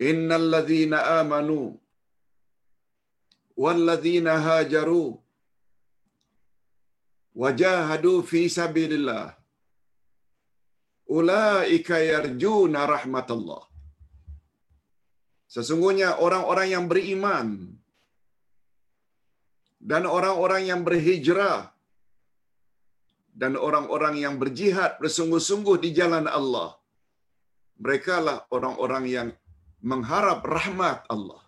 Innal 0.08 0.46
ladzina 0.54 0.98
amanu 1.20 1.60
wal 3.62 3.80
ladzina 3.88 4.34
hajaru 4.46 5.06
wajahadu 7.42 8.14
fi 8.30 8.42
sabilillah 8.58 9.26
ulaika 11.18 11.96
yarjuna 12.12 12.82
rahmatullah 12.94 13.62
Sesungguhnya 15.54 16.08
orang-orang 16.24 16.68
yang 16.72 16.84
beriman 16.92 17.46
dan 19.90 20.04
orang-orang 20.16 20.62
yang 20.70 20.80
berhijrah 20.88 21.72
dan 23.42 23.56
orang-orang 23.66 24.14
yang 24.24 24.34
berjihad 24.42 25.00
bersungguh-sungguh 25.02 25.76
di 25.84 25.90
jalan 25.98 26.28
Allah. 26.38 26.76
Mereka 27.80 28.16
lah 28.26 28.38
orang-orang 28.56 29.04
yang 29.08 29.28
mengharap 29.90 30.44
rahmat 30.44 31.08
Allah. 31.14 31.40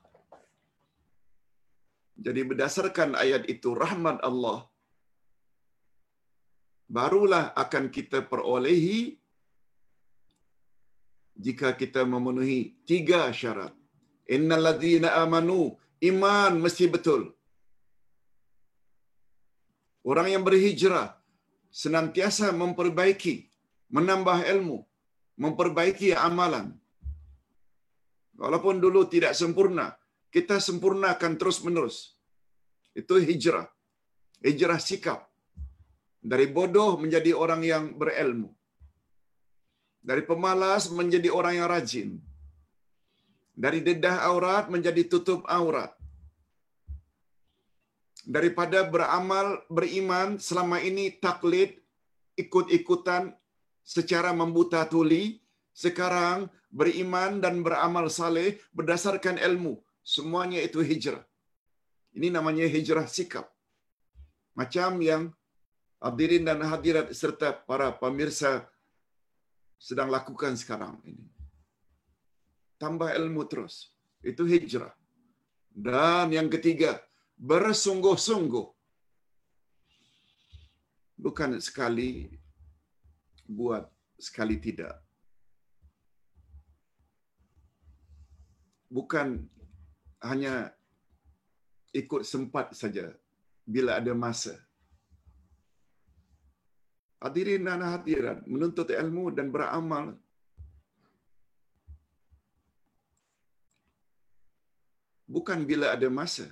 Jadi 2.25 2.41
berdasarkan 2.51 3.13
ayat 3.25 3.45
itu 3.55 3.77
rahmat 3.85 4.25
Allah 4.29 4.70
barulah 6.91 7.55
akan 7.55 7.87
kita 7.95 8.27
perolehi 8.27 9.15
jika 11.39 11.79
kita 11.79 12.03
memenuhi 12.03 12.75
tiga 12.83 13.31
syarat. 13.31 13.71
Innal 14.27 14.63
ladzina 14.67 15.15
amanu 15.23 15.79
iman 16.03 16.53
mesti 16.59 16.91
betul. 16.91 17.31
Orang 20.03 20.27
yang 20.33 20.43
berhijrah 20.43 21.15
senantiasa 21.71 22.51
memperbaiki, 22.51 23.47
menambah 23.95 24.43
ilmu, 24.53 24.79
memperbaiki 25.39 26.11
amalan. 26.19 26.75
Walaupun 28.41 28.81
dulu 28.81 29.05
tidak 29.07 29.37
sempurna, 29.37 29.93
kita 30.33 30.57
sempurnakan 30.59 31.37
terus-menerus. 31.37 32.17
Itu 32.97 33.21
hijrah. 33.21 33.69
Hijrah 34.41 34.81
sikap. 34.81 35.30
Dari 36.21 36.47
bodoh 36.53 37.01
menjadi 37.01 37.33
orang 37.33 37.65
yang 37.65 37.85
berilmu. 37.97 38.53
Dari 40.01 40.23
pemalas 40.25 40.93
menjadi 40.93 41.33
orang 41.33 41.61
yang 41.61 41.69
rajin. 41.69 42.11
Dari 43.57 43.81
dedah 43.81 44.25
aurat 44.29 44.69
menjadi 44.69 45.05
tutup 45.09 45.45
aurat. 45.49 45.93
Daripada 48.25 48.85
beramal, 48.85 49.65
beriman 49.73 50.37
selama 50.37 50.77
ini 50.85 51.17
taklid, 51.25 51.81
ikut-ikutan 52.37 53.33
secara 53.81 54.31
membuta 54.37 54.85
tuli, 54.85 55.41
sekarang 55.73 56.53
beriman 56.69 57.41
dan 57.41 57.65
beramal 57.65 58.13
saleh 58.13 58.61
berdasarkan 58.77 59.41
ilmu. 59.41 59.81
Semuanya 60.05 60.61
itu 60.61 60.85
hijrah. 60.85 61.25
Ini 62.13 62.29
namanya 62.29 62.67
hijrah 62.69 63.07
sikap. 63.09 63.49
Macam 64.53 65.01
yang 65.01 65.23
hadirin 66.01 66.49
dan 66.49 66.65
hadirat 66.65 67.13
serta 67.13 67.53
para 67.53 67.93
pemirsa 67.93 68.65
sedang 69.77 70.09
lakukan 70.09 70.57
sekarang 70.57 70.97
ini. 71.05 71.29
tambah 72.81 73.13
ilmu 73.13 73.45
terus. 73.45 73.93
Itu 74.25 74.49
hijrah. 74.49 74.97
Dan 75.69 76.33
yang 76.33 76.49
ketiga, 76.49 76.97
bersungguh-sungguh. 77.37 78.67
Bukan 81.21 81.61
sekali 81.61 82.33
buat, 83.45 83.85
sekali 84.17 84.57
tidak. 84.57 84.97
Bukan 88.89 89.45
hanya 90.25 90.73
ikut 91.93 92.25
sempat 92.25 92.73
saja 92.73 93.13
bila 93.69 94.01
ada 94.01 94.17
masa. 94.17 94.57
Hadirin 97.25 97.69
dan 97.69 97.83
hadirat, 97.85 98.39
menuntut 98.53 98.89
ilmu 99.03 99.25
dan 99.37 99.53
beramal 99.55 100.05
bukan 105.35 105.59
bila 105.71 105.87
ada 105.97 106.09
masa. 106.21 106.47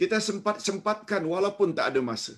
Kita 0.00 0.18
sempat-sempatkan 0.28 1.22
walaupun 1.34 1.70
tak 1.78 1.86
ada 1.90 2.00
masa. 2.10 2.34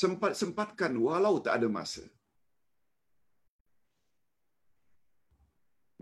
Sempat-sempatkan 0.00 0.92
walau 1.06 1.34
tak 1.44 1.54
ada 1.58 1.68
masa. 1.76 2.04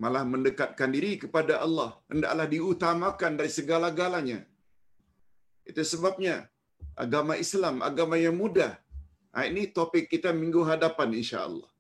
Malah 0.03 0.25
mendekatkan 0.33 0.91
diri 0.97 1.13
kepada 1.23 1.63
Allah. 1.67 1.91
Hendaklah 2.11 2.47
diutamakan 2.55 3.33
dari 3.39 3.53
segala-galanya. 3.59 4.41
Itu 5.71 5.83
sebabnya 5.93 6.35
agama 7.05 7.35
Islam, 7.45 7.77
agama 7.91 8.17
yang 8.25 8.37
mudah. 8.43 8.73
Ini 9.51 9.63
topik 9.77 10.07
kita 10.13 10.31
minggu 10.41 10.63
hadapan 10.71 11.11
insya-Allah. 11.21 11.71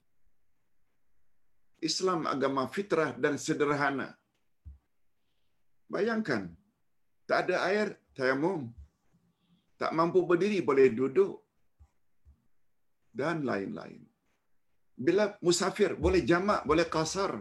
Islam 1.88 2.20
agama 2.34 2.62
fitrah 2.74 3.10
dan 3.22 3.34
sederhana. 3.44 4.08
Bayangkan, 5.94 6.42
tak 7.28 7.38
ada 7.44 7.56
air, 7.68 7.88
tayamum. 8.16 8.72
Tak 9.80 9.92
mampu 9.98 10.20
berdiri, 10.30 10.58
boleh 10.68 10.86
duduk. 10.98 11.34
Dan 13.20 13.46
lain-lain. 13.50 14.02
Bila 15.06 15.24
musafir, 15.46 15.90
boleh 16.04 16.22
jamak, 16.30 16.60
boleh 16.70 16.86
kasar. 16.94 17.32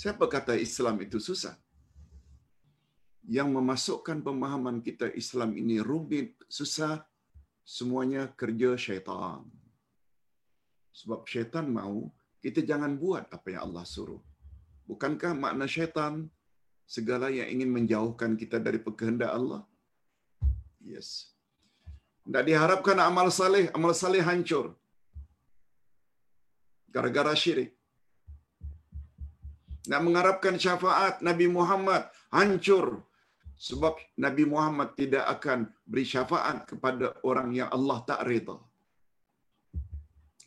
Siapa 0.00 0.24
kata 0.34 0.54
Islam 0.66 0.96
itu 1.04 1.18
susah? 1.28 1.56
Yang 3.22 3.48
memasukkan 3.54 4.18
pemahaman 4.26 4.82
kita 4.82 5.06
Islam 5.14 5.54
ini 5.54 5.78
rumit, 5.78 6.34
susah, 6.50 7.06
semuanya 7.62 8.26
kerja 8.34 8.74
syaitan. 8.74 9.46
Sebab 10.92 11.22
syaitan 11.30 11.66
mau 11.70 12.10
kita 12.42 12.60
jangan 12.66 12.98
buat 12.98 13.30
apa 13.30 13.46
yang 13.54 13.62
Allah 13.70 13.84
suruh. 13.86 14.22
Bukankah 14.90 15.32
makna 15.38 15.70
syaitan 15.70 16.26
segala 16.84 17.30
yang 17.30 17.48
ingin 17.54 17.70
menjauhkan 17.70 18.34
kita 18.34 18.58
dari 18.58 18.82
kehendak 18.82 19.30
Allah? 19.30 19.62
Yes. 20.82 21.30
Tak 22.26 22.44
diharapkan 22.46 22.98
amal 22.98 23.30
saleh, 23.30 23.70
amal 23.76 23.94
saleh 23.94 24.22
hancur. 24.22 24.74
Gara-gara 26.94 27.32
syirik. 27.42 27.70
Nak 29.90 30.02
mengharapkan 30.06 30.54
syafaat 30.64 31.22
Nabi 31.28 31.46
Muhammad 31.50 32.06
hancur 32.30 33.02
sebab 33.56 33.94
Nabi 34.18 34.44
Muhammad 34.48 34.94
tidak 34.98 35.24
akan 35.38 35.70
beri 35.86 36.04
syafaat 36.04 36.66
kepada 36.70 37.16
orang 37.22 37.54
yang 37.54 37.68
Allah 37.70 37.98
tak 38.04 38.22
reda 38.26 38.58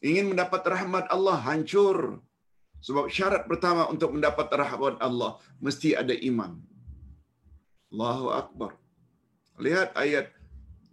ingin 0.06 0.26
mendapat 0.32 0.62
rahmat 0.74 1.06
Allah 1.16 1.38
hancur. 1.47 2.22
Sebab 2.86 3.10
syarat 3.10 3.49
pertama 3.49 3.89
untuk 3.89 4.14
mendapat 4.14 4.45
rahmat 4.62 5.01
Allah 5.01 5.41
mesti 5.58 5.97
ada 5.97 6.14
iman. 6.30 6.53
Allahu 7.89 8.28
Akbar. 8.41 8.72
Lihat 9.58 9.97
ayat 9.97 10.30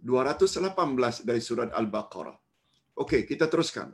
218 0.01 1.27
dari 1.27 1.41
surat 1.43 1.69
Al-Baqarah. 1.69 2.33
Okey, 2.97 3.29
kita 3.29 3.45
teruskan. 3.45 3.93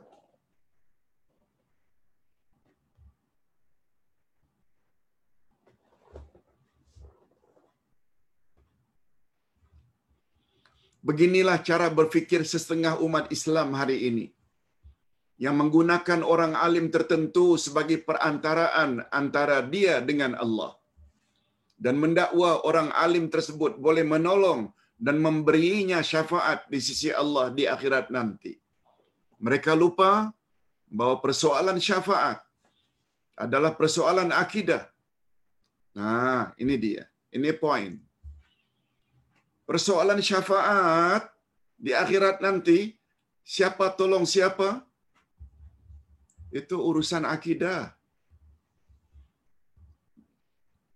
Beginilah 11.10 11.58
cara 11.68 11.86
berfikir 11.98 12.42
setengah 12.54 12.94
umat 13.06 13.26
Islam 13.36 13.74
hari 13.80 13.98
ini 14.08 14.26
yang 15.44 15.56
menggunakan 15.60 16.20
orang 16.32 16.52
alim 16.66 16.86
tertentu 16.94 17.46
sebagai 17.64 17.98
perantaraan 18.08 18.90
antara 19.20 19.56
dia 19.74 19.94
dengan 20.10 20.32
Allah 20.44 20.72
dan 21.84 21.96
mendakwa 22.02 22.50
orang 22.68 22.88
alim 23.04 23.26
tersebut 23.34 23.80
boleh 23.86 24.04
menolong 24.12 24.60
dan 25.06 25.16
memberinya 25.26 25.98
syafaat 26.10 26.68
di 26.72 26.80
sisi 26.88 27.08
Allah 27.22 27.46
di 27.58 27.64
akhirat 27.74 28.12
nanti. 28.16 28.52
Mereka 29.46 29.72
lupa 29.82 30.28
bahawa 30.98 31.16
persoalan 31.24 31.80
syafaat 31.88 32.38
adalah 33.44 33.72
persoalan 33.80 34.30
akidah. 34.42 34.84
Nah, 35.96 36.52
ini 36.62 36.76
dia. 36.76 37.08
Ini 37.32 37.50
poin. 37.56 37.96
Persoalan 39.70 40.18
syafaat 40.18 41.30
di 41.78 41.94
akhirat 41.94 42.42
nanti, 42.42 42.98
siapa 43.46 43.94
tolong 43.94 44.26
siapa? 44.26 44.90
itu 46.50 46.76
urusan 46.76 47.22
akidah. 47.22 47.94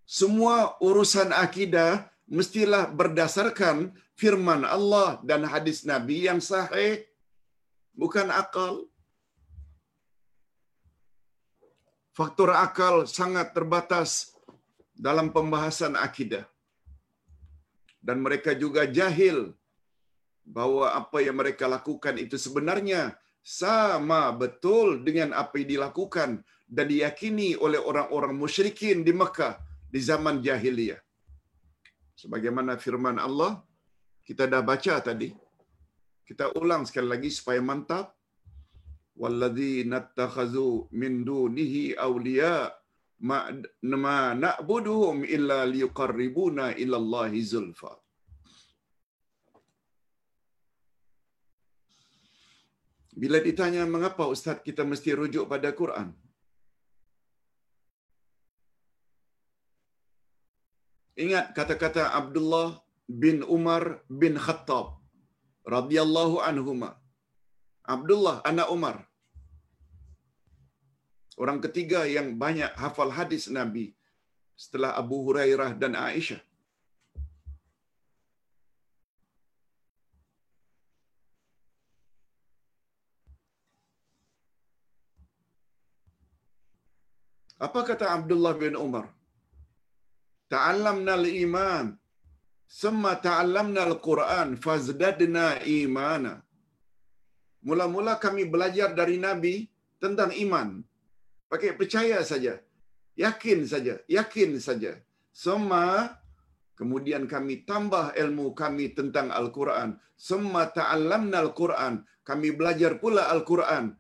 Semua 0.05 0.77
urusan 0.79 1.31
akidah 1.33 2.07
mestilah 2.29 2.87
berdasarkan 2.91 3.95
firman 4.14 4.62
Allah 4.66 5.18
dan 5.25 5.47
hadis 5.47 5.83
Nabi 5.87 6.29
yang 6.29 6.39
sahih, 6.39 7.03
bukan 7.95 8.29
akal. 8.31 8.87
Faktor 12.14 12.55
akal 12.55 13.11
sangat 13.11 13.51
terbatas 13.57 14.39
dalam 14.95 15.35
pembahasan 15.35 15.99
akidah. 15.99 16.47
Dan 18.05 18.20
mereka 18.20 18.52
juga 18.52 18.84
jahil 18.84 19.57
bahawa 20.44 20.92
apa 21.00 21.24
yang 21.24 21.40
mereka 21.40 21.64
lakukan 21.64 22.20
itu 22.20 22.36
sebenarnya 22.36 23.16
sama 23.40 24.28
betul 24.42 25.00
dengan 25.07 25.32
apa 25.32 25.57
yang 25.61 25.68
dilakukan 25.74 26.30
dan 26.68 26.86
diyakini 26.92 27.57
oleh 27.57 27.80
orang-orang 27.80 28.36
musyrikin 28.36 29.00
di 29.05 29.12
Mekah 29.12 29.57
di 29.88 30.00
zaman 30.00 30.44
jahiliyah. 30.44 31.00
Sebagaimana 32.20 32.76
firman 32.84 33.16
Allah, 33.20 33.61
kita 34.24 34.48
dah 34.48 34.64
baca 34.64 34.94
tadi. 35.00 35.28
Kita 36.24 36.57
ulang 36.57 36.88
sekali 36.88 37.09
lagi 37.12 37.28
supaya 37.28 37.61
mantap. 37.61 38.16
Walladzina 39.14 40.02
nattakhazu 40.02 40.90
min 40.90 41.22
dunihi 41.22 41.94
awliya 41.94 42.72
ma 43.29 44.20
na'buduhum 44.45 45.18
illa 45.37 45.59
liqarribuna 45.75 46.66
ila 46.83 46.97
Allahi 47.03 47.41
zulfa. 47.53 47.93
Bila 53.22 53.39
ditanya 53.47 53.83
mengapa 53.95 54.25
ustaz 54.35 54.59
kita 54.66 54.83
mesti 54.93 55.11
rujuk 55.20 55.45
pada 55.53 55.70
Quran? 55.81 56.09
Ingat 61.25 61.47
kata-kata 61.57 62.05
Abdullah 62.20 62.68
bin 63.22 63.37
Umar 63.57 64.03
bin 64.20 64.35
Khattab 64.47 64.87
radhiyallahu 65.75 66.43
anhuma. 66.49 66.91
Abdullah 67.95 68.37
anak 68.51 68.68
Umar. 68.77 68.97
Orang 71.43 71.59
ketiga 71.64 72.01
yang 72.07 72.39
banyak 72.39 72.72
hafal 72.78 73.11
hadis 73.11 73.51
Nabi 73.51 73.87
setelah 74.55 74.95
Abu 74.95 75.16
Hurairah 75.26 75.74
dan 75.82 75.99
Aisyah. 75.99 76.43
Apa 87.66 87.80
kata 87.89 88.07
Abdullah 88.14 88.55
bin 88.62 88.74
Umar? 88.87 89.07
Ta'allamna 90.53 91.12
al-iman. 91.20 91.87
Semma 92.80 93.12
ta'allamna 93.26 93.80
al-Quran. 93.91 94.49
Fazdadna 94.64 95.47
imana. 95.66 96.32
Mula-mula 97.64 98.20
kami 98.24 98.43
belajar 98.55 98.93
dari 99.01 99.16
Nabi 99.26 99.55
tentang 100.03 100.30
iman. 100.45 100.85
Pakai 101.55 101.70
percaya 101.78 102.18
saja. 102.26 102.59
Yakin 103.14 103.62
saja. 103.70 103.94
Yakin 104.11 104.59
saja. 104.59 104.98
Semma 105.30 106.18
Kemudian 106.74 107.30
kami 107.30 107.62
tambah 107.62 108.18
ilmu 108.18 108.50
kami 108.59 108.90
tentang 108.98 109.30
Al-Quran. 109.30 109.94
Semua 110.18 110.66
ta'allamna 110.66 111.38
Al-Quran. 111.38 112.02
Kami 112.26 112.48
belajar 112.50 112.98
pula 112.98 113.30
Al-Quran. 113.30 113.94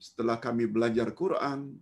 Setelah 0.00 0.40
kami 0.40 0.64
belajar 0.64 1.12
Quran, 1.12 1.76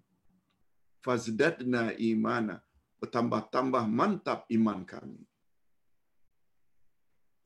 fazdadna 1.07 1.95
imana. 1.99 2.59
Bertambah-tambah 2.99 3.85
mantap 3.87 4.47
iman 4.51 4.83
kami. 4.83 5.23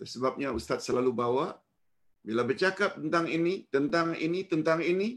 Sebabnya 0.00 0.52
Ustaz 0.52 0.84
selalu 0.84 1.12
bawa, 1.12 1.56
bila 2.20 2.44
bercakap 2.44 3.00
tentang 3.00 3.28
ini, 3.28 3.64
tentang 3.72 4.12
ini, 4.16 4.44
tentang 4.44 4.80
ini, 4.84 5.16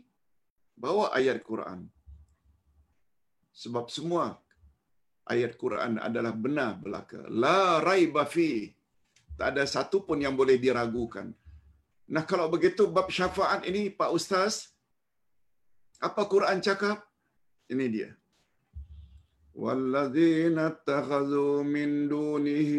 bawa 0.79 1.11
ayat 1.11 1.43
Quran 1.43 1.91
Sebab 3.54 3.86
semua 3.96 4.34
ayat 5.28 5.54
Quran 5.62 6.02
adalah 6.02 6.34
benar 6.34 6.78
belaka. 6.82 7.22
La 7.30 7.78
raiba 7.78 8.24
fi. 8.26 8.68
Tak 9.38 9.48
ada 9.54 9.64
satu 9.66 10.06
pun 10.06 10.18
yang 10.22 10.34
boleh 10.38 10.56
diragukan. 10.58 11.30
Nah 12.14 12.22
kalau 12.28 12.46
begitu 12.52 12.86
bab 12.86 13.08
syafaat 13.08 13.64
ini 13.70 13.90
Pak 13.90 14.10
Ustaz, 14.12 14.74
apa 15.98 16.22
Quran 16.28 16.60
cakap? 16.60 17.02
Ini 17.70 17.86
dia. 17.88 18.10
والذين 19.54 20.58
اتخذوا 20.58 21.62
من 21.62 22.08
دونه 22.10 22.72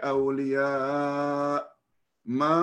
أولياء 0.00 1.60
ما 2.24 2.60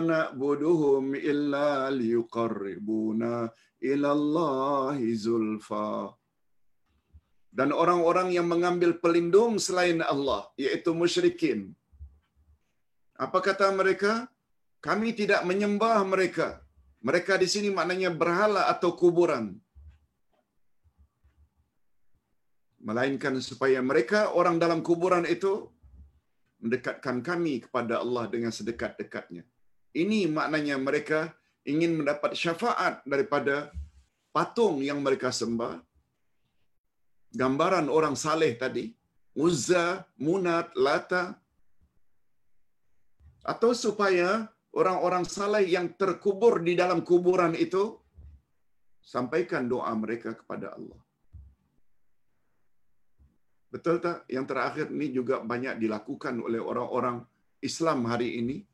نعبدهم 0.00 1.14
إلا 1.14 1.90
ليقربونا 1.90 3.50
إلى 3.82 4.12
الله 4.12 5.12
زلفى 5.14 6.10
dan 7.51 7.69
orang-orang 7.75 8.31
yang 8.37 8.47
mengambil 8.47 8.95
pelindung 9.03 9.59
selain 9.59 9.99
Allah 10.13 10.47
yaitu 10.55 10.91
musyrikin 10.95 11.59
apa 13.25 13.39
kata 13.47 13.67
mereka 13.75 14.31
kami 14.87 15.11
tidak 15.11 15.43
menyembah 15.49 15.99
mereka 16.13 16.47
mereka 17.03 17.35
di 17.35 17.47
sini 17.53 17.69
maknanya 17.77 18.09
berhala 18.21 18.71
atau 18.73 18.95
kuburan 19.01 19.45
melainkan 22.81 23.37
supaya 23.39 23.79
mereka 23.79 24.33
orang 24.33 24.57
dalam 24.57 24.81
kuburan 24.81 25.25
itu 25.29 25.69
mendekatkan 26.61 27.21
kami 27.25 27.65
kepada 27.65 28.01
Allah 28.01 28.29
dengan 28.29 28.53
sedekat-dekatnya. 28.53 29.43
Ini 29.91 30.29
maknanya 30.29 30.77
mereka 30.77 31.33
ingin 31.65 32.01
mendapat 32.01 32.37
syafaat 32.37 33.01
daripada 33.05 33.73
patung 34.33 34.81
yang 34.81 35.01
mereka 35.01 35.33
sembah. 35.33 35.81
Gambaran 37.31 37.87
orang 37.87 38.19
saleh 38.19 38.59
tadi, 38.59 38.91
Uzza, 39.39 40.03
Munat, 40.19 40.75
Lata. 40.75 41.39
Atau 43.41 43.71
supaya 43.71 44.51
orang-orang 44.75 45.23
saleh 45.23 45.65
yang 45.65 45.95
terkubur 45.95 46.59
di 46.59 46.75
dalam 46.75 47.01
kuburan 47.01 47.55
itu 47.55 47.97
sampaikan 49.01 49.65
doa 49.65 49.89
mereka 49.95 50.35
kepada 50.35 50.75
Allah. 50.75 50.99
Betul 53.71 54.03
tak? 54.03 54.27
Yang 54.27 54.45
terakhir 54.51 54.85
ini 54.91 55.07
juga 55.15 55.39
banyak 55.39 55.79
dilakukan 55.79 56.43
oleh 56.43 56.59
orang-orang 56.59 57.23
Islam 57.63 58.03
hari 58.03 58.43
ini. 58.43 58.67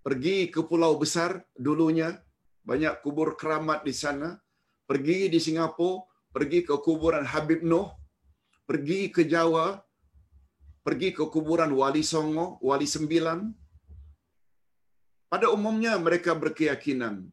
Pergi 0.00 0.48
ke 0.48 0.64
pulau 0.64 0.96
besar 0.96 1.44
dulunya, 1.52 2.16
banyak 2.64 3.04
kubur 3.04 3.36
keramat 3.36 3.84
di 3.84 3.92
sana. 3.92 4.40
Pergi 4.88 5.28
di 5.28 5.36
Singapura, 5.36 6.06
pergi 6.36 6.60
ke 6.68 6.74
kuburan 6.84 7.24
Habib 7.32 7.64
Noh, 7.64 7.88
pergi 8.68 9.08
ke 9.08 9.24
Jawa, 9.24 9.66
pergi 10.84 11.08
ke 11.16 11.24
kuburan 11.34 11.72
Wali 11.72 12.04
Songo, 12.04 12.60
Wali 12.60 12.84
Sembilan. 12.84 13.40
Pada 15.32 15.48
umumnya 15.56 15.96
mereka 16.06 16.36
berkeyakinan 16.42 17.24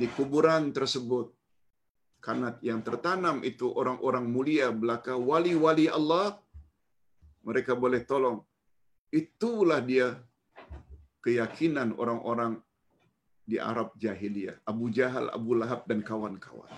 di 0.00 0.06
kuburan 0.16 0.74
tersebut 0.74 1.30
kanat 2.26 2.58
yang 2.68 2.82
tertanam 2.86 3.38
itu 3.50 3.70
orang-orang 3.80 4.26
mulia 4.34 4.74
belaka 4.82 5.14
wali-wali 5.30 5.86
Allah 5.98 6.38
mereka 7.48 7.72
boleh 7.74 8.00
tolong 8.10 8.38
itulah 9.20 9.80
dia 9.90 10.08
keyakinan 11.24 11.92
orang-orang 12.02 12.52
di 13.50 13.58
Arab 13.70 13.92
jahiliyah 14.04 14.56
Abu 14.72 14.88
Jahal 14.96 15.28
Abu 15.38 15.58
Lahab 15.60 15.82
dan 15.90 16.00
kawan-kawan 16.10 16.70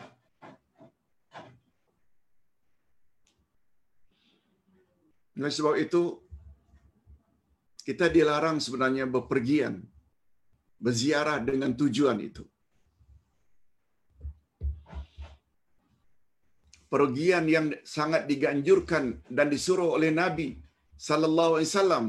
Oleh 5.38 5.52
sebab 5.56 5.74
itu 5.84 6.02
kita 7.88 8.06
dilarang 8.16 8.58
sebenarnya 8.64 9.04
bepergian 9.16 9.74
berziarah 10.84 11.38
dengan 11.48 11.70
tujuan 11.80 12.18
itu 12.28 12.44
pergian 16.94 17.44
yang 17.54 17.66
sangat 17.96 18.22
diganjurkan 18.30 19.04
dan 19.36 19.46
disuruh 19.54 19.90
oleh 19.96 20.10
Nabi 20.22 20.48
sallallahu 21.06 21.54
alaihi 21.56 21.70
wasallam 21.70 22.04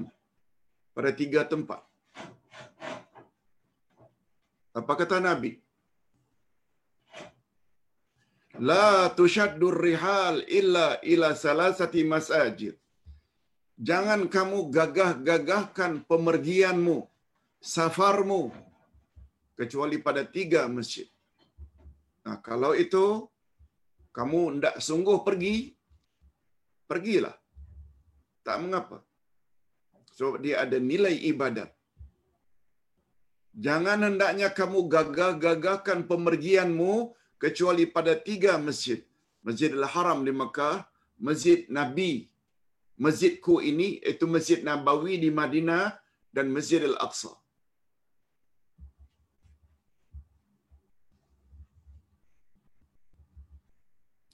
pada 0.95 1.11
tiga 1.21 1.41
tempat. 1.53 1.81
Apa 4.79 4.93
kata 4.99 5.17
Nabi? 5.29 5.51
La 8.69 8.89
tushaddur 9.19 9.77
rihal 9.87 10.37
illa 10.59 10.87
ila 11.13 11.29
salasati 11.45 12.01
masajid. 12.13 12.75
Jangan 13.75 14.31
kamu 14.31 14.71
gagah-gagahkan 14.71 16.07
pemergianmu, 16.07 16.97
safarmu 17.59 18.55
kecuali 19.59 19.99
pada 19.99 20.23
tiga 20.23 20.63
masjid. 20.71 21.07
Nah, 22.23 22.39
kalau 22.39 22.71
itu 22.71 23.27
kamu 24.15 24.39
tidak 24.55 24.75
sungguh 24.79 25.17
pergi, 25.27 25.75
pergilah. 26.87 27.35
Tak 28.47 28.57
mengapa. 28.63 28.97
Sebab 30.15 30.39
dia 30.39 30.63
ada 30.63 30.79
nilai 30.79 31.11
ibadat. 31.31 31.69
Jangan 33.55 33.99
hendaknya 34.07 34.47
kamu 34.51 34.87
gagah-gagahkan 34.87 36.07
pemergianmu 36.07 37.11
kecuali 37.43 37.83
pada 37.83 38.15
tiga 38.15 38.55
masjid. 38.55 39.03
Masjidil 39.43 39.83
Haram 39.83 40.23
di 40.27 40.31
Mekah, 40.31 40.87
Masjid 41.19 41.67
Nabi, 41.67 42.31
Masjidku 42.95 43.59
ini, 43.59 43.99
itu 43.99 44.23
Masjid 44.23 44.63
Nabawi 44.63 45.19
di 45.19 45.27
Madinah, 45.27 45.95
dan 46.31 46.51
Masjidil 46.51 46.95
Aqsa. 46.99 47.31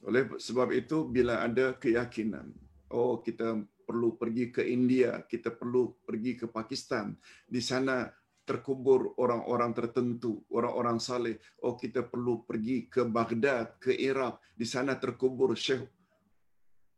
Oleh 0.02 0.26
sebab 0.42 0.74
itu 0.74 1.06
bila 1.06 1.46
ada 1.46 1.78
keyakinan, 1.78 2.50
oh 2.90 3.22
kita 3.22 3.62
perlu 3.86 4.18
pergi 4.18 4.50
ke 4.50 4.66
India, 4.66 5.22
kita 5.30 5.54
perlu 5.54 5.94
pergi 6.02 6.42
ke 6.42 6.50
Pakistan, 6.50 7.14
di 7.46 7.62
sana 7.62 8.10
terkubur 8.42 9.14
orang-orang 9.22 9.72
tertentu, 9.78 10.42
orang-orang 10.50 10.98
saleh. 10.98 11.38
Oh 11.62 11.78
kita 11.78 12.02
perlu 12.02 12.42
pergi 12.44 12.90
ke 12.90 13.06
Baghdad, 13.06 13.78
ke 13.78 13.94
Iraq, 13.94 14.42
di 14.58 14.66
sana 14.66 14.98
terkubur 14.98 15.54
Syekh 15.54 15.86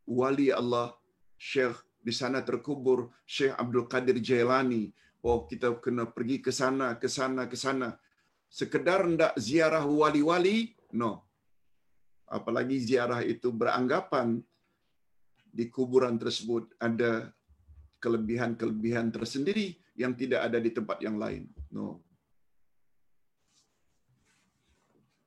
Wali 0.07 0.49
Allah, 0.49 0.95
Syekh 1.43 1.75
di 1.99 2.15
sana 2.15 2.39
terkubur 2.39 3.11
Syekh 3.27 3.51
Abdul 3.59 3.91
Qadir 3.91 4.17
Jailani. 4.23 4.95
Oh 5.27 5.43
kita 5.43 5.75
kena 5.83 6.07
pergi 6.07 6.39
ke 6.39 6.55
sana, 6.55 6.95
ke 6.95 7.11
sana, 7.11 7.51
ke 7.51 7.59
sana. 7.59 7.99
Sekedar 8.47 9.03
ndak 9.03 9.35
ziarah 9.35 9.83
wali-wali? 9.83 10.71
No, 10.95 11.25
apalagi 12.29 12.79
ziarah 12.79 13.19
itu 13.25 13.51
beranggapan 13.51 14.39
di 15.51 15.67
kuburan 15.67 16.15
tersebut 16.15 16.71
ada 16.79 17.33
kelebihan-kelebihan 17.99 19.11
tersendiri 19.11 19.75
yang 19.99 20.13
tidak 20.15 20.47
ada 20.47 20.59
di 20.63 20.71
tempat 20.71 20.97
yang 21.03 21.17
lain. 21.19 21.49
No. 21.73 21.99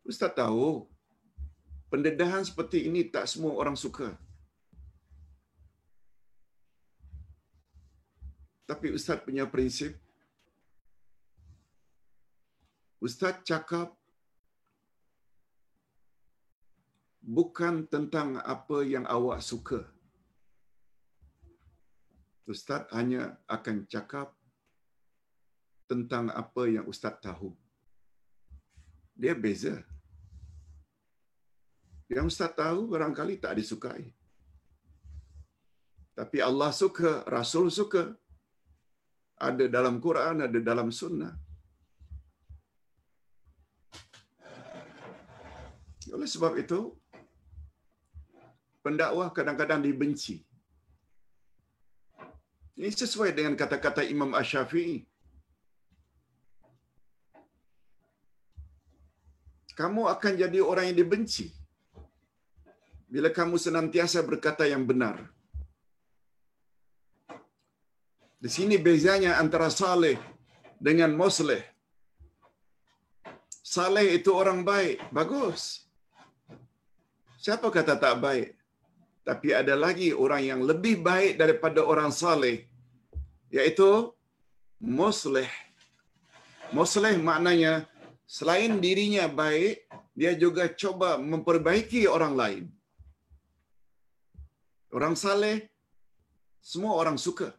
Ustaz 0.07 0.33
tahu, 0.39 0.87
pendedahan 1.91 2.47
seperti 2.47 2.87
ini 2.87 3.11
tak 3.11 3.27
semua 3.27 3.59
orang 3.59 3.75
suka. 3.75 4.15
Tapi 8.67 8.91
Ustaz 8.91 9.23
punya 9.23 9.47
prinsip, 9.47 9.95
Ustaz 12.99 13.39
cakap 13.47 13.95
bukan 17.23 17.87
tentang 17.87 18.43
apa 18.43 18.83
yang 18.83 19.07
awak 19.07 19.39
suka. 19.39 19.87
Ustaz 22.47 22.87
hanya 22.95 23.39
akan 23.47 23.87
cakap 23.91 24.35
tentang 25.91 26.31
apa 26.31 26.63
yang 26.67 26.87
Ustaz 26.91 27.19
tahu. 27.23 27.55
Dia 29.15 29.35
beza. 29.35 29.83
Yang 32.07 32.35
Ustaz 32.35 32.55
tahu 32.55 32.87
barangkali 32.91 33.39
tak 33.43 33.59
disukai. 33.59 34.15
Tapi 36.15 36.39
Allah 36.39 36.71
suka, 36.71 37.27
Rasul 37.27 37.71
suka. 37.71 38.15
Ada 39.37 39.69
dalam 39.69 40.01
Quran, 40.01 40.49
ada 40.49 40.59
dalam 40.71 40.89
sunnah. 40.89 41.33
Oleh 46.17 46.29
sebab 46.35 46.57
itu, 46.57 46.97
pendakwah 48.81 49.29
kadang-kadang 49.37 49.83
dibenci. 49.85 50.41
Ini 52.77 52.89
sesuai 52.93 53.33
dengan 53.37 53.57
kata-kata 53.57 54.05
Imam 54.05 54.33
Ash-Syafi'i. 54.33 55.05
Kamu 59.77 60.09
akan 60.09 60.33
jadi 60.41 60.59
orang 60.65 60.89
yang 60.89 60.99
dibenci 61.05 61.53
bila 63.13 63.29
kamu 63.39 63.57
senantiasa 63.61 64.21
berkata 64.25 64.65
yang 64.65 64.83
benar. 64.89 65.36
Di 68.47 68.55
sini 68.55 68.77
bezanya 68.79 69.43
antara 69.43 69.67
saleh 69.67 70.15
dengan 70.79 71.11
musleh. 71.21 71.67
Saleh 73.75 74.23
itu 74.23 74.31
orang 74.31 74.63
baik, 74.63 75.03
bagus. 75.11 75.83
Siapa 77.43 77.67
kata 77.75 77.99
tak 77.99 78.23
baik? 78.23 78.55
Tapi 79.27 79.51
ada 79.51 79.75
lagi 79.75 80.15
orang 80.15 80.47
yang 80.47 80.61
lebih 80.63 81.03
baik 81.03 81.43
daripada 81.43 81.83
orang 81.83 82.15
saleh, 82.15 82.71
yaitu 83.51 84.15
musleh. 84.79 85.51
Musleh 86.71 87.19
maknanya 87.19 87.91
selain 88.31 88.79
dirinya 88.79 89.27
baik, 89.27 89.91
dia 90.15 90.39
juga 90.39 90.71
coba 90.71 91.19
memperbaiki 91.19 92.07
orang 92.07 92.35
lain. 92.39 92.65
Orang 94.95 95.19
saleh, 95.19 95.67
semua 96.63 96.95
orang 96.95 97.19
suka. 97.19 97.51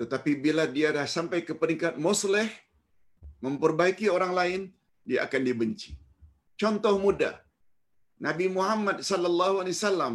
Tetapi 0.00 0.32
bila 0.44 0.64
dia 0.76 0.88
dah 0.96 1.06
sampai 1.16 1.42
ke 1.46 1.52
peringkat 1.60 1.94
musleh, 2.06 2.48
memperbaiki 3.44 4.06
orang 4.16 4.32
lain, 4.38 4.60
dia 5.08 5.26
akan 5.26 5.42
dibenci. 5.48 5.90
Contoh 6.62 6.94
mudah. 7.02 7.34
Nabi 8.26 8.46
Muhammad 8.56 8.98
sallallahu 9.08 9.56
alaihi 9.62 9.76
wasallam 9.78 10.14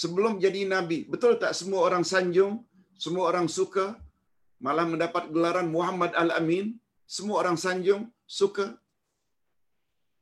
sebelum 0.00 0.38
jadi 0.44 0.62
nabi, 0.74 0.98
betul 1.12 1.34
tak 1.42 1.54
semua 1.60 1.80
orang 1.88 2.04
sanjung, 2.12 2.62
semua 3.04 3.24
orang 3.30 3.46
suka, 3.58 3.86
malah 4.62 4.86
mendapat 4.92 5.24
gelaran 5.34 5.68
Muhammad 5.76 6.14
Al-Amin, 6.22 6.78
semua 7.16 7.42
orang 7.42 7.58
sanjung, 7.58 8.02
suka. 8.26 8.78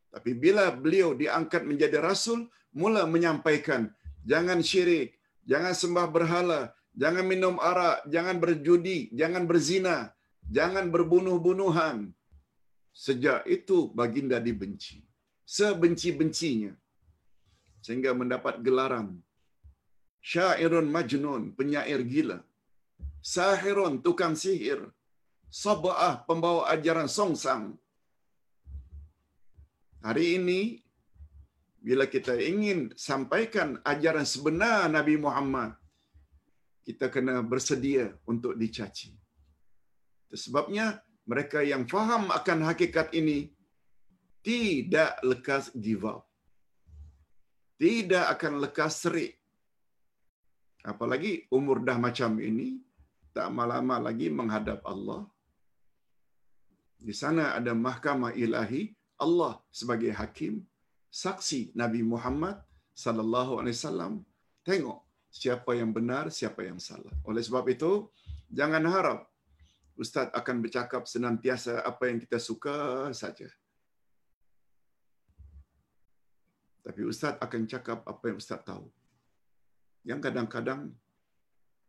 Tapi 0.09 0.33
bila 0.33 0.73
beliau 0.73 1.13
diangkat 1.13 1.63
menjadi 1.69 2.01
rasul, 2.01 2.49
mula 2.73 3.05
menyampaikan, 3.05 3.93
jangan 4.25 4.61
syirik, 4.65 5.21
jangan 5.45 5.77
sembah 5.77 6.07
berhala, 6.09 6.73
jangan 7.03 7.25
minum 7.33 7.57
arak, 7.71 7.99
jangan 8.15 8.37
berjudi, 8.45 8.99
jangan 9.21 9.45
berzina, 9.51 9.97
jangan 10.57 10.87
berbunuh-bunuhan. 10.95 11.97
Sejak 13.05 13.47
itu 13.57 13.79
baginda 13.99 14.39
dibenci. 14.47 14.99
Sebenci-bencinya. 15.59 16.73
Sehingga 17.85 18.11
mendapat 18.21 18.55
gelaran. 18.67 19.09
Syairun 20.31 20.89
majnun, 20.97 21.43
penyair 21.59 22.03
gila. 22.13 22.39
Sahirun, 23.35 23.95
tukang 24.07 24.35
sihir. 24.43 24.81
Sabah, 25.63 26.27
pembawa 26.29 26.63
ajaran 26.75 27.09
songsang. 27.17 27.65
Hari 30.07 30.27
ini, 30.39 30.61
bila 31.87 32.05
kita 32.15 32.35
ingin 32.51 32.81
sampaikan 33.09 33.69
ajaran 33.93 34.27
sebenar 34.33 34.91
Nabi 34.97 35.15
Muhammad, 35.25 35.71
kita 36.89 37.13
kena 37.13 37.45
bersedia 37.45 38.17
untuk 38.25 38.57
dicaci. 38.57 39.13
Sebabnya, 40.33 41.05
mereka 41.29 41.61
yang 41.61 41.85
faham 41.85 42.33
akan 42.33 42.65
hakikat 42.65 43.13
ini 43.13 43.53
tidak 44.41 45.21
lekas 45.21 45.69
give 45.77 46.09
up. 46.09 46.25
Tidak 47.77 48.25
akan 48.33 48.65
lekas 48.65 49.05
serik. 49.05 49.37
Apalagi 50.81 51.45
umur 51.53 51.85
dah 51.85 52.01
macam 52.01 52.41
ini, 52.41 52.81
tak 53.37 53.53
lama 53.53 53.97
lagi 54.09 54.33
menghadap 54.33 54.81
Allah. 54.89 55.29
Di 56.97 57.13
sana 57.13 57.53
ada 57.53 57.77
mahkamah 57.77 58.33
ilahi, 58.33 58.97
Allah 59.21 59.61
sebagai 59.69 60.17
hakim, 60.17 60.65
saksi 61.13 61.77
Nabi 61.77 62.01
Muhammad 62.01 62.57
sallallahu 62.97 63.61
alaihi 63.61 63.77
wasallam. 63.77 64.13
Tengok 64.65 65.08
siapa 65.29 65.77
yang 65.77 65.93
benar, 65.93 66.33
siapa 66.33 66.65
yang 66.65 66.81
salah. 66.81 67.13
Oleh 67.25 67.45
sebab 67.45 67.65
itu, 67.69 68.09
jangan 68.49 68.83
harap 68.89 69.29
Ustaz 69.99 70.31
akan 70.31 70.63
bercakap 70.63 71.11
senantiasa 71.11 71.83
apa 71.83 72.07
yang 72.07 72.23
kita 72.23 72.39
suka 72.39 73.11
saja. 73.11 73.51
Tapi 76.87 77.03
Ustaz 77.05 77.35
akan 77.43 77.63
cakap 77.67 78.07
apa 78.07 78.25
yang 78.31 78.39
Ustaz 78.39 78.63
tahu. 78.63 78.87
Yang 80.07 80.31
kadang-kadang 80.31 80.95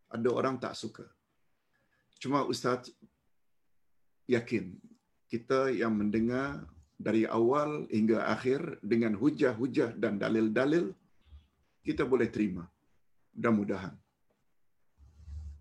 ada 0.09 0.29
orang 0.33 0.57
tak 0.57 0.73
suka. 0.73 1.05
Cuma 2.19 2.43
Ustaz 2.43 2.89
yakin 4.25 4.75
kita 5.29 5.69
yang 5.69 5.93
mendengar 5.93 6.65
dari 6.99 7.23
awal 7.23 7.87
hingga 7.87 8.27
akhir 8.27 8.81
dengan 8.83 9.15
hujah-hujah 9.15 9.95
dan 9.95 10.19
dalil-dalil 10.19 10.91
kita 11.85 12.03
boleh 12.03 12.27
terima. 12.27 12.67
Mudah-mudahan. 13.35 13.93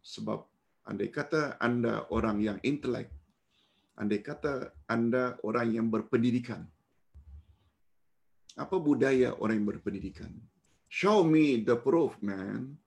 Sebab 0.02 0.40
andai 0.88 1.10
kata 1.12 1.60
anda 1.60 2.08
orang 2.08 2.40
yang 2.40 2.58
intelek, 2.64 3.08
andai 4.00 4.20
kata 4.24 4.72
anda 4.88 5.36
orang 5.44 5.68
yang 5.76 5.86
berpendidikan, 5.92 6.64
apa 8.58 8.76
budaya 8.80 9.36
orang 9.38 9.62
yang 9.62 9.68
berpendidikan? 9.68 10.32
Show 10.88 11.20
me 11.22 11.60
the 11.68 11.76
proof, 11.76 12.16
man. 12.24 12.80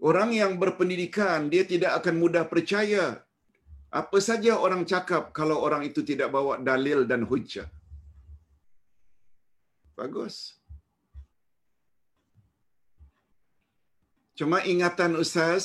Orang 0.00 0.32
yang 0.32 0.56
berpendidikan, 0.56 1.52
dia 1.52 1.64
tidak 1.68 2.00
akan 2.00 2.14
mudah 2.16 2.44
percaya 2.48 3.26
apa 4.00 4.18
saja 4.18 4.58
orang 4.58 4.82
cakap 4.92 5.30
kalau 5.38 5.56
orang 5.66 5.86
itu 5.88 6.00
tidak 6.02 6.28
bawa 6.34 6.58
dalil 6.60 7.06
dan 7.10 7.22
hujah. 7.24 7.68
Bagus. 9.96 10.60
Cuma 14.38 14.58
ingatan 14.72 15.12
Ustaz, 15.22 15.64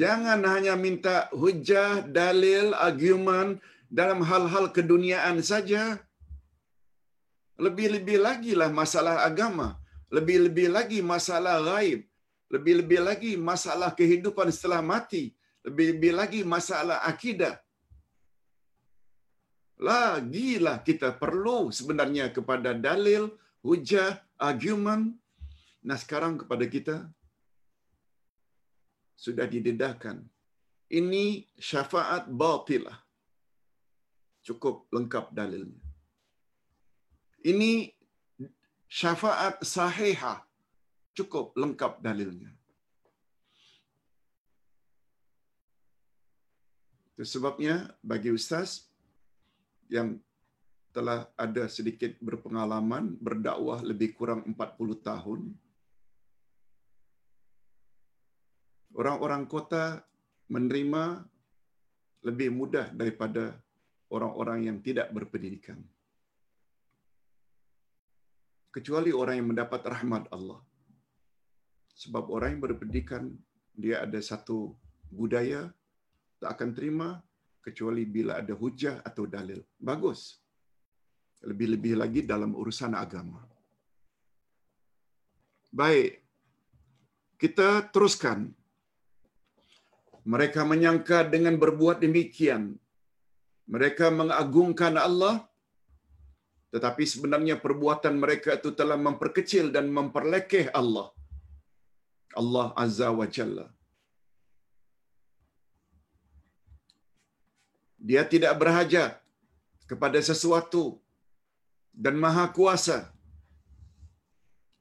jangan 0.00 0.40
hanya 0.52 0.74
minta 0.84 1.16
hujah, 1.40 1.90
dalil, 2.18 2.72
argumen 2.88 3.60
dalam 3.98 4.20
hal-hal 4.28 4.72
keduniaan 4.76 5.38
saja. 5.50 6.00
Lebih-lebih 7.64 8.18
lagi 8.26 8.52
lah 8.60 8.70
masalah 8.80 9.16
agama. 9.28 9.68
Lebih-lebih 10.16 10.68
lagi 10.76 10.98
masalah 11.12 11.56
gaib. 11.68 12.00
Lebih-lebih 12.54 13.00
lagi 13.08 13.32
masalah 13.50 13.90
kehidupan 13.98 14.48
setelah 14.56 14.80
mati. 14.92 15.24
Lebih-lebih 15.66 16.12
lagi 16.20 16.40
masalah 16.54 16.98
akidah. 17.12 17.54
Lagilah 19.88 20.76
kita 20.88 21.08
perlu 21.22 21.68
sebenarnya 21.78 22.26
kepada 22.36 22.70
dalil, 22.86 23.22
hujah, 23.66 24.22
argumen. 24.38 25.00
Nah 25.84 26.00
sekarang 26.00 26.40
kepada 26.40 26.64
kita 26.64 26.96
sudah 29.20 29.44
didedahkan. 29.44 30.24
Ini 30.88 31.44
syafaat 31.60 32.28
batilah. 32.28 32.96
Cukup 34.44 34.88
lengkap 34.92 35.32
dalilnya. 35.32 35.80
Ini 37.44 37.92
syafaat 38.88 39.60
sahihah. 39.64 40.44
Cukup 41.12 41.52
lengkap 41.56 42.00
dalilnya. 42.00 42.52
Itu 47.14 47.22
sebabnya 47.28 47.94
bagi 48.02 48.34
ustaz 48.34 48.90
yang 49.86 50.18
telah 50.90 51.30
ada 51.38 51.70
sedikit 51.70 52.14
berpengalaman 52.18 53.14
berdakwah 53.18 53.78
lebih 53.82 54.14
kurang 54.18 54.42
40 54.46 54.98
tahun 54.98 55.40
orang-orang 58.94 59.44
kota 59.50 60.02
menerima 60.48 61.26
lebih 62.24 62.48
mudah 62.54 62.88
daripada 62.94 63.52
orang-orang 64.08 64.70
yang 64.70 64.78
tidak 64.80 65.10
berpendidikan. 65.10 65.78
Kecuali 68.74 69.10
orang 69.14 69.38
yang 69.38 69.48
mendapat 69.54 69.82
rahmat 69.86 70.26
Allah. 70.34 70.58
Sebab 71.94 72.26
orang 72.26 72.58
yang 72.58 72.62
berpendidikan, 72.66 73.30
dia 73.70 74.02
ada 74.02 74.18
satu 74.18 74.74
budaya, 75.14 75.70
tak 76.42 76.58
akan 76.58 76.70
terima 76.74 77.08
kecuali 77.62 78.02
bila 78.02 78.42
ada 78.42 78.50
hujah 78.50 78.98
atau 79.06 79.30
dalil. 79.30 79.62
Bagus. 79.78 80.42
Lebih-lebih 81.44 81.94
lagi 82.02 82.20
dalam 82.26 82.56
urusan 82.56 82.98
agama. 82.98 83.46
Baik. 85.70 86.18
Kita 87.38 87.84
teruskan. 87.94 88.63
Mereka 90.32 90.60
menyangka 90.72 91.18
dengan 91.34 91.54
berbuat 91.62 91.98
demikian. 92.04 92.62
Mereka 93.74 94.06
mengagungkan 94.20 94.96
Allah. 95.06 95.34
Tetapi 96.74 97.04
sebenarnya 97.12 97.56
perbuatan 97.64 98.14
mereka 98.22 98.50
itu 98.58 98.70
telah 98.80 98.98
memperkecil 99.06 99.66
dan 99.76 99.86
memperlekeh 99.98 100.66
Allah. 100.80 101.08
Allah 102.40 102.66
Azza 102.84 103.08
wa 103.20 103.26
Jalla. 103.36 103.66
Dia 108.08 108.22
tidak 108.32 108.54
berhajat 108.60 109.12
kepada 109.90 110.18
sesuatu 110.30 110.84
dan 112.04 112.14
maha 112.24 112.44
kuasa. 112.56 112.98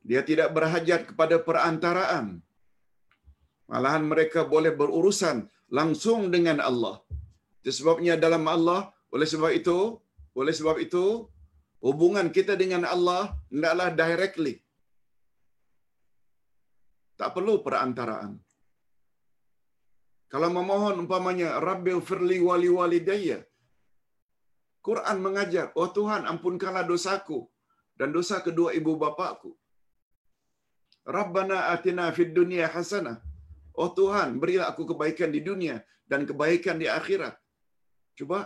Dia 0.09 0.21
tidak 0.29 0.49
berhajat 0.55 1.01
kepada 1.09 1.35
perantaraan. 1.47 2.25
Malahan 3.71 4.03
mereka 4.11 4.39
boleh 4.53 4.71
berurusan 4.79 5.37
langsung 5.77 6.29
dengan 6.35 6.59
Allah. 6.69 6.95
Sebabnya 7.77 8.13
dalam 8.25 8.43
Allah, 8.55 8.91
oleh 9.15 9.27
sebab 9.33 9.51
itu, 9.59 9.77
oleh 10.39 10.53
sebab 10.59 10.77
itu, 10.85 11.05
hubungan 11.85 12.27
kita 12.35 12.53
dengan 12.61 12.83
Allah 12.95 13.21
hendaklah 13.51 13.89
directly. 14.01 14.55
Tak 17.19 17.29
perlu 17.35 17.53
perantaraan. 17.65 18.33
Kalau 20.33 20.49
memohon 20.57 20.95
umpamanya 21.03 21.49
Rabbil 21.67 21.99
firli 22.07 22.37
wali 22.47 22.69
walidayya. 22.77 23.39
Quran 24.87 25.17
mengajar, 25.25 25.65
"Oh 25.79 25.89
Tuhan, 25.97 26.27
ampunkanlah 26.31 26.83
dosaku 26.91 27.39
dan 27.99 28.09
dosa 28.15 28.37
kedua 28.45 28.69
ibu 28.79 28.93
bapakku." 29.03 29.51
Rabbana 31.17 31.57
atina 31.73 32.05
fid 32.17 32.33
dunya 32.39 32.67
hasanah. 32.75 33.17
Oh 33.81 33.89
Tuhan, 33.99 34.37
berilah 34.41 34.67
aku 34.71 34.83
kebaikan 34.91 35.29
di 35.35 35.41
dunia 35.41 35.81
dan 36.05 36.21
kebaikan 36.29 36.77
di 36.81 36.87
akhirat. 36.99 37.35
Cuba 38.17 38.39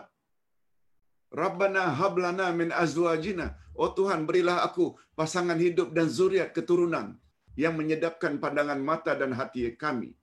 Rabbana 1.41 1.83
hablana 1.99 2.47
min 2.59 2.69
azwajina. 2.71 3.47
Oh 3.75 3.91
Tuhan, 3.97 4.23
berilah 4.29 4.63
aku 4.67 4.95
pasangan 5.19 5.59
hidup 5.59 5.91
dan 5.97 6.07
zuriat 6.17 6.55
keturunan 6.55 7.19
yang 7.59 7.75
menyedapkan 7.79 8.39
pandangan 8.43 8.79
mata 8.89 9.11
dan 9.21 9.33
hati 9.39 9.67
kami. 9.83 10.15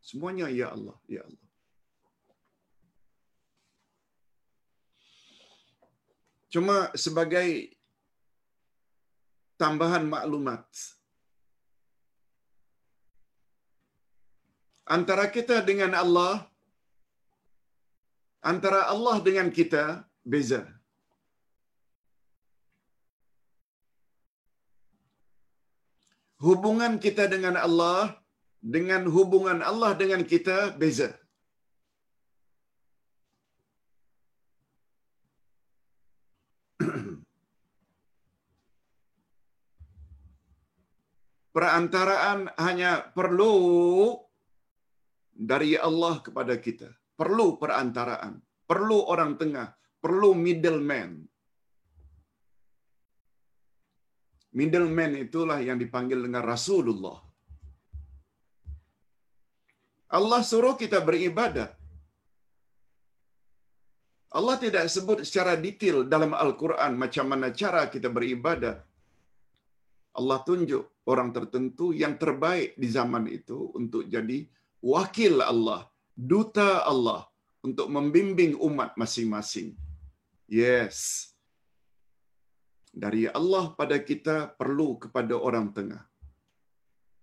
Semuanya 0.00 0.46
ya 0.48 0.72
Allah, 0.76 0.96
ya 1.10 1.22
Allah. 1.26 1.48
Cuma 6.50 6.76
sebagai 7.04 7.48
tambahan 9.60 10.04
maklumat. 10.14 10.66
Antara 14.90 15.30
kita 15.30 15.62
dengan 15.62 15.94
Allah, 15.94 16.50
antara 18.42 18.90
Allah 18.90 19.22
dengan 19.22 19.46
kita 19.54 20.02
beza. 20.26 20.66
Hubungan 26.42 26.98
kita 26.98 27.30
dengan 27.30 27.54
Allah 27.54 28.18
dengan 28.58 29.06
hubungan 29.06 29.62
Allah 29.62 29.94
dengan 29.94 30.26
kita 30.26 30.74
beza. 30.74 31.14
Perantaraan 41.54 42.50
hanya 42.58 43.06
perlu 43.14 43.54
dari 45.40 45.72
Allah 45.88 46.20
kepada 46.26 46.54
kita. 46.66 46.88
Perlu 47.16 47.56
perantaraan. 47.56 48.36
Perlu 48.68 48.98
orang 49.12 49.32
tengah. 49.40 49.68
Perlu 50.04 50.36
middleman. 50.36 51.10
Middleman 54.58 55.12
itulah 55.24 55.58
yang 55.64 55.78
dipanggil 55.80 56.20
dengan 56.26 56.44
Rasulullah. 56.52 57.18
Allah 60.10 60.40
suruh 60.50 60.74
kita 60.82 60.98
beribadat. 61.08 61.70
Allah 64.30 64.56
tidak 64.62 64.86
sebut 64.94 65.18
secara 65.26 65.54
detail 65.58 66.06
dalam 66.06 66.32
Al-Quran 66.34 66.92
macam 67.02 67.26
mana 67.30 67.48
cara 67.60 67.82
kita 67.94 68.08
beribadat. 68.16 68.78
Allah 70.18 70.38
tunjuk 70.48 71.06
orang 71.06 71.30
tertentu 71.36 71.94
yang 72.02 72.14
terbaik 72.18 72.74
di 72.82 72.88
zaman 72.90 73.24
itu 73.30 73.70
untuk 73.78 74.02
jadi 74.14 74.38
wakil 74.82 75.44
Allah, 75.44 75.88
duta 76.16 76.84
Allah 76.92 77.28
untuk 77.60 77.88
membimbing 77.92 78.56
umat 78.68 78.96
masing-masing. 79.00 79.76
Yes. 80.48 81.30
Dari 82.90 83.30
Allah 83.30 83.70
pada 83.78 83.96
kita 84.02 84.50
perlu 84.60 84.98
kepada 85.02 85.38
orang 85.38 85.70
tengah. 85.76 86.02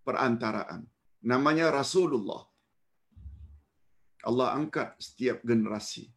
Perantaraan. 0.07 0.87
Namanya 1.31 1.67
Rasulullah. 1.73 2.47
Allah 4.23 4.55
angkat 4.55 4.95
setiap 5.07 5.43
generasi. 5.43 6.07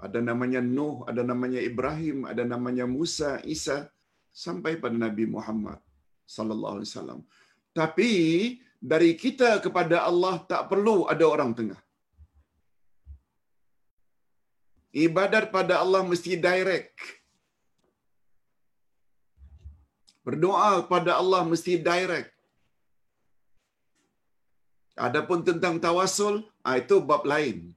Ada 0.00 0.18
namanya 0.24 0.60
Nuh, 0.64 1.04
ada 1.10 1.22
namanya 1.30 1.60
Ibrahim, 1.70 2.24
ada 2.24 2.42
namanya 2.42 2.88
Musa, 2.88 3.38
Isa 3.44 3.92
sampai 4.32 4.80
pada 4.82 4.96
Nabi 4.96 5.28
Muhammad 5.28 5.78
sallallahu 6.24 6.74
alaihi 6.80 6.90
wasallam. 6.90 7.20
Tapi 7.76 8.10
dari 8.80 9.12
kita 9.22 9.60
kepada 9.64 10.08
Allah 10.08 10.40
tak 10.50 10.72
perlu 10.72 11.04
ada 11.12 11.24
orang 11.28 11.52
tengah. 11.52 11.80
Ibadat 14.90 15.54
pada 15.54 15.78
Allah 15.84 16.02
mesti 16.02 16.34
direct. 16.34 16.96
Berdoa 20.26 20.82
kepada 20.82 21.20
Allah 21.20 21.42
mesti 21.46 21.78
direct. 21.78 22.32
Adapun 24.98 25.40
tentang 25.46 25.78
tawasul, 25.84 26.44
ah, 26.66 26.76
itu 26.76 26.98
bab 27.00 27.22
lain. 27.24 27.72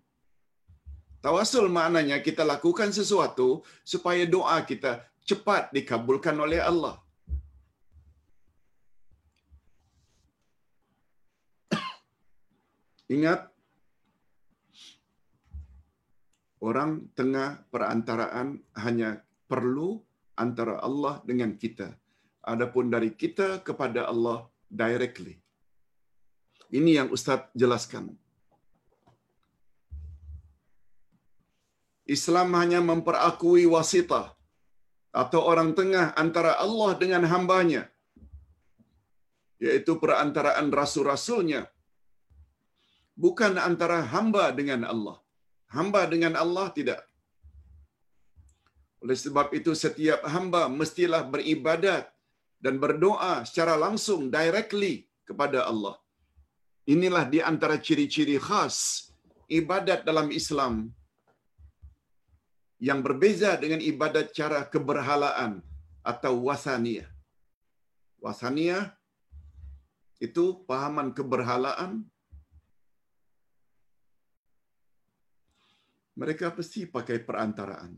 Tawasul 1.23 1.71
maknanya 1.71 2.19
kita 2.19 2.43
lakukan 2.43 2.91
sesuatu 2.91 3.63
supaya 3.87 4.27
doa 4.27 4.57
kita 4.71 5.05
cepat 5.23 5.71
dikabulkan 5.71 6.35
oleh 6.35 6.59
Allah. 6.59 7.02
Ingat, 13.11 13.51
orang 16.63 17.11
tengah 17.19 17.59
perantaraan 17.67 18.63
hanya 18.79 19.19
perlu 19.51 19.99
antara 20.39 20.79
Allah 20.79 21.19
dengan 21.27 21.51
kita. 21.59 21.91
Adapun 22.43 22.87
dari 22.87 23.11
kita 23.11 23.59
kepada 23.63 24.07
Allah 24.11 24.47
directly. 24.67 25.39
Ini 26.71 26.91
yang 27.03 27.09
Ustaz 27.15 27.51
jelaskan. 27.53 28.15
Islam 32.03 32.51
hanya 32.59 32.79
memperakui 32.83 33.63
wasitah 33.63 34.35
atau 35.15 35.39
orang 35.45 35.71
tengah 35.77 36.11
antara 36.19 36.57
Allah 36.59 36.91
dengan 36.99 37.23
hambanya, 37.23 37.87
yaitu 39.61 39.95
perantaraan 40.01 40.67
rasul-rasulnya, 40.67 41.69
bukan 43.13 43.55
antara 43.69 43.99
hamba 44.13 44.49
dengan 44.59 44.83
Allah. 44.93 45.17
Hamba 45.75 46.05
dengan 46.13 46.33
Allah 46.43 46.67
tidak. 46.77 47.01
Oleh 49.03 49.17
sebab 49.17 49.51
itu 49.57 49.71
setiap 49.75 50.21
hamba 50.33 50.69
mestilah 50.71 51.23
beribadat 51.33 52.07
dan 52.63 52.79
berdoa 52.83 53.43
secara 53.43 53.73
langsung 53.75 54.31
directly 54.31 55.09
kepada 55.27 55.67
Allah. 55.67 55.95
Inilah 56.87 57.25
di 57.33 57.39
antara 57.51 57.75
ciri-ciri 57.79 58.37
khas 58.39 59.07
ibadat 59.47 60.07
dalam 60.07 60.31
Islam 60.31 60.91
yang 62.87 62.99
berbeza 62.99 63.55
dengan 63.55 63.79
ibadat 63.79 64.35
cara 64.35 64.67
keberhalaan 64.67 65.63
atau 66.03 66.33
wasaniyah. 66.47 67.07
Wasaniyah 68.19 68.91
itu 70.19 70.63
pahaman 70.67 71.11
keberhalaan. 71.11 72.07
Mereka 76.13 76.53
pasti 76.53 76.85
pakai 76.85 77.17
perantaraan. 77.21 77.93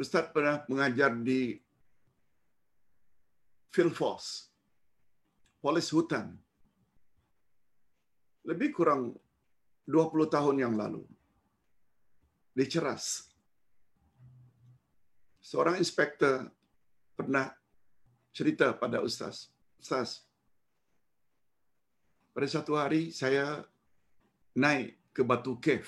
Ustaz 0.00 0.32
pernah 0.32 0.64
mengajar 0.66 1.12
di 1.12 1.54
Philfos, 3.70 4.50
polis 5.62 5.92
hutan. 5.94 6.34
Lebih 8.48 8.72
kurang 8.74 9.14
20 9.86 10.26
tahun 10.26 10.56
yang 10.58 10.74
lalu. 10.74 11.04
diceras. 12.50 13.30
Seorang 15.40 15.78
inspektor 15.78 16.50
pernah 17.14 17.54
cerita 18.34 18.74
pada 18.74 19.00
ustaz. 19.00 19.48
Ustaz, 19.78 20.26
pada 22.40 22.56
satu 22.56 22.72
hari 22.72 23.12
saya 23.12 23.60
naik 24.56 24.96
ke 25.12 25.20
Batu 25.20 25.60
Cave. 25.60 25.84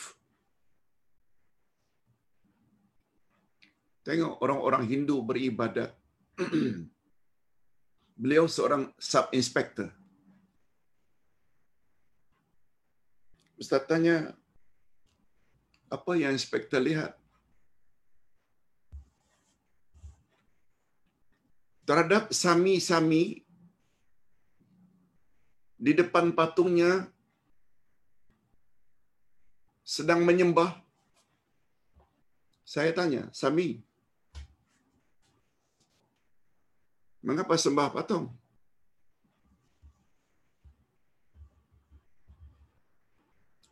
Tengok 4.04 4.36
orang-orang 4.44 4.84
Hindu 4.84 5.24
beribadat. 5.24 5.96
Beliau 8.20 8.44
seorang 8.44 8.92
sub-inspector. 9.00 9.88
Ustaz 13.56 13.88
tanya, 13.88 14.36
apa 15.88 16.12
yang 16.20 16.36
inspektor 16.36 16.84
lihat? 16.84 17.16
Terhadap 21.88 22.28
sami-sami 22.28 23.40
di 25.82 25.92
depan 25.98 26.30
patungnya 26.30 27.10
sedang 29.82 30.22
menyembah. 30.22 30.78
Saya 32.62 32.94
tanya, 32.94 33.26
Sami, 33.34 33.82
mengapa 37.18 37.58
sembah 37.58 37.90
patung? 37.90 38.30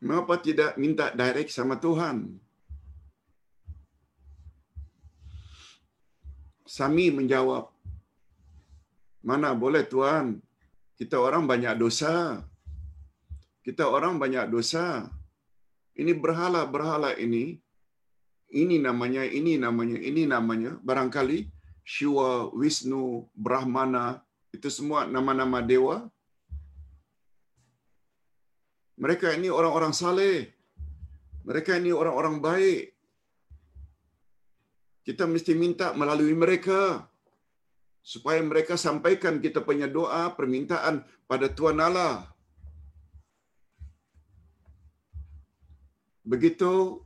Mengapa 0.03 0.35
tidak 0.43 0.75
minta 0.83 1.15
direct 1.15 1.55
sama 1.55 1.79
Tuhan? 1.79 2.43
Sami 6.67 7.15
menjawab, 7.15 7.71
mana 9.23 9.55
boleh 9.55 9.87
Tuhan, 9.87 10.43
kita 11.01 11.17
orang 11.17 11.49
banyak 11.49 11.81
dosa. 11.81 12.45
Kita 13.65 13.89
orang 13.89 14.21
banyak 14.21 14.53
dosa. 14.53 15.09
Ini 15.97 16.13
berhala-berhala 16.13 17.17
ini, 17.17 17.57
ini 18.53 18.77
namanya, 18.77 19.25
ini 19.25 19.57
namanya, 19.57 19.97
ini 19.97 20.29
namanya, 20.29 20.77
barangkali 20.85 21.49
Shiva, 21.81 22.53
Wisnu, 22.53 23.25
Brahmana, 23.33 24.21
itu 24.53 24.69
semua 24.69 25.09
nama-nama 25.09 25.65
dewa. 25.65 26.05
Mereka 29.01 29.41
ini 29.41 29.49
orang-orang 29.49 29.97
saleh. 29.97 30.53
Mereka 31.49 31.81
ini 31.81 31.97
orang-orang 31.97 32.45
baik. 32.45 32.93
Kita 35.09 35.25
mesti 35.25 35.57
minta 35.57 35.97
melalui 35.97 36.37
mereka 36.37 37.09
supaya 38.01 38.41
mereka 38.41 38.75
sampaikan 38.81 39.39
kita 39.39 39.61
punya 39.61 39.87
doa 39.87 40.33
permintaan 40.33 41.05
pada 41.29 41.47
Tuhan 41.53 41.79
Allah. 41.79 42.27
Begitu 46.25 47.03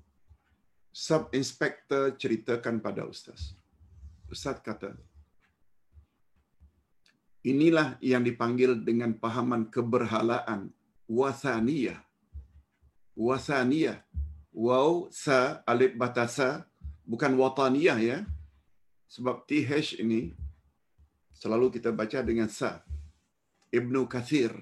sub 0.95 1.31
inspector 1.35 2.15
ceritakan 2.15 2.79
pada 2.79 3.03
ustaz. 3.03 3.59
Ustaz 4.31 4.63
kata, 4.63 4.95
inilah 7.43 7.99
yang 7.99 8.23
dipanggil 8.23 8.79
dengan 8.79 9.15
pahaman 9.15 9.69
keberhalaan 9.69 10.71
wasaniyah. 11.11 12.01
Wasaniyah. 13.15 14.03
Waw, 14.55 15.11
sa, 15.11 15.67
alif 15.67 15.99
batasa, 15.99 16.63
bukan 17.03 17.35
wataniyah 17.35 17.99
ya. 17.99 18.19
Sebab 19.11 19.47
TH 19.51 19.99
ini 19.99 20.31
selalu 21.45 21.77
kita 21.77 21.93
baca 21.93 22.25
dengan 22.25 22.49
sa. 22.49 22.81
Ibnu 23.69 24.09
Kathir. 24.09 24.57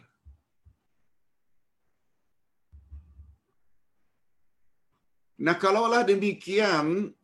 Nah, 5.38 5.54
kalaulah 5.54 6.02
demikian 6.02 7.14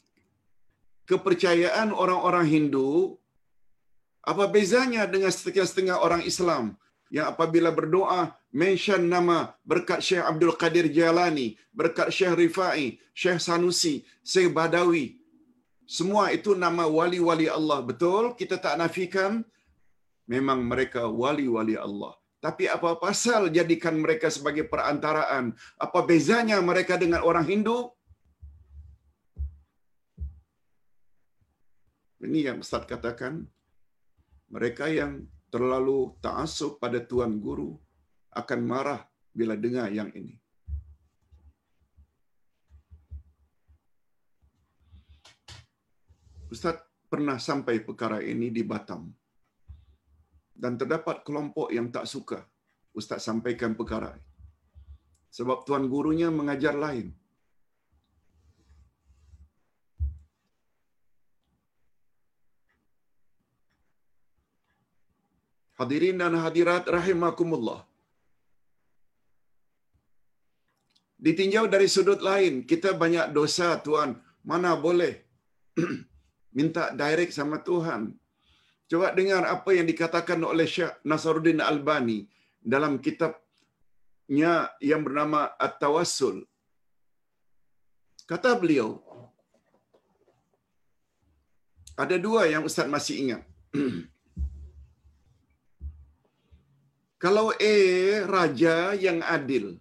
kepercayaan 1.11 1.91
orang-orang 1.91 2.47
Hindu, 2.47 3.19
apa 4.23 4.47
bezanya 4.47 5.11
dengan 5.11 5.35
setengah-setengah 5.35 5.99
orang 5.99 6.23
Islam 6.23 6.79
yang 7.11 7.33
apabila 7.33 7.75
berdoa 7.75 8.37
mention 8.55 9.11
nama 9.11 9.57
berkat 9.67 10.05
Syekh 10.05 10.23
Abdul 10.23 10.55
Qadir 10.55 10.87
Jalani, 10.93 11.59
berkat 11.75 12.15
Syekh 12.15 12.47
Rifai, 12.47 13.01
Syekh 13.11 13.43
Sanusi, 13.43 14.07
Syekh 14.23 14.53
Badawi, 14.55 15.18
semua 15.89 16.25
itu 16.37 16.53
nama 16.65 16.85
wali-wali 16.85 17.49
Allah. 17.59 17.81
Betul, 17.81 18.37
kita 18.41 18.61
tak 18.65 18.77
nafikan 18.81 19.41
memang 20.29 20.61
mereka 20.71 21.09
wali-wali 21.09 21.81
Allah. 21.87 22.13
Tapi 22.45 22.65
apa 22.71 22.91
pasal 23.05 23.49
jadikan 23.57 23.97
mereka 24.05 24.29
sebagai 24.37 24.69
perantaraan? 24.73 25.57
Apa 25.81 26.05
bezanya 26.05 26.61
mereka 26.71 26.95
dengan 27.03 27.25
orang 27.25 27.49
Hindu? 27.51 27.79
Ini 32.23 32.53
yang 32.53 32.59
Ustaz 32.61 32.85
katakan. 32.85 33.49
Mereka 34.49 34.89
yang 34.93 35.13
terlalu 35.53 36.17
ta'asub 36.25 36.81
pada 36.83 37.01
tuan 37.05 37.37
guru 37.37 37.77
akan 38.33 38.61
marah 38.65 39.01
bila 39.33 39.57
dengar 39.65 39.89
yang 39.93 40.09
ini. 40.17 40.41
Ustaz 46.55 46.77
pernah 47.13 47.37
sampai 47.49 47.85
perkara 47.85 48.19
ini 48.33 48.49
di 48.49 48.63
Batam. 48.65 49.03
Dan 50.59 50.75
terdapat 50.81 51.23
kelompok 51.27 51.69
yang 51.77 51.89
tak 51.95 52.09
suka 52.13 52.41
Ustaz 52.99 53.21
sampaikan 53.29 53.73
perkara 53.79 54.11
ini. 54.17 54.27
Sebab 55.37 55.59
tuan 55.69 55.85
gurunya 55.93 56.29
mengajar 56.33 56.75
lain. 56.75 57.13
Hadirin 65.79 66.19
dan 66.19 66.35
hadirat 66.43 66.91
rahimakumullah. 66.91 67.81
Ditinjau 71.25 71.71
dari 71.71 71.87
sudut 71.95 72.21
lain, 72.31 72.67
kita 72.71 72.91
banyak 73.03 73.31
dosa 73.37 73.69
Tuhan. 73.87 74.11
Mana 74.51 74.75
boleh 74.75 75.15
minta 76.53 76.91
direct 76.95 77.33
sama 77.37 77.61
Tuhan. 77.61 78.15
Coba 78.89 79.13
dengar 79.13 79.45
apa 79.45 79.71
yang 79.77 79.85
dikatakan 79.85 80.41
oleh 80.41 80.65
Syekh 80.65 80.97
Nasruddin 81.05 81.61
Albani 81.61 82.25
dalam 82.65 82.97
kitabnya 83.05 84.73
yang 84.81 85.05
bernama 85.05 85.53
At-Tawassul. 85.61 86.49
Kata 88.29 88.57
beliau, 88.57 89.01
ada 91.97 92.17
dua 92.17 92.49
yang 92.49 92.65
Ustaz 92.65 92.89
masih 92.89 93.15
ingat. 93.25 93.43
Kalau 97.23 97.51
A, 97.51 97.77
raja 98.31 98.95
yang 98.95 99.19
adil, 99.27 99.75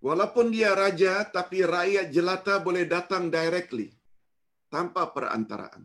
Walaupun 0.00 0.48
dia 0.48 0.72
raja, 0.72 1.28
tapi 1.28 1.60
rakyat 1.60 2.08
jelata 2.08 2.56
boleh 2.56 2.88
datang 2.88 3.28
directly. 3.28 3.92
Tanpa 4.72 5.12
perantaraan. 5.12 5.84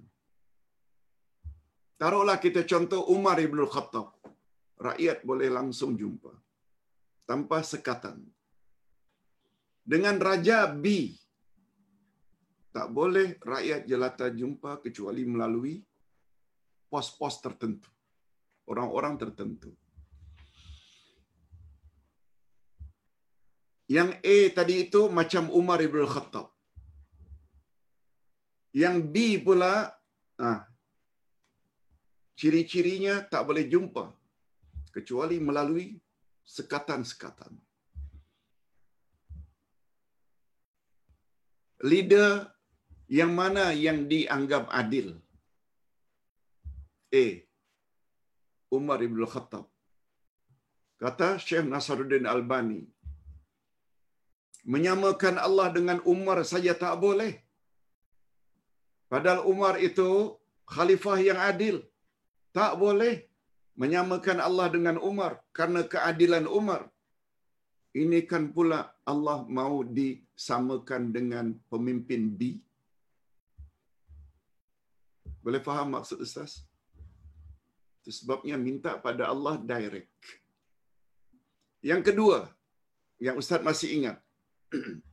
Taruhlah 2.00 2.40
kita 2.40 2.64
contoh 2.64 3.12
Umar 3.12 3.40
Ibn 3.40 3.60
Khattab. 3.68 4.16
Rakyat 4.80 5.24
boleh 5.28 5.52
langsung 5.52 6.00
jumpa. 6.00 6.32
Tanpa 7.28 7.60
sekatan. 7.64 8.24
Dengan 9.84 10.16
Raja 10.20 10.68
B. 10.72 11.12
Tak 12.76 12.92
boleh 12.92 13.40
rakyat 13.40 13.88
jelata 13.88 14.28
jumpa 14.32 14.84
kecuali 14.84 15.24
melalui 15.24 15.80
pos-pos 16.92 17.40
tertentu. 17.40 17.88
Orang-orang 18.68 19.16
tertentu. 19.16 19.72
Yang 23.86 24.10
A 24.26 24.38
tadi 24.58 24.76
itu 24.90 25.02
macam 25.14 25.54
Umar 25.54 25.78
Ibn 25.78 26.10
Khattab. 26.10 26.50
Yang 28.74 28.96
B 29.14 29.16
pula, 29.46 29.94
ah, 30.42 30.60
ciri-cirinya 32.36 33.22
tak 33.24 33.46
boleh 33.48 33.70
jumpa 33.70 34.10
kecuali 34.90 35.38
melalui 35.38 35.96
sekatan-sekatan. 36.44 37.54
Leader 41.86 42.50
yang 43.06 43.32
mana 43.38 43.70
yang 43.70 44.10
dianggap 44.10 44.66
adil? 44.74 45.14
A. 47.14 47.26
Umar 48.74 49.00
Ibn 49.08 49.20
Khattab. 49.30 49.66
Kata 50.98 51.38
Syekh 51.38 51.68
Nasruddin 51.70 52.26
Albani, 52.26 52.82
menyamakan 54.74 55.36
Allah 55.48 55.68
dengan 55.78 56.00
Umar 56.14 56.38
saja 56.52 56.74
tak 56.84 56.98
boleh. 57.06 57.34
Padahal 59.12 59.42
Umar 59.54 59.78
itu 59.88 60.10
khalifah 60.74 61.18
yang 61.30 61.40
adil. 61.52 61.76
Tak 62.58 62.74
boleh 62.82 63.14
menyamakan 63.82 64.40
Allah 64.48 64.68
dengan 64.76 64.98
Umar 65.10 65.32
karena 65.58 65.82
keadilan 65.94 66.46
Umar. 66.60 66.82
Ini 68.04 68.20
kan 68.32 68.52
pula 68.56 68.80
Allah 69.12 69.38
mau 69.48 69.76
disamakan 69.98 71.04
dengan 71.16 71.46
pemimpin 71.72 72.22
B. 72.40 72.60
Boleh 75.46 75.62
faham 75.68 75.94
maksud 75.96 76.20
Ustaz? 76.26 76.66
Itu 78.02 78.12
sebabnya 78.20 78.58
minta 78.58 78.92
pada 79.06 79.30
Allah 79.34 79.56
direct. 79.72 80.10
Yang 81.86 82.02
kedua, 82.10 82.38
yang 83.22 83.38
Ustaz 83.42 83.62
masih 83.62 83.90
ingat. 83.98 84.25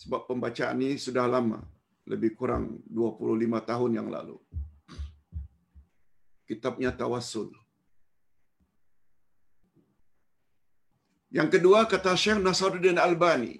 Sebab 0.00 0.28
pembacaan 0.30 0.78
ini 0.84 0.96
sudah 1.06 1.26
lama. 1.34 1.60
Lebih 2.12 2.30
kurang 2.38 2.64
25 2.86 3.68
tahun 3.70 3.90
yang 3.98 4.08
lalu. 4.16 4.36
Kitabnya 6.48 6.90
Tawassul. 6.94 7.50
Yang 11.36 11.48
kedua 11.54 11.78
kata 11.92 12.12
Syekh 12.22 12.38
Nasruddin 12.44 12.98
Albani. 13.06 13.54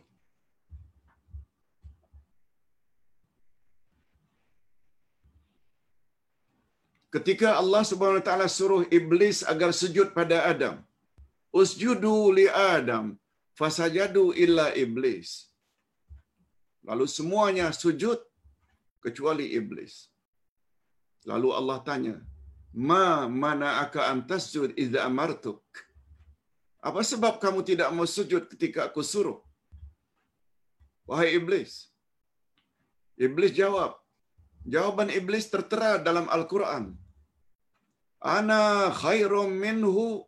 Ketika 7.15 7.49
Allah 7.61 7.83
Subhanahu 7.91 8.21
wa 8.21 8.27
taala 8.29 8.47
suruh 8.57 8.83
iblis 8.99 9.39
agar 9.53 9.71
sujud 9.81 10.09
pada 10.17 10.39
Adam. 10.53 10.77
Usjudu 11.61 12.17
li 12.37 12.47
Adam 12.79 13.05
fasajadu 13.59 14.25
illa 14.45 14.67
iblis. 14.85 15.31
Lalu 16.89 17.07
semuanya 17.17 17.67
sujud 17.83 18.21
kecuali 19.05 19.47
iblis. 19.59 19.95
Lalu 21.31 21.49
Allah 21.59 21.79
tanya, 21.89 22.17
"Ma 22.91 23.05
mana 23.43 23.69
aka 23.85 24.03
antasjud 24.15 24.71
idza 24.83 25.01
amartuk?" 25.09 25.65
Apa 26.89 27.03
sebab 27.11 27.35
kamu 27.43 27.61
tidak 27.71 27.89
mau 27.97 28.07
sujud 28.17 28.43
ketika 28.53 28.81
aku 28.89 29.03
suruh? 29.13 29.39
Wahai 31.09 31.31
iblis. 31.39 31.73
Iblis 33.27 33.53
jawab. 33.61 33.93
Jawaban 34.75 35.11
iblis 35.19 35.47
tertera 35.55 35.91
dalam 36.07 36.27
Al-Quran. 36.37 36.85
Ana 38.37 38.63
khairum 39.03 39.51
minhu. 39.65 40.27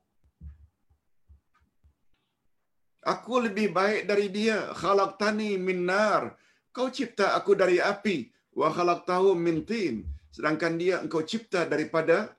Aku 3.09 3.41
lebih 3.41 3.73
baik 3.73 4.05
dari 4.05 4.29
dia. 4.29 4.69
Khalaqtani 4.77 5.57
min 5.57 5.89
nar. 5.89 6.37
Kau 6.77 6.93
cipta 6.93 7.33
aku 7.39 7.57
dari 7.57 7.81
api. 7.81 8.29
Wa 8.53 8.69
khalaqtahu 8.77 9.33
min 9.33 9.65
tin. 9.65 10.05
Sedangkan 10.29 10.77
dia 10.77 11.01
engkau 11.01 11.25
cipta 11.25 11.65
daripada 11.65 12.37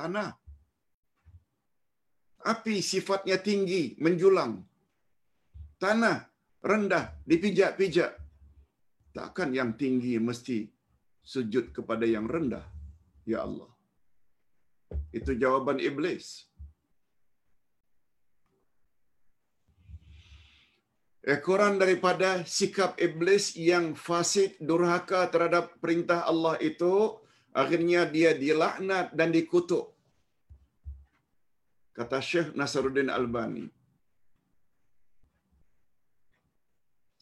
tanah. 0.00 0.32
Api 2.42 2.82
sifatnya 2.82 3.38
tinggi, 3.38 3.94
menjulang. 4.02 4.64
Tanah 5.78 6.26
rendah, 6.64 7.14
dipijak-pijak. 7.28 8.18
Takkan 9.12 9.52
yang 9.52 9.76
tinggi 9.76 10.16
mesti 10.16 10.66
sujud 11.20 11.70
kepada 11.76 12.08
yang 12.08 12.26
rendah. 12.26 12.64
Ya 13.28 13.44
Allah. 13.46 13.70
Itu 15.12 15.36
jawaban 15.36 15.78
iblis. 15.78 16.48
Ekoran 21.22 21.78
daripada 21.78 22.42
sikap 22.42 22.98
iblis 22.98 23.54
yang 23.54 23.94
fasik, 23.94 24.58
durhaka 24.58 25.30
terhadap 25.30 25.78
perintah 25.78 26.26
Allah 26.26 26.58
itu, 26.58 27.14
akhirnya 27.54 28.02
dia 28.10 28.34
dilaknat 28.34 29.14
dan 29.14 29.30
dikutuk 29.30 29.92
kata 31.96 32.18
Syekh 32.30 32.48
Nasruddin 32.58 33.12
Albani. 33.12 33.68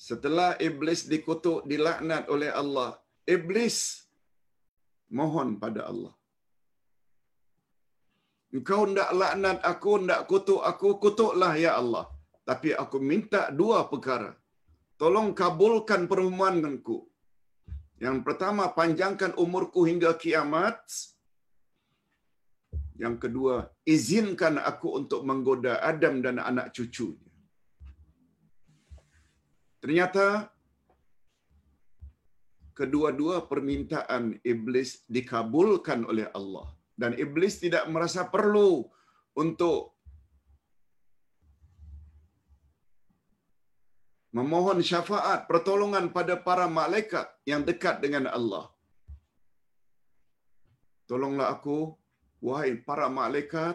Setelah 0.08 0.56
iblis 0.68 1.04
dikutuk, 1.12 1.68
dilaknat 1.70 2.24
oleh 2.34 2.48
Allah, 2.60 2.96
iblis 3.28 3.76
mohon 5.12 5.60
pada 5.60 5.84
Allah. 5.90 6.14
Engkau 8.50 8.82
tidak 8.88 9.10
laknat 9.20 9.58
aku, 9.62 9.92
tidak 10.00 10.22
kutuk 10.30 10.62
aku, 10.70 10.88
kutuklah 11.02 11.52
ya 11.64 11.76
Allah. 11.80 12.06
Tapi 12.50 12.74
aku 12.82 12.98
minta 12.98 13.46
dua 13.54 13.86
perkara. 13.86 14.34
Tolong 14.98 15.30
kabulkan 15.40 16.10
permohonanku. 16.10 16.98
Yang 18.02 18.18
pertama, 18.26 18.64
panjangkan 18.78 19.38
umurku 19.38 19.86
hingga 19.86 20.10
kiamat. 20.22 20.82
Yang 22.98 23.16
kedua, 23.22 23.54
izinkan 23.94 24.58
aku 24.70 24.88
untuk 24.98 25.22
menggoda 25.28 25.78
Adam 25.90 26.18
dan 26.26 26.42
anak 26.42 26.74
cucunya. 26.74 27.30
Ternyata 29.80 30.50
kedua-dua 32.76 33.46
permintaan 33.46 34.42
iblis 34.44 35.06
dikabulkan 35.08 36.04
oleh 36.04 36.26
Allah 36.36 36.68
dan 37.00 37.16
iblis 37.16 37.56
tidak 37.64 37.88
merasa 37.88 38.28
perlu 38.28 38.84
untuk 39.38 39.99
memohon 44.38 44.78
syafaat 44.90 45.40
pertolongan 45.50 46.14
pada 46.16 46.34
para 46.46 46.66
malaikat 46.80 47.26
yang 47.50 47.62
dekat 47.68 47.98
dengan 48.04 48.30
Allah. 48.30 48.64
Tolonglah 51.10 51.48
aku 51.54 51.78
wahai 52.46 52.78
para 52.88 53.06
malaikat 53.10 53.74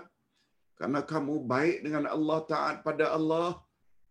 karena 0.79 1.03
kamu 1.11 1.43
baik 1.53 1.77
dengan 1.85 2.07
Allah 2.15 2.39
taat 2.51 2.75
pada 2.87 3.11
Allah. 3.17 3.59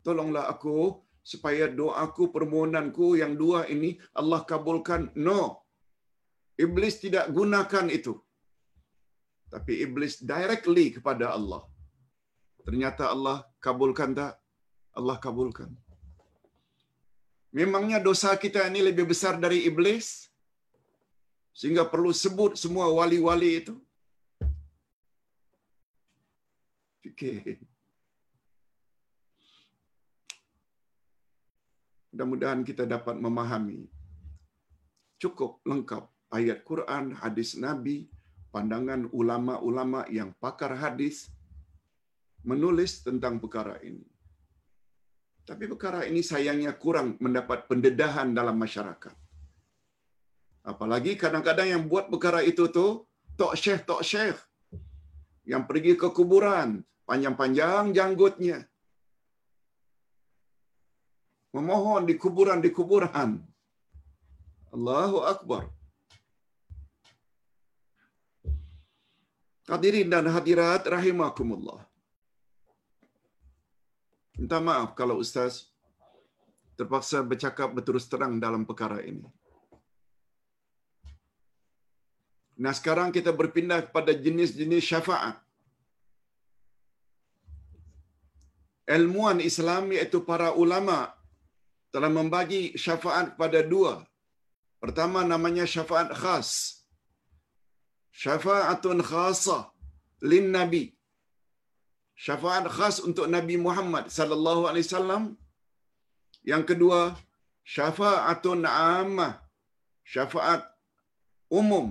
Tolonglah 0.05 0.45
aku 0.53 1.01
supaya 1.33 1.65
doaku 1.81 2.29
permohonanku 2.29 3.17
yang 3.17 3.33
dua 3.43 3.65
ini 3.75 3.97
Allah 4.13 4.41
kabulkan. 4.45 5.09
No. 5.17 5.65
Iblis 6.65 7.01
tidak 7.05 7.33
gunakan 7.37 7.89
itu. 7.89 8.13
Tapi 9.49 9.73
iblis 9.87 10.21
directly 10.21 10.93
kepada 10.97 11.33
Allah. 11.33 11.65
Ternyata 12.67 13.09
Allah 13.15 13.37
kabulkan 13.65 14.13
tak? 14.13 14.37
Allah 14.99 15.17
kabulkan 15.25 15.71
memangnya 17.55 18.03
dosa 18.03 18.35
kita 18.35 18.67
ini 18.67 18.83
lebih 18.91 19.07
besar 19.07 19.39
dari 19.39 19.63
iblis 19.71 20.27
sehingga 21.55 21.87
perlu 21.87 22.11
sebut 22.11 22.59
semua 22.59 22.91
wali-wali 22.91 23.63
itu 23.63 23.75
fikir. 27.05 27.63
Mudah-mudahan 32.11 32.63
kita 32.67 32.87
dapat 32.87 33.19
memahami 33.19 33.87
cukup 35.19 35.63
lengkap 35.67 36.05
ayat 36.35 36.63
Quran, 36.67 37.15
hadis 37.23 37.55
Nabi, 37.59 38.07
pandangan 38.55 39.11
ulama-ulama 39.11 40.07
yang 40.11 40.31
pakar 40.43 40.75
hadis 40.79 41.31
menulis 42.43 43.03
tentang 43.07 43.39
perkara 43.43 43.79
ini. 43.83 44.14
Tapi 45.45 45.65
perkara 45.69 46.09
ini 46.09 46.25
sayangnya 46.25 46.73
kurang 46.73 47.21
mendapat 47.21 47.69
pendedahan 47.69 48.33
dalam 48.33 48.57
masyarakat. 48.57 49.15
Apalagi 50.65 51.21
kadang-kadang 51.21 51.69
yang 51.69 51.83
buat 51.85 52.09
perkara 52.09 52.41
itu 52.41 52.65
tu 52.73 53.05
tok 53.37 53.53
syekh 53.53 53.85
tok 53.85 54.01
syekh 54.01 54.39
yang 55.45 55.69
pergi 55.69 55.93
ke 56.01 56.09
kuburan 56.09 56.81
panjang-panjang 57.05 57.93
janggutnya. 57.93 58.65
Memohon 61.53 62.09
di 62.09 62.15
kuburan-di 62.17 62.71
kuburan. 62.73 63.45
Allahu 64.75 65.19
Akbar. 65.33 65.71
Hadirin 69.71 70.09
dan 70.13 70.27
hadirat 70.29 70.83
rahimakumullah. 70.95 71.94
Minta 74.39 74.59
maaf 74.59 74.91
kalau 74.99 75.17
Ustaz 75.25 75.71
terpaksa 76.79 77.23
bercakap 77.23 77.71
berterus 77.77 78.11
terang 78.11 78.43
dalam 78.43 78.67
perkara 78.69 78.99
ini. 79.11 79.27
Nah 82.59 82.75
sekarang 82.79 83.11
kita 83.15 83.31
berpindah 83.31 83.81
kepada 83.87 84.15
jenis-jenis 84.15 84.83
syafaat. 84.83 85.45
ilmuwan 88.85 89.41
Islam 89.41 89.93
iaitu 89.97 90.21
para 90.29 90.53
ulama 90.63 90.99
telah 91.93 92.11
membagi 92.13 92.77
syafaat 92.85 93.37
pada 93.41 93.61
dua. 93.65 94.05
Pertama 94.83 95.25
namanya 95.25 95.65
syafaat 95.75 96.13
khas. 96.13 96.49
Syafaatun 98.13 99.01
khasa 99.01 99.59
lin 100.21 100.53
nabi. 100.53 100.93
Syafaat 102.15 102.67
khas 102.77 102.97
untuk 103.09 103.27
Nabi 103.37 103.57
Muhammad 103.67 104.07
sallallahu 104.17 104.63
alaihi 104.71 104.87
wasallam. 104.89 105.25
Yang 106.53 106.65
kedua, 106.71 107.01
syafaatun 107.75 108.63
ammah. 108.69 109.33
Syafaat 110.05 110.63
umum 111.49 111.87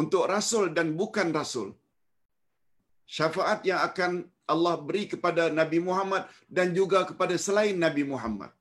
untuk 0.00 0.24
rasul 0.34 0.64
dan 0.76 0.92
bukan 1.00 1.32
rasul. 1.32 1.68
Syafaat 3.16 3.64
yang 3.68 3.80
akan 3.88 4.28
Allah 4.52 4.76
beri 4.86 5.08
kepada 5.12 5.48
Nabi 5.48 5.78
Muhammad 5.80 6.28
dan 6.56 6.76
juga 6.78 7.08
kepada 7.08 7.34
selain 7.46 7.76
Nabi 7.84 8.04
Muhammad. 8.12 8.52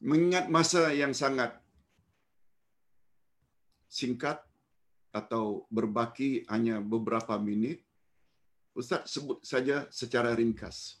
Mengingat 0.00 0.46
masa 0.56 0.94
yang 0.94 1.12
sangat 1.22 1.50
singkat 3.90 4.38
atau 5.10 5.66
berbaki 5.76 6.46
hanya 6.46 6.78
beberapa 6.78 7.34
minit, 7.48 7.82
Ustaz 8.78 9.10
sebut 9.14 9.38
saja 9.52 9.76
secara 10.00 10.30
ringkas. 10.40 11.00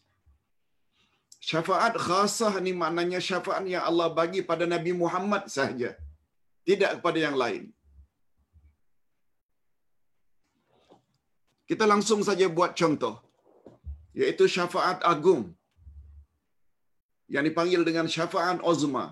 Syafaat 1.48 1.94
khasah 2.06 2.54
ni 2.64 2.72
maknanya 2.80 3.20
syafaat 3.28 3.64
yang 3.74 3.84
Allah 3.90 4.08
bagi 4.18 4.40
pada 4.50 4.64
Nabi 4.74 4.92
Muhammad 5.02 5.48
sahaja. 5.56 5.90
Tidak 6.68 7.00
kepada 7.00 7.18
yang 7.26 7.36
lain. 7.42 7.62
Kita 11.70 11.86
langsung 11.92 12.20
saja 12.28 12.46
buat 12.58 12.74
contoh. 12.80 13.14
Iaitu 14.20 14.44
syafaat 14.56 15.00
agung. 15.12 15.42
Yang 17.34 17.44
dipanggil 17.48 17.82
dengan 17.88 18.06
syafaat 18.14 18.58
ozma. 18.70 19.06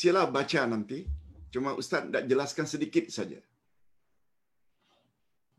Sila 0.00 0.22
baca 0.36 0.62
nanti. 0.74 1.00
Cuma 1.54 1.78
Ustaz 1.80 2.02
nak 2.12 2.24
jelaskan 2.30 2.66
sedikit 2.66 3.06
saja. 3.16 3.38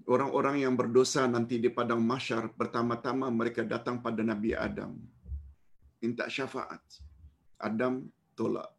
Orang-orang 0.05 0.61
yang 0.61 0.77
berdosa 0.77 1.25
nanti 1.25 1.57
di 1.57 1.73
padang 1.73 1.97
masyar, 1.97 2.53
pertama-tama 2.53 3.25
mereka 3.33 3.65
datang 3.65 3.97
pada 4.05 4.21
Nabi 4.21 4.53
Adam. 4.53 4.93
Minta 5.97 6.29
syafaat. 6.29 6.81
Adam 7.57 8.05
tolak. 8.37 8.69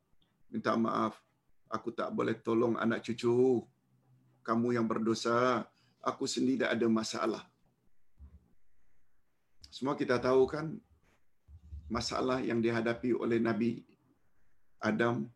Minta 0.54 0.78
maaf. 0.78 1.18
Aku 1.66 1.90
tak 1.90 2.14
boleh 2.14 2.38
tolong 2.38 2.78
anak 2.78 3.02
cucu. 3.02 3.58
Kamu 4.46 4.78
yang 4.78 4.86
berdosa. 4.86 5.66
Aku 5.98 6.30
sendiri 6.30 6.62
tak 6.62 6.78
ada 6.78 6.86
masalah. 6.86 7.42
Semua 9.66 9.98
kita 9.98 10.22
tahu 10.22 10.46
kan 10.46 10.78
masalah 11.90 12.38
yang 12.38 12.62
dihadapi 12.62 13.18
oleh 13.18 13.42
Nabi 13.42 13.82
Adam 14.78 15.26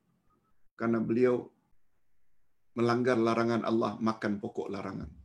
karena 0.78 1.02
beliau 1.02 1.50
melanggar 2.78 3.18
larangan 3.18 3.66
Allah 3.66 3.98
makan 3.98 4.38
pokok 4.38 4.70
larangan. 4.70 5.19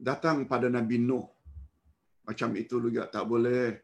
Datang 0.00 0.48
pada 0.48 0.72
Nabi 0.72 0.96
Nuh. 0.96 1.28
Macam 2.24 2.56
itu 2.56 2.80
juga 2.80 3.04
tak 3.04 3.28
boleh. 3.28 3.76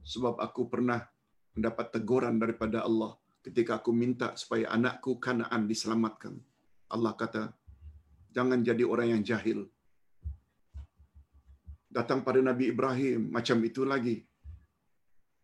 Sebab 0.00 0.40
aku 0.40 0.64
pernah 0.72 1.04
mendapat 1.52 1.92
teguran 1.92 2.40
daripada 2.40 2.88
Allah 2.88 3.20
ketika 3.44 3.76
aku 3.76 3.92
minta 3.92 4.32
supaya 4.40 4.72
anakku 4.72 5.20
Kanaan 5.20 5.68
diselamatkan. 5.68 6.40
Allah 6.88 7.12
kata, 7.12 7.52
jangan 8.32 8.64
jadi 8.64 8.80
orang 8.80 9.12
yang 9.12 9.20
jahil. 9.20 9.68
Datang 11.92 12.24
pada 12.24 12.40
Nabi 12.40 12.72
Ibrahim, 12.72 13.28
macam 13.28 13.60
itu 13.60 13.84
lagi. 13.84 14.24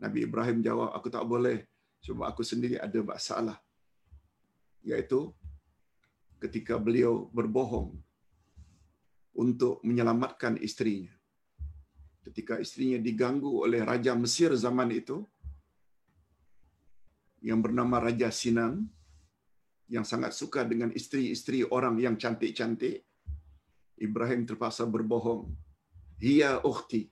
Nabi 0.01 0.25
Ibrahim 0.25 0.65
jawab, 0.65 0.97
aku 0.97 1.13
tak 1.13 1.29
boleh 1.29 1.69
sebab 2.01 2.25
aku 2.25 2.41
sendiri 2.41 2.81
ada 2.81 2.97
masalah. 3.05 3.61
Iaitu 4.81 5.37
ketika 6.41 6.81
beliau 6.81 7.29
berbohong 7.29 8.06
untuk 9.37 9.85
menyelamatkan 9.85 10.57
istrinya. 10.59 11.13
Ketika 12.27 12.59
istrinya 12.59 12.99
diganggu 12.99 13.63
oleh 13.63 13.87
Raja 13.87 14.17
Mesir 14.19 14.51
zaman 14.59 14.91
itu, 14.91 15.23
yang 17.45 17.63
bernama 17.63 18.03
Raja 18.03 18.33
Sinan, 18.35 18.89
yang 19.87 20.03
sangat 20.03 20.35
suka 20.35 20.67
dengan 20.67 20.91
isteri-isteri 20.91 21.63
orang 21.71 21.95
yang 22.03 22.19
cantik-cantik, 22.19 23.07
Ibrahim 23.97 24.43
terpaksa 24.43 24.83
berbohong. 24.85 25.55
Hiya 26.19 26.67
ukhti. 26.67 27.07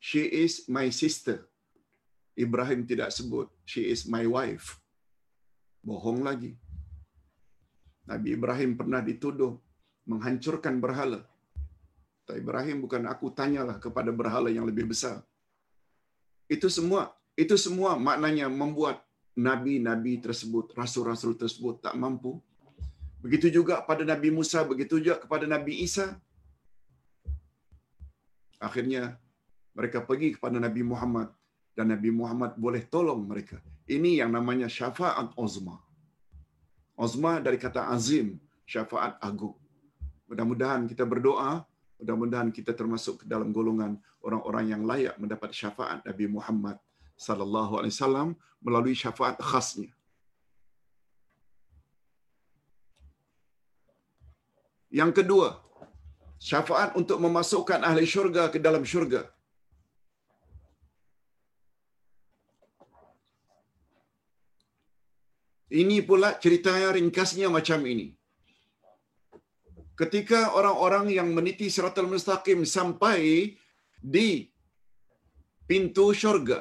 She 0.00 0.24
is 0.24 0.64
my 0.70 0.88
sister. 0.88 1.44
Ibrahim 2.38 2.86
tidak 2.86 3.10
sebut, 3.10 3.50
she 3.66 3.90
is 3.90 4.06
my 4.06 4.22
wife. 4.22 4.78
Bohong 5.82 6.22
lagi. 6.22 6.54
Nabi 8.06 8.38
Ibrahim 8.38 8.78
pernah 8.78 9.02
dituduh 9.02 9.58
menghancurkan 10.06 10.78
berhala. 10.78 11.26
Tak 12.28 12.36
Ibrahim 12.36 12.84
bukan 12.84 13.08
aku 13.08 13.32
tanyalah 13.32 13.80
kepada 13.80 14.12
berhala 14.12 14.52
yang 14.52 14.68
lebih 14.68 14.84
besar. 14.92 15.24
Itu 16.44 16.68
semua, 16.68 17.16
itu 17.32 17.56
semua 17.56 17.96
maknanya 17.96 18.52
membuat 18.52 19.00
nabi-nabi 19.32 20.20
tersebut, 20.20 20.76
rasul-rasul 20.76 21.40
tersebut 21.40 21.80
tak 21.80 21.96
mampu. 21.96 22.36
Begitu 23.24 23.48
juga 23.48 23.80
pada 23.80 24.04
Nabi 24.04 24.28
Musa, 24.28 24.60
begitu 24.60 25.00
juga 25.00 25.24
kepada 25.24 25.48
Nabi 25.48 25.80
Isa. 25.80 26.20
Akhirnya 28.60 29.16
mereka 29.72 30.04
pergi 30.04 30.34
kepada 30.36 30.58
Nabi 30.58 30.82
Muhammad 30.84 31.32
dan 31.78 31.94
Nabi 31.94 32.10
Muhammad 32.10 32.58
boleh 32.58 32.82
tolong 32.90 33.24
mereka. 33.24 33.56
Ini 33.88 34.20
yang 34.20 34.34
namanya 34.34 34.68
syafaat 34.68 35.32
uzma. 35.38 35.80
Uzma 36.98 37.38
dari 37.38 37.56
kata 37.56 37.88
azim, 37.94 38.36
syafaat 38.68 39.16
agung. 39.22 39.54
Mudah-mudahan 40.28 40.90
kita 40.90 41.06
berdoa, 41.06 41.62
mudah-mudahan 41.98 42.50
kita 42.54 42.72
termasuk 42.80 43.22
ke 43.22 43.24
dalam 43.32 43.50
golongan 43.56 43.98
orang-orang 44.26 44.64
yang 44.72 44.82
layak 44.90 45.14
mendapat 45.22 45.50
syafaat 45.60 46.02
Nabi 46.08 46.26
Muhammad 46.30 46.76
sallallahu 47.18 47.78
alaihi 47.78 47.94
wasallam 47.94 48.28
melalui 48.62 48.94
syafaat 48.94 49.36
khasnya. 49.38 49.90
Yang 54.98 55.12
kedua, 55.20 55.48
syafaat 56.50 56.96
untuk 57.00 57.18
memasukkan 57.20 57.82
ahli 57.88 58.06
syurga 58.08 58.48
ke 58.48 58.58
dalam 58.66 58.86
syurga. 58.86 59.22
Ini 65.68 66.00
pula 66.08 66.32
ceritanya 66.40 66.96
ringkasnya 66.96 67.52
macam 67.52 67.84
ini. 67.84 68.17
Ketika 69.98 70.54
orang-orang 70.54 71.10
yang 71.10 71.28
meniti 71.34 71.66
siratul 71.74 72.06
mustaqim 72.06 72.62
sampai 72.62 73.50
di 73.98 74.46
pintu 75.66 76.14
syurga, 76.14 76.60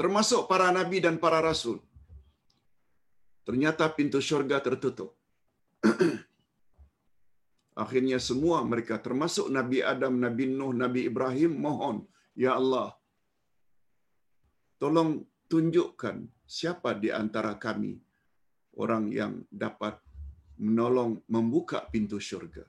termasuk 0.00 0.48
para 0.48 0.72
nabi 0.72 1.04
dan 1.04 1.20
para 1.20 1.44
rasul. 1.44 1.84
Ternyata 3.44 3.92
pintu 3.92 4.24
syurga 4.28 4.56
tertutup. 4.64 5.12
Akhirnya 7.82 8.16
semua 8.28 8.64
mereka 8.64 8.96
termasuk 8.96 9.52
Nabi 9.52 9.84
Adam, 9.84 10.16
Nabi 10.16 10.44
Nuh, 10.48 10.72
Nabi 10.72 11.00
Ibrahim 11.12 11.60
mohon, 11.60 11.96
Ya 12.32 12.56
Allah, 12.56 12.96
tolong 14.80 15.28
tunjukkan 15.52 16.24
siapa 16.48 16.96
di 16.96 17.12
antara 17.12 17.52
kami 17.60 18.00
orang 18.80 19.12
yang 19.12 19.44
dapat 19.52 20.00
menolong 20.58 21.20
membuka 21.28 21.84
pintu 21.92 22.18
syurga. 22.28 22.64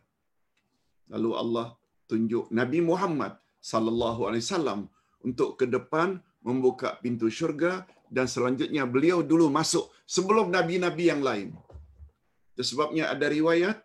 Lalu 1.14 1.32
Allah 1.42 1.68
tunjuk 2.08 2.52
Nabi 2.52 2.80
Muhammad 2.84 3.40
sallallahu 3.64 4.28
alaihi 4.28 4.44
wasallam 4.44 4.80
untuk 5.24 5.60
ke 5.60 5.66
depan 5.68 6.20
membuka 6.44 6.96
pintu 7.04 7.28
syurga 7.28 7.84
dan 8.08 8.28
selanjutnya 8.28 8.84
beliau 8.88 9.20
dulu 9.24 9.52
masuk 9.52 9.92
sebelum 10.08 10.48
nabi-nabi 10.52 11.12
yang 11.12 11.22
lain. 11.24 11.50
Sebabnya 12.58 13.14
ada 13.14 13.28
riwayat 13.30 13.78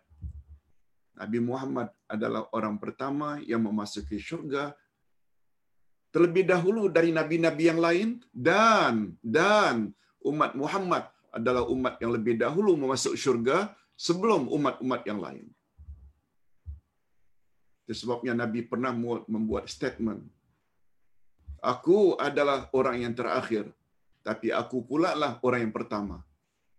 Nabi 1.13 1.39
Muhammad 1.45 1.93
adalah 2.09 2.49
orang 2.57 2.81
pertama 2.81 3.37
yang 3.45 3.61
memasuki 3.61 4.17
syurga 4.17 4.73
terlebih 6.09 6.45
dahulu 6.45 6.89
dari 6.89 7.09
nabi-nabi 7.09 7.63
yang 7.69 7.79
lain 7.81 8.09
dan 8.33 9.13
dan 9.21 9.93
umat 10.25 10.57
Muhammad 10.57 11.09
adalah 11.33 11.65
umat 11.69 11.97
yang 12.01 12.13
lebih 12.13 12.37
dahulu 12.37 12.77
memasuk 12.77 13.13
syurga 13.17 13.73
sebelum 14.05 14.51
umat-umat 14.57 15.01
yang 15.09 15.19
lain. 15.25 15.45
Itu 17.83 17.93
sebabnya 18.01 18.33
Nabi 18.35 18.59
pernah 18.71 18.91
membuat 19.35 19.67
statement 19.75 20.23
Aku 21.63 22.19
adalah 22.19 22.67
orang 22.75 23.07
yang 23.07 23.13
terakhir, 23.15 23.71
tapi 24.19 24.51
aku 24.51 24.83
pula 24.83 25.15
lah 25.15 25.39
orang 25.47 25.63
yang 25.63 25.71
pertama. 25.71 26.19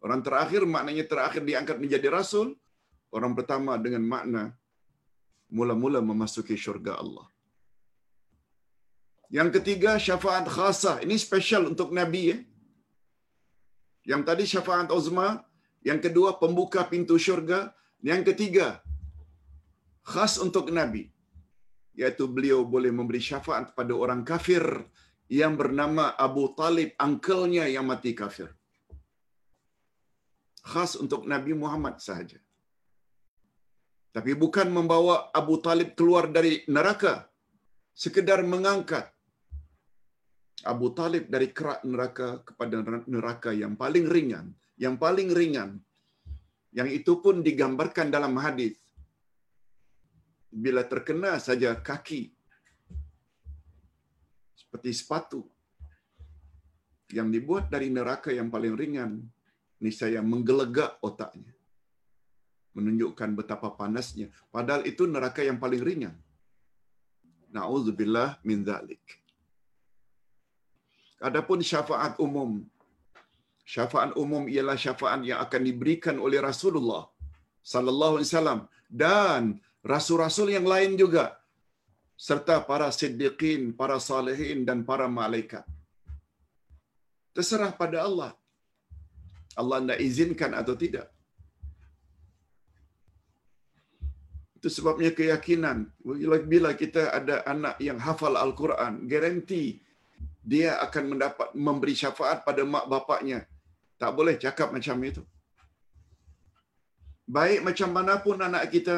Orang 0.05 0.21
terakhir 0.21 0.69
maknanya 0.69 1.09
terakhir 1.09 1.41
diangkat 1.41 1.81
menjadi 1.81 2.13
rasul. 2.13 2.53
Orang 3.09 3.33
pertama 3.33 3.81
dengan 3.81 4.05
makna 4.05 4.53
mula-mula 5.49 6.05
memasuki 6.05 6.53
syurga 6.53 7.01
Allah. 7.01 7.25
Yang 9.33 9.57
ketiga 9.57 9.97
syafaat 9.97 10.45
khasah. 10.53 11.01
Ini 11.01 11.17
special 11.17 11.73
untuk 11.73 11.89
Nabi. 11.89 12.37
Eh? 12.37 12.41
Yang 14.05 14.23
tadi 14.29 14.45
syafaat 14.45 14.93
uzma. 14.93 15.41
Yang 15.89 16.11
kedua, 16.11 16.41
pembuka 16.43 16.83
pintu 16.93 17.21
syurga. 17.21 17.77
Yang 18.01 18.33
ketiga, 18.33 18.81
khas 20.13 20.41
untuk 20.41 20.73
Nabi. 20.79 21.13
Iaitu 21.95 22.25
beliau 22.27 22.67
boleh 22.75 22.91
memberi 22.91 23.21
syafaat 23.23 23.77
pada 23.79 23.95
orang 23.95 24.27
kafir 24.27 24.65
yang 25.31 25.55
bernama 25.61 26.17
Abu 26.27 26.51
Talib, 26.59 26.97
angkelnya 26.99 27.65
yang 27.71 27.87
mati 27.87 28.13
kafir. 28.17 28.49
Khas 30.65 30.97
untuk 30.97 31.29
Nabi 31.29 31.53
Muhammad 31.53 32.01
sahaja. 32.01 32.41
Tapi 34.15 34.33
bukan 34.43 34.69
membawa 34.71 35.29
Abu 35.35 35.61
Talib 35.61 35.93
keluar 35.99 36.31
dari 36.31 36.65
neraka. 36.71 37.29
Sekedar 37.95 38.41
mengangkat 38.43 39.07
Abu 40.73 40.91
Talib 40.99 41.29
dari 41.29 41.53
kerak 41.53 41.85
neraka 41.85 42.41
kepada 42.49 42.81
neraka 43.07 43.51
yang 43.53 43.75
paling 43.77 44.07
ringan. 44.09 44.47
Yang 44.75 44.95
paling 44.99 45.31
ringan. 45.31 45.71
Yang 46.75 46.89
itu 47.03 47.13
pun 47.23 47.41
digambarkan 47.41 48.11
dalam 48.11 48.35
hadis. 48.39 48.75
Bila 50.51 50.83
terkena 50.87 51.39
saja 51.39 51.75
kaki 51.75 52.31
seperti 54.55 54.91
sepatu 54.95 55.43
yang 57.15 57.31
dibuat 57.31 57.71
dari 57.71 57.91
neraka 57.95 58.35
yang 58.35 58.51
paling 58.51 58.75
ringan, 58.75 59.23
ini 59.79 59.91
saya 59.95 60.19
menggelegak 60.19 60.99
otaknya. 60.99 61.55
Menunjukkan 62.75 63.39
betapa 63.39 63.71
panasnya. 63.79 64.35
Padahal 64.51 64.83
itu 64.83 65.07
neraka 65.07 65.47
yang 65.47 65.63
paling 65.63 65.79
ringan. 65.79 66.15
Na'udzubillah 67.55 68.43
min 68.43 68.67
zalik. 68.67 69.03
Adapun 71.23 71.63
syafaat 71.63 72.19
umum. 72.19 72.67
Syafaat 73.73 74.13
umum 74.23 74.45
ialah 74.55 74.77
syafaat 74.77 75.21
yang 75.25 75.41
akan 75.45 75.63
diberikan 75.69 76.17
oleh 76.27 76.39
Rasulullah 76.49 77.09
sallallahu 77.73 78.21
alaihi 78.21 78.29
wasallam 78.29 78.61
dan 79.05 79.43
rasul-rasul 79.93 80.53
yang 80.57 80.69
lain 80.73 81.01
juga 81.01 81.25
serta 82.27 82.61
para 82.69 82.89
siddiqin, 82.99 83.73
para 83.81 83.97
salihin 84.09 84.69
dan 84.69 84.85
para 84.89 85.07
malaikat. 85.09 85.65
Terserah 87.35 87.73
pada 87.75 88.05
Allah. 88.09 88.33
Allah 89.61 89.79
nak 89.87 89.99
izinkan 90.09 90.53
atau 90.61 90.75
tidak. 90.83 91.07
Itu 94.59 94.69
sebabnya 94.77 95.11
keyakinan. 95.19 95.79
Bila 96.53 96.71
kita 96.83 97.03
ada 97.19 97.43
anak 97.55 97.77
yang 97.89 97.99
hafal 98.07 98.37
Al-Quran, 98.45 98.93
garanti 99.13 99.65
dia 100.53 100.79
akan 100.87 101.05
mendapat 101.17 101.49
memberi 101.67 101.95
syafaat 101.97 102.47
pada 102.47 102.63
mak 102.63 102.87
bapaknya. 102.93 103.41
Tak 104.05 104.13
boleh 104.19 104.37
cakap 104.45 104.69
macam 104.77 104.97
itu. 105.11 105.23
Baik 107.37 107.61
macam 107.69 107.91
mana 107.97 108.15
pun 108.25 108.37
anak 108.49 108.65
kita, 108.75 108.97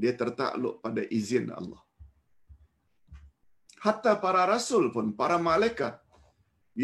dia 0.00 0.12
tertakluk 0.20 0.80
pada 0.84 1.02
izin 1.18 1.52
Allah. 1.52 1.82
Hatta 3.84 4.12
para 4.24 4.48
rasul 4.48 4.88
pun, 4.94 5.12
para 5.20 5.36
malaikat, 5.36 6.00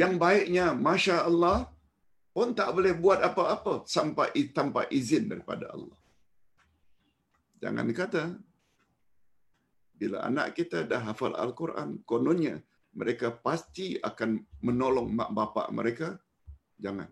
yang 0.01 0.21
baiknya, 0.21 0.77
Masya 0.87 1.25
Allah, 1.25 1.59
pun 2.37 2.53
tak 2.59 2.77
boleh 2.77 2.93
buat 2.93 3.25
apa-apa 3.29 3.75
sampai 3.97 4.29
tanpa 4.59 4.85
izin 4.99 5.33
daripada 5.33 5.73
Allah. 5.73 5.99
Jangan 7.65 7.89
kata, 8.01 8.25
bila 9.97 10.19
anak 10.29 10.61
kita 10.61 10.85
dah 10.91 11.01
hafal 11.09 11.35
Al-Quran, 11.45 12.05
kononnya 12.05 12.61
mereka 13.01 13.33
pasti 13.33 13.97
akan 14.11 14.31
menolong 14.67 15.09
mak 15.19 15.31
bapak 15.39 15.69
mereka. 15.73 16.09
Jangan. 16.85 17.11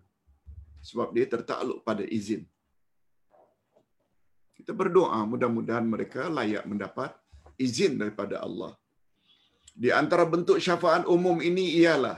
Sebab 0.88 1.10
dia 1.16 1.26
tertakluk 1.26 1.82
pada 1.82 2.06
izin. 2.18 2.42
Kita 4.56 4.72
berdoa 4.72 5.20
mudah-mudahan 5.30 5.86
mereka 5.94 6.22
layak 6.30 6.64
mendapat 6.70 7.10
izin 7.60 7.98
daripada 8.00 8.42
Allah. 8.46 8.72
Di 9.76 9.92
antara 9.92 10.24
bentuk 10.24 10.56
syafaat 10.66 11.04
umum 11.04 11.36
ini 11.44 11.76
ialah 11.82 12.16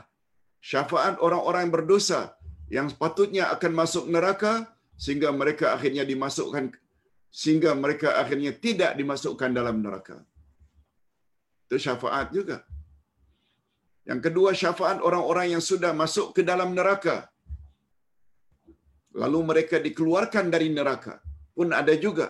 syafaat 0.62 1.18
orang-orang 1.26 1.66
yang 1.66 1.74
berdosa 1.74 2.20
yang 2.76 2.86
sepatutnya 2.92 3.44
akan 3.54 3.72
masuk 3.80 4.04
neraka 4.14 4.52
sehingga 5.04 5.28
mereka 5.40 5.74
akhirnya 5.74 6.04
dimasukkan 6.06 6.64
sehingga 7.40 7.70
mereka 7.82 8.08
akhirnya 8.22 8.52
tidak 8.64 8.92
dimasukkan 9.00 9.50
dalam 9.58 9.76
neraka. 9.84 10.16
Itu 11.68 11.76
syafaat 11.86 12.32
juga. 12.36 12.64
Yang 14.08 14.20
kedua 14.26 14.50
syafaat 14.56 14.98
orang-orang 15.04 15.46
yang 15.54 15.64
sudah 15.70 15.92
masuk 15.92 16.32
ke 16.36 16.42
dalam 16.50 16.72
neraka. 16.78 17.28
Lalu 19.22 19.38
mereka 19.50 19.76
dikeluarkan 19.86 20.46
dari 20.54 20.68
neraka. 20.76 21.14
Pun 21.56 21.74
ada 21.80 21.94
juga. 22.04 22.28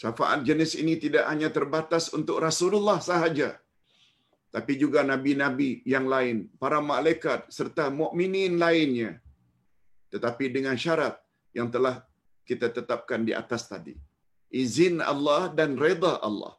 Syafaat 0.00 0.40
jenis 0.48 0.72
ini 0.82 0.94
tidak 1.04 1.24
hanya 1.30 1.48
terbatas 1.56 2.04
untuk 2.18 2.36
Rasulullah 2.46 2.98
sahaja. 3.08 3.50
Tapi 4.54 4.72
juga 4.82 5.00
nabi-nabi 5.10 5.70
yang 5.94 6.06
lain, 6.12 6.36
para 6.62 6.78
malaikat 6.92 7.40
serta 7.56 7.84
mukminin 8.00 8.54
lainnya. 8.64 9.10
Tetapi 10.12 10.44
dengan 10.56 10.76
syarat 10.84 11.14
yang 11.58 11.68
telah 11.74 11.96
kita 12.48 12.68
tetapkan 12.78 13.22
di 13.28 13.32
atas 13.42 13.64
tadi 13.72 13.94
izin 14.50 14.98
Allah 15.12 15.42
dan 15.58 15.78
reda 15.84 16.18
Allah. 16.28 16.54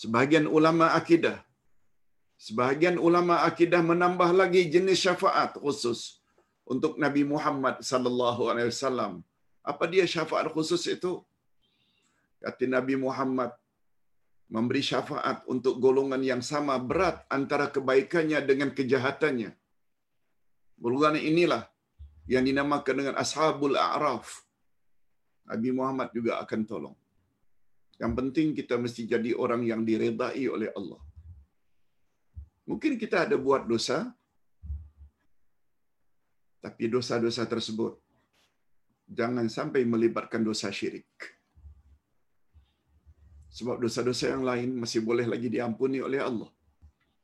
Sebahagian 0.00 0.46
ulama 0.46 0.94
akidah 0.94 1.42
sebahagian 2.46 2.96
ulama 3.06 3.36
akidah 3.48 3.82
menambah 3.90 4.30
lagi 4.40 4.62
jenis 4.74 4.98
syafaat 5.04 5.58
khusus 5.64 6.00
untuk 6.72 6.94
Nabi 7.04 7.22
Muhammad 7.32 7.82
sallallahu 7.90 8.42
alaihi 8.50 8.70
wasallam. 8.72 9.12
Apa 9.70 9.84
dia 9.92 10.04
syafaat 10.14 10.46
khusus 10.56 10.82
itu? 10.96 11.12
Kata 12.44 12.64
Nabi 12.76 12.94
Muhammad 13.06 13.50
memberi 14.48 14.80
syafaat 14.90 15.44
untuk 15.54 15.74
golongan 15.84 16.22
yang 16.30 16.42
sama 16.50 16.74
berat 16.90 17.16
antara 17.28 17.66
kebaikannya 17.74 18.38
dengan 18.50 18.70
kejahatannya. 18.78 19.50
Golongan 20.78 21.18
inilah 21.30 21.62
yang 22.30 22.44
dinamakan 22.48 22.94
dengan 23.00 23.14
Ashabul 23.22 23.76
A'raf. 23.76 24.46
Nabi 25.48 25.68
Muhammad 25.72 26.08
juga 26.16 26.32
akan 26.44 26.60
tolong. 26.70 26.96
Yang 27.98 28.12
penting 28.18 28.48
kita 28.54 28.74
mesti 28.78 29.02
jadi 29.12 29.30
orang 29.34 29.66
yang 29.66 29.82
diredai 29.82 30.44
oleh 30.46 30.70
Allah. 30.78 31.00
Mungkin 32.68 33.00
kita 33.02 33.24
ada 33.24 33.36
buat 33.40 33.64
dosa, 33.72 33.98
tapi 36.60 36.84
dosa-dosa 36.94 37.48
tersebut 37.48 37.96
jangan 39.08 39.48
sampai 39.48 39.88
melibatkan 39.88 40.44
dosa 40.44 40.68
syirik. 40.68 41.08
Sebab 43.48 43.80
dosa-dosa 43.80 44.24
yang 44.36 44.44
lain 44.44 44.76
masih 44.82 45.00
boleh 45.00 45.24
lagi 45.32 45.48
diampuni 45.48 45.98
oleh 46.08 46.20
Allah. 46.20 46.50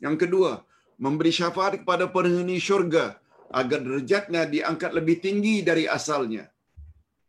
Yang 0.00 0.16
kedua, 0.26 0.52
memberi 0.96 1.32
syafaat 1.40 1.84
kepada 1.84 2.08
penghuni 2.08 2.56
syurga 2.56 3.20
agar 3.60 3.84
derajatnya 3.84 4.42
diangkat 4.54 4.90
lebih 4.98 5.16
tinggi 5.20 5.60
dari 5.68 5.84
asalnya. 5.84 6.48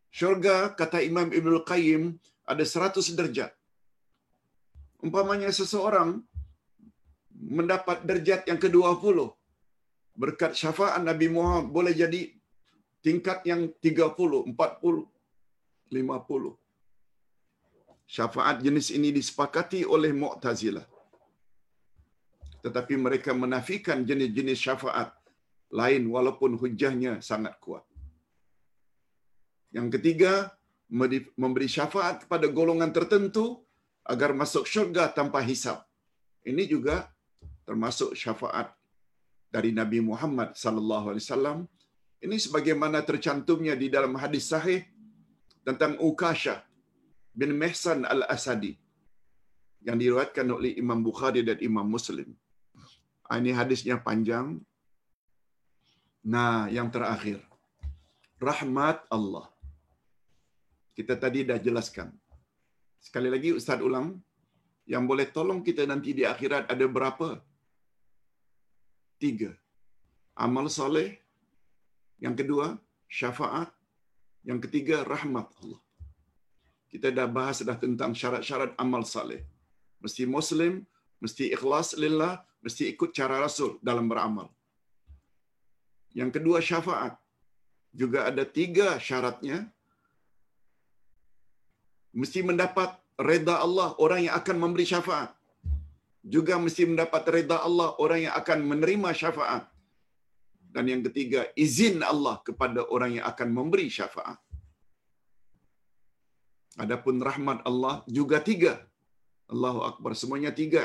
Syurga, 0.10 0.72
kata 0.80 1.04
Imam 1.04 1.28
Ibn 1.40 1.54
Qayyim, 1.68 2.04
ada 2.48 2.64
seratus 2.64 3.12
derjat. 3.12 3.52
Umpamanya 5.04 5.52
seseorang 5.52 6.24
mendapat 7.46 8.02
derjat 8.10 8.42
yang 8.50 8.58
ke-20 8.58 9.18
berkat 10.18 10.56
syafaat 10.58 11.04
Nabi 11.04 11.28
Muhammad 11.30 11.70
boleh 11.70 11.94
jadi 11.94 12.32
tingkat 13.06 13.46
yang 13.46 13.70
30, 13.84 14.56
40, 14.56 15.06
50. 15.94 16.58
Syafaat 18.06 18.58
jenis 18.66 18.90
ini 18.98 19.10
disepakati 19.14 19.86
oleh 19.86 20.10
Mu'tazilah. 20.14 20.86
Tetapi 22.66 22.98
mereka 22.98 23.32
menafikan 23.38 24.02
jenis-jenis 24.10 24.58
syafaat 24.58 25.14
lain 25.70 26.10
walaupun 26.10 26.58
hujahnya 26.58 27.22
sangat 27.22 27.54
kuat. 27.62 27.86
Yang 29.70 30.00
ketiga, 30.00 30.34
memberi 31.38 31.68
syafaat 31.70 32.26
kepada 32.26 32.48
golongan 32.50 32.90
tertentu 32.90 33.62
agar 34.06 34.34
masuk 34.34 34.66
syurga 34.70 35.10
tanpa 35.14 35.42
hisap. 35.46 35.86
Ini 36.46 36.64
juga 36.70 37.10
termasuk 37.68 38.14
syafaat 38.22 38.68
dari 39.56 39.72
Nabi 39.80 40.00
Muhammad 40.10 40.54
sallallahu 40.64 41.06
alaihi 41.12 41.26
wasallam. 41.26 41.60
Ini 42.26 42.38
sebagaimana 42.46 43.00
tercantumnya 43.10 43.74
di 43.82 43.88
dalam 43.96 44.14
hadis 44.22 44.46
sahih 44.54 44.82
tentang 45.68 45.94
Ukasha 46.08 46.56
bin 47.36 47.52
Mihsan 47.62 48.08
al-Asadi 48.14 48.74
yang 49.86 49.98
diriwayatkan 50.02 50.48
oleh 50.58 50.72
Imam 50.82 51.00
Bukhari 51.08 51.42
dan 51.46 51.58
Imam 51.70 51.86
Muslim. 51.96 52.30
Ah, 53.30 53.38
ini 53.42 53.52
hadisnya 53.60 53.98
panjang. 54.08 54.48
Nah, 56.26 56.66
yang 56.74 56.90
terakhir. 56.96 57.38
Rahmat 58.42 59.06
Allah. 59.16 59.46
Kita 60.98 61.14
tadi 61.24 61.46
dah 61.50 61.60
jelaskan. 61.62 62.10
Sekali 63.06 63.30
lagi 63.30 63.50
Ustaz 63.54 63.82
ulang, 63.88 64.08
yang 64.94 65.04
boleh 65.10 65.30
tolong 65.36 65.62
kita 65.68 65.86
nanti 65.92 66.14
di 66.18 66.24
akhirat 66.26 66.70
ada 66.74 66.86
berapa? 66.96 67.30
Tiga. 69.20 69.52
Amal 70.36 70.68
soleh. 70.72 71.20
Yang 72.24 72.36
kedua, 72.44 72.68
syafaat. 73.12 73.70
Yang 74.48 74.60
ketiga, 74.68 75.04
rahmat 75.04 75.48
Allah. 75.60 75.82
Kita 76.88 77.12
dah 77.12 77.28
bahas 77.28 77.60
dah 77.60 77.76
tentang 77.76 78.16
syarat-syarat 78.16 78.72
amal 78.80 79.04
soleh. 79.04 79.44
Mesti 80.00 80.24
Muslim, 80.24 80.88
mesti 81.20 81.52
ikhlas 81.52 82.00
lillah, 82.00 82.40
mesti 82.64 82.88
ikut 82.96 83.12
cara 83.12 83.44
Rasul 83.44 83.76
dalam 83.84 84.08
beramal. 84.08 84.48
Yang 86.16 86.40
kedua, 86.40 86.64
syafaat. 86.64 87.20
Juga 87.92 88.32
ada 88.32 88.48
tiga 88.48 88.96
syaratnya. 88.96 89.68
Mesti 92.16 92.40
mendapat 92.48 92.96
reda 93.20 93.60
Allah 93.60 93.92
orang 94.00 94.28
yang 94.28 94.36
akan 94.40 94.56
memberi 94.56 94.88
syafaat. 94.88 95.35
Juga 96.34 96.58
mesti 96.58 96.84
mendapat 96.90 97.24
reda 97.36 97.62
Allah 97.68 97.94
orang 98.02 98.20
yang 98.26 98.36
akan 98.42 98.60
menerima 98.66 99.10
syafaat. 99.22 99.64
Dan 100.74 100.90
yang 100.92 101.02
ketiga, 101.08 101.42
izin 101.56 102.02
Allah 102.12 102.42
kepada 102.48 102.82
orang 102.96 103.22
yang 103.22 103.26
akan 103.32 103.50
memberi 103.58 103.88
syafaat. 103.98 104.40
Adapun 106.84 107.24
rahmat 107.24 107.64
Allah 107.70 108.04
juga 108.18 108.44
tiga. 108.44 108.74
Allahu 109.54 109.80
Akbar. 109.90 110.12
Semuanya 110.22 110.52
tiga. 110.52 110.84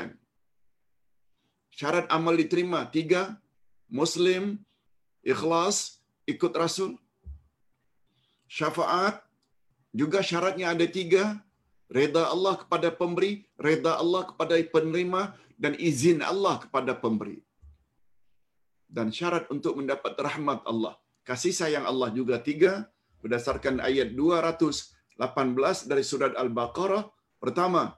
Syarat 1.75 2.07
amal 2.07 2.35
diterima 2.39 2.87
tiga. 2.97 3.35
Muslim, 3.91 4.43
ikhlas, 5.19 5.99
ikut 6.23 6.53
Rasul. 6.55 6.95
Syafaat 8.47 9.19
juga 9.91 10.23
syaratnya 10.23 10.71
ada 10.71 10.87
tiga. 10.87 11.43
Reda 11.91 12.31
Allah 12.33 12.55
kepada 12.55 12.87
pemberi, 12.87 13.43
reda 13.59 13.99
Allah 13.99 14.23
kepada 14.29 14.55
penerima, 14.55 15.35
dan 15.59 15.75
izin 15.75 16.23
Allah 16.23 16.55
kepada 16.63 16.95
pemberi. 16.95 17.43
Dan 18.87 19.11
syarat 19.11 19.51
untuk 19.51 19.75
mendapat 19.79 20.15
rahmat 20.15 20.63
Allah. 20.71 20.95
Kasih 21.27 21.51
sayang 21.51 21.85
Allah 21.91 22.09
juga 22.15 22.39
tiga. 22.39 22.87
Berdasarkan 23.21 23.83
ayat 23.83 24.15
218 24.15 25.19
dari 25.91 26.03
surat 26.11 26.33
Al-Baqarah. 26.33 27.03
Pertama, 27.43 27.93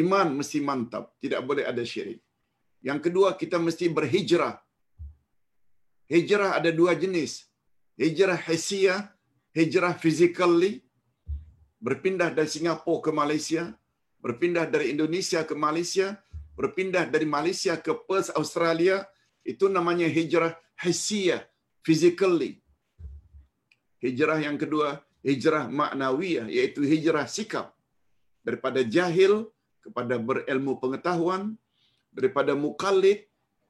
iman 0.00 0.28
mesti 0.38 0.60
mantap. 0.68 1.16
Tidak 1.18 1.40
boleh 1.48 1.64
ada 1.64 1.82
syirik. 1.82 2.20
Yang 2.84 3.10
kedua, 3.10 3.34
kita 3.34 3.56
mesti 3.58 3.90
berhijrah. 3.90 4.54
Hijrah 6.08 6.56
ada 6.56 6.70
dua 6.72 6.92
jenis. 6.96 7.48
Hijrah 7.98 8.38
hissiyah, 8.38 9.10
hijrah 9.52 9.92
physically, 9.98 10.86
berpindah 11.78 12.34
dari 12.34 12.50
Singapura 12.50 13.04
ke 13.06 13.10
Malaysia, 13.14 13.70
berpindah 14.18 14.66
dari 14.66 14.90
Indonesia 14.94 15.46
ke 15.46 15.54
Malaysia, 15.54 16.18
berpindah 16.58 17.06
dari 17.06 17.26
Malaysia 17.26 17.78
ke 17.78 17.94
Perth, 17.94 18.34
Australia, 18.34 19.06
itu 19.46 19.70
namanya 19.70 20.10
hijrah 20.10 20.58
hissiyah, 20.82 21.46
physically. 21.86 22.58
Hijrah 24.02 24.38
yang 24.42 24.58
kedua, 24.58 25.02
hijrah 25.22 25.70
maknawiyah, 25.70 26.46
iaitu 26.50 26.82
hijrah 26.82 27.26
sikap. 27.30 27.74
Daripada 28.42 28.82
jahil 28.82 29.46
kepada 29.82 30.18
berilmu 30.18 30.78
pengetahuan, 30.82 31.54
daripada 32.10 32.58
mukallid, 32.58 33.26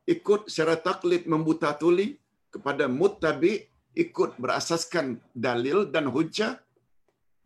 ikut 0.08 0.48
secara 0.48 0.80
taklid 0.80 1.28
membuta 1.28 1.76
tuli, 1.76 2.16
kepada 2.48 2.88
muttabi, 2.88 3.68
ikut 3.92 4.40
berasaskan 4.40 5.20
dalil 5.36 5.84
dan 5.92 6.08
hujah, 6.08 6.56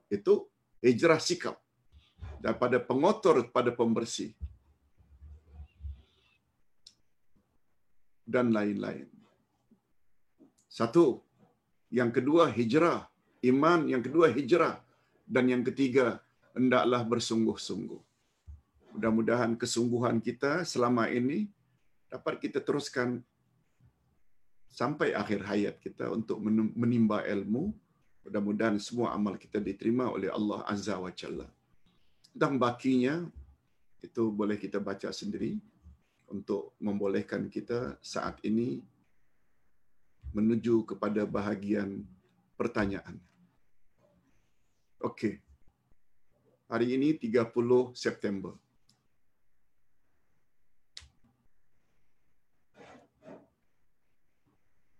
itu 0.06 0.46
hijrah 0.82 1.22
sikap. 1.22 1.56
Daripada 2.42 2.82
pengotor 2.82 3.46
kepada 3.46 3.70
pembersih. 3.70 4.34
Dan 8.26 8.50
lain-lain. 8.50 9.06
Satu. 10.66 11.22
Yang 11.86 12.18
kedua, 12.18 12.50
hijrah. 12.50 13.06
Iman. 13.46 13.86
Yang 13.86 14.10
kedua, 14.10 14.26
hijrah. 14.34 14.82
Dan 15.22 15.48
yang 15.48 15.62
ketiga, 15.62 16.18
hendaklah 16.52 17.06
bersungguh-sungguh. 17.06 18.02
Mudah-mudahan 18.92 19.56
kesungguhan 19.56 20.20
kita 20.20 20.68
selama 20.68 21.08
ini 21.08 21.48
dapat 22.12 22.36
kita 22.36 22.60
teruskan 22.60 23.24
sampai 24.68 25.16
akhir 25.16 25.40
hayat 25.48 25.76
kita 25.80 26.12
untuk 26.12 26.40
menimba 26.76 27.24
ilmu. 27.24 27.72
Mudah-mudahan 28.22 28.78
semua 28.78 29.10
amal 29.14 29.34
kita 29.34 29.58
diterima 29.58 30.06
oleh 30.06 30.30
Allah 30.30 30.62
Azza 30.66 30.94
wa 30.94 31.10
Jalla. 31.10 31.50
Dan 32.32 32.56
bakinya, 32.56 33.26
itu 34.02 34.30
boleh 34.30 34.58
kita 34.58 34.82
baca 34.82 35.10
sendiri 35.10 35.58
untuk 36.30 36.74
membolehkan 36.82 37.46
kita 37.50 37.98
saat 38.00 38.40
ini 38.42 38.82
menuju 40.32 40.88
kepada 40.88 41.28
bahagian 41.28 42.02
pertanyaan. 42.56 43.20
Okey. 45.02 45.42
Hari 46.72 46.96
ini 46.96 47.12
30 47.18 47.52
September. 47.92 48.56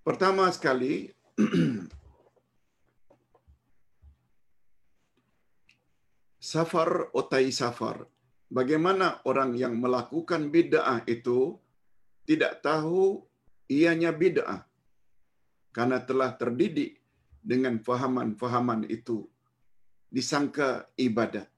Pertama 0.02 0.50
sekali, 0.50 1.14
safar 6.42 7.14
otai 7.14 7.54
safar. 7.54 8.02
Bagaimana 8.50 9.22
orang 9.24 9.54
yang 9.54 9.78
melakukan 9.78 10.50
bid'ah 10.50 11.06
itu 11.06 11.56
tidak 12.26 12.60
tahu 12.60 13.22
ianya 13.70 14.10
bid'ah 14.12 14.66
karena 15.72 16.02
telah 16.04 16.36
terdidik 16.36 17.00
dengan 17.40 17.80
fahaman-fahaman 17.80 18.84
itu 18.90 19.24
disangka 20.12 20.84
ibadat. 21.00 21.48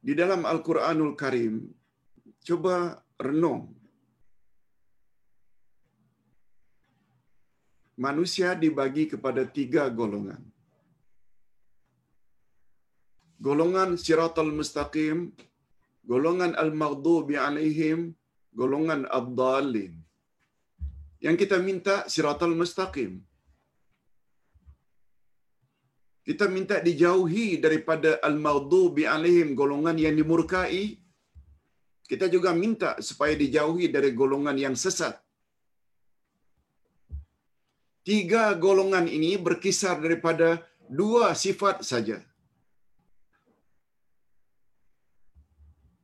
Di 0.00 0.16
dalam 0.16 0.48
Al-Quranul 0.48 1.14
Karim, 1.14 1.70
coba 2.42 2.98
renung. 3.20 3.79
Manusia 8.06 8.50
dibagi 8.62 9.04
kepada 9.12 9.42
tiga 9.56 9.82
golongan. 9.98 10.40
Golongan 13.46 13.90
siratul 14.04 14.52
mustaqim, 14.58 15.18
golongan 16.10 16.52
al-maghdubi 16.62 17.36
alaihim, 17.46 18.00
golongan 18.60 19.02
ad-dallin. 19.18 19.92
Yang 21.24 21.36
kita 21.42 21.56
minta 21.68 21.96
siratul 22.14 22.56
mustaqim. 22.60 23.12
Kita 26.28 26.46
minta 26.56 26.76
dijauhi 26.88 27.46
daripada 27.64 28.10
al-maghdubi 28.28 29.04
alaihim 29.14 29.52
golongan 29.60 29.96
yang 30.04 30.16
dimurkai. 30.20 30.84
Kita 32.10 32.26
juga 32.34 32.50
minta 32.64 32.90
supaya 33.08 33.34
dijauhi 33.42 33.88
dari 33.96 34.12
golongan 34.20 34.56
yang 34.64 34.76
sesat. 34.84 35.16
Tiga 38.00 38.56
golongan 38.56 39.06
ini 39.06 39.36
berkisar 39.36 40.00
daripada 40.00 40.64
dua 40.88 41.36
sifat 41.36 41.84
saja. 41.84 42.18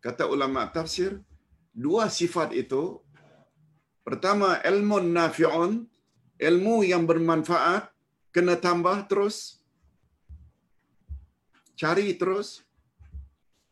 Kata 0.05 0.29
ulama 0.31 0.69
tafsir, 0.71 1.19
dua 1.75 2.07
sifat 2.07 2.55
itu 2.55 3.03
pertama 4.07 4.61
ilmu 4.63 5.03
nafi'un, 5.03 5.83
ilmu 6.39 6.77
yang 6.87 7.09
bermanfaat 7.11 7.91
kena 8.31 8.55
tambah 8.61 9.09
terus 9.11 9.57
cari 11.77 12.17
terus. 12.17 12.65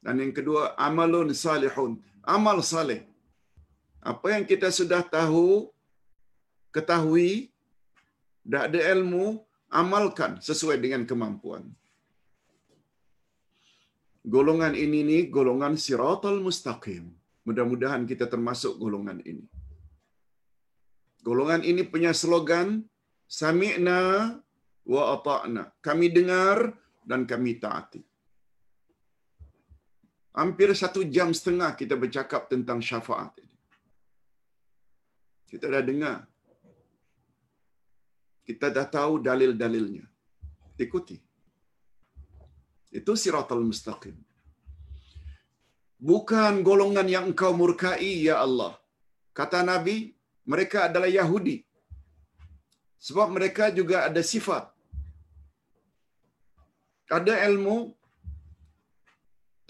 Dan 0.05 0.21
yang 0.21 0.37
kedua, 0.37 0.77
amalun 0.77 1.33
salihun. 1.33 1.97
Amal 2.21 2.61
salih. 2.61 3.01
Apa 4.05 4.37
yang 4.37 4.45
kita 4.45 4.69
sudah 4.69 5.01
tahu, 5.01 5.73
ketahui, 6.69 7.54
dah 8.51 8.69
ada 8.69 8.81
ilmu, 8.95 9.41
amalkan 9.81 10.39
sesuai 10.49 10.77
dengan 10.85 11.03
kemampuan. 11.11 11.65
Golongan 14.25 14.73
ini 14.85 15.01
ni 15.11 15.19
golongan 15.37 15.75
siratal 15.85 16.41
mustaqim. 16.47 17.05
Mudah-mudahan 17.45 18.09
kita 18.09 18.25
termasuk 18.25 18.81
golongan 18.81 19.21
ini. 19.31 19.45
Golongan 21.21 21.61
ini 21.71 21.83
punya 21.85 22.13
slogan 22.17 22.69
Sami'na 23.29 24.01
wa 24.93 25.03
ata'na. 25.17 25.65
Kami 25.87 26.07
dengar 26.17 26.73
dan 27.05 27.29
kami 27.29 27.61
taati. 27.61 28.01
Hampir 30.35 30.69
satu 30.75 31.01
jam 31.17 31.31
setengah 31.39 31.71
kita 31.81 31.95
bercakap 31.95 32.49
tentang 32.53 32.81
syafaat. 32.89 33.33
Kita 35.47 35.71
dah 35.71 35.85
dengar. 35.85 36.19
Kita 38.49 38.69
dah 38.77 38.87
tahu 38.97 39.13
dalil-dalilnya. 39.29 40.05
Ikuti. 40.85 41.17
Itu 42.99 43.13
siratul 43.23 43.65
mustaqim. 43.71 44.17
bukan 46.11 46.55
golongan 46.69 47.09
yang 47.15 47.25
engkau 47.31 47.53
murkai 47.61 48.13
ya 48.29 48.35
Allah. 48.47 48.73
Kata 49.39 49.61
Nabi, 49.71 49.97
mereka 50.53 50.79
adalah 50.89 51.09
Yahudi. 51.19 51.57
Sebab 53.07 53.29
mereka 53.37 53.65
juga 53.79 53.97
ada 54.09 54.23
sifat. 54.33 54.65
Ada 57.19 57.35
ilmu 57.49 57.77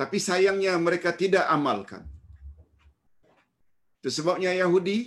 tapi 0.01 0.19
sayangnya 0.27 0.75
mereka 0.87 1.11
tidak 1.23 1.45
amalkan. 1.57 2.03
Itu 3.99 4.11
sebabnya 4.17 4.51
Yahudi 4.63 4.99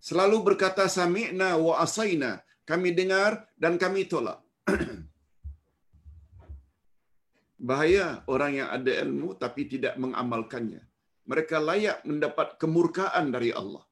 selalu 0.00 0.36
berkata 0.48 0.88
sami'na 0.88 1.60
wa 1.60 1.78
asaina. 1.84 2.40
Kami 2.64 2.94
dengar 2.94 3.50
dan 3.62 3.76
kami 3.82 4.06
tolak. 4.06 4.38
Bahaya 7.68 8.24
orang 8.24 8.52
yang 8.56 8.68
ada 8.72 8.92
ilmu 9.04 9.36
tapi 9.36 9.68
tidak 9.68 9.94
mengamalkannya. 10.00 10.80
Mereka 11.30 11.56
layak 11.60 11.98
mendapat 12.08 12.56
kemurkaan 12.56 13.28
dari 13.34 13.50
Allah. 13.52 13.84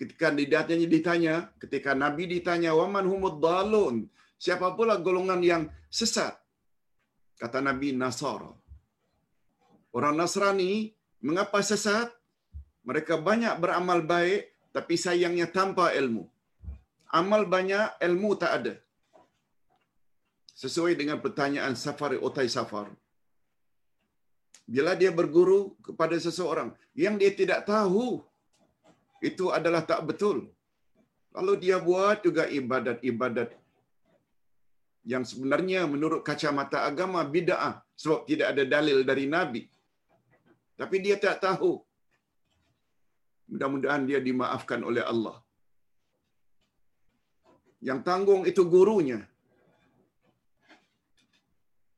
Ketika 0.00 0.34
ditanya, 0.34 0.86
ditanya 0.88 1.34
ketika 1.62 1.92
Nabi 1.94 2.26
ditanya, 2.26 2.74
Waman 2.74 3.06
humud 3.06 3.38
dalun. 3.38 4.10
Siapa 4.40 4.74
pula 4.74 4.98
golongan 4.98 5.38
yang 5.38 5.62
sesat? 5.86 6.34
Kata 7.38 7.62
Nabi 7.62 7.94
Nasara. 7.94 8.50
Orang 9.94 10.18
Nasrani, 10.18 10.90
mengapa 11.22 11.62
sesat? 11.62 12.10
Mereka 12.88 13.14
banyak 13.28 13.54
beramal 13.62 14.00
baik, 14.12 14.40
tapi 14.76 14.94
sayangnya 15.04 15.46
tanpa 15.58 15.84
ilmu. 16.00 16.24
Amal 17.20 17.42
banyak, 17.54 17.86
ilmu 18.06 18.30
tak 18.42 18.52
ada. 18.58 18.74
Sesuai 20.62 20.92
dengan 21.00 21.18
pertanyaan 21.24 21.74
Safari 21.84 22.18
Otai 22.26 22.48
Safar. 22.56 22.88
Bila 24.74 24.92
dia 25.00 25.10
berguru 25.20 25.60
kepada 25.86 26.16
seseorang 26.26 26.70
yang 27.02 27.14
dia 27.20 27.30
tidak 27.40 27.60
tahu 27.66 28.22
itu 29.28 29.44
adalah 29.58 29.82
tak 29.90 30.00
betul. 30.08 30.38
Lalu 31.36 31.52
dia 31.64 31.76
buat 31.88 32.18
juga 32.26 32.44
ibadat-ibadat 32.58 33.50
yang 35.12 35.24
sebenarnya 35.30 35.80
menurut 35.92 36.20
kacamata 36.28 36.78
agama 36.90 37.20
bid'ah 37.34 37.74
sebab 38.02 38.20
tidak 38.30 38.48
ada 38.54 38.64
dalil 38.74 38.98
dari 39.10 39.26
Nabi. 39.26 39.62
Tapi 40.80 40.96
dia 41.04 41.16
tak 41.18 41.42
tahu. 41.46 41.72
Mudah-mudahan 43.50 44.02
dia 44.08 44.20
dimaafkan 44.22 44.80
oleh 44.82 45.02
Allah. 45.12 45.36
Yang 47.82 48.00
tanggung 48.06 48.42
itu 48.46 48.62
gurunya. 48.62 49.20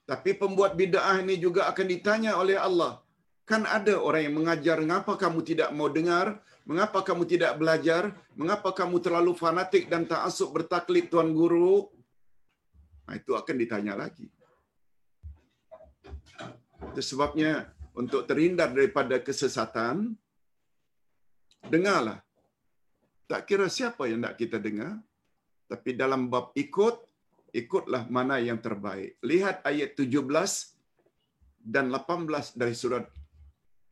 Tapi 0.05 0.37
pembuat 0.37 0.77
bid'ah 0.77 1.21
ini 1.25 1.37
juga 1.41 1.69
akan 1.73 1.87
ditanya 1.89 2.37
oleh 2.37 2.57
Allah. 2.61 3.01
Kan 3.45 3.69
ada 3.69 4.01
orang 4.01 4.23
yang 4.25 4.35
mengajar, 4.41 4.77
mengapa 4.81 5.21
kamu 5.21 5.41
tidak 5.45 5.69
mau 5.77 5.89
dengar? 5.93 6.41
Mengapa 6.65 7.05
kamu 7.05 7.29
tidak 7.29 7.53
belajar? 7.61 8.17
Mengapa 8.33 8.73
kamu 8.73 8.97
terlalu 9.05 9.33
fanatik 9.37 9.85
dan 9.93 10.09
ta'asub 10.09 10.49
bertaklid 10.57 11.13
Tuan 11.13 11.37
Guru? 11.37 11.93
Nah, 13.05 13.15
itu 13.21 13.37
akan 13.37 13.57
ditanya 13.61 13.93
lagi. 14.01 14.33
Itu 16.89 17.01
sebabnya 17.05 17.69
untuk 17.93 18.25
terhindar 18.25 18.73
daripada 18.73 19.21
kesesatan, 19.21 20.17
dengarlah. 21.73 22.21
Tak 23.25 23.49
kira 23.49 23.67
siapa 23.73 24.05
yang 24.11 24.21
nak 24.25 24.37
kita 24.37 24.61
dengar, 24.61 25.01
tapi 25.65 25.97
dalam 25.97 26.29
bab 26.29 26.53
ikut, 26.53 26.97
ikutlah 27.57 28.05
mana 28.13 28.37
yang 28.43 28.61
terbaik. 28.61 29.17
Lihat 29.25 29.65
ayat 29.65 29.97
17 29.97 30.21
dan 31.65 31.89
18 31.89 32.61
dari 32.61 32.75
surat 32.77 33.09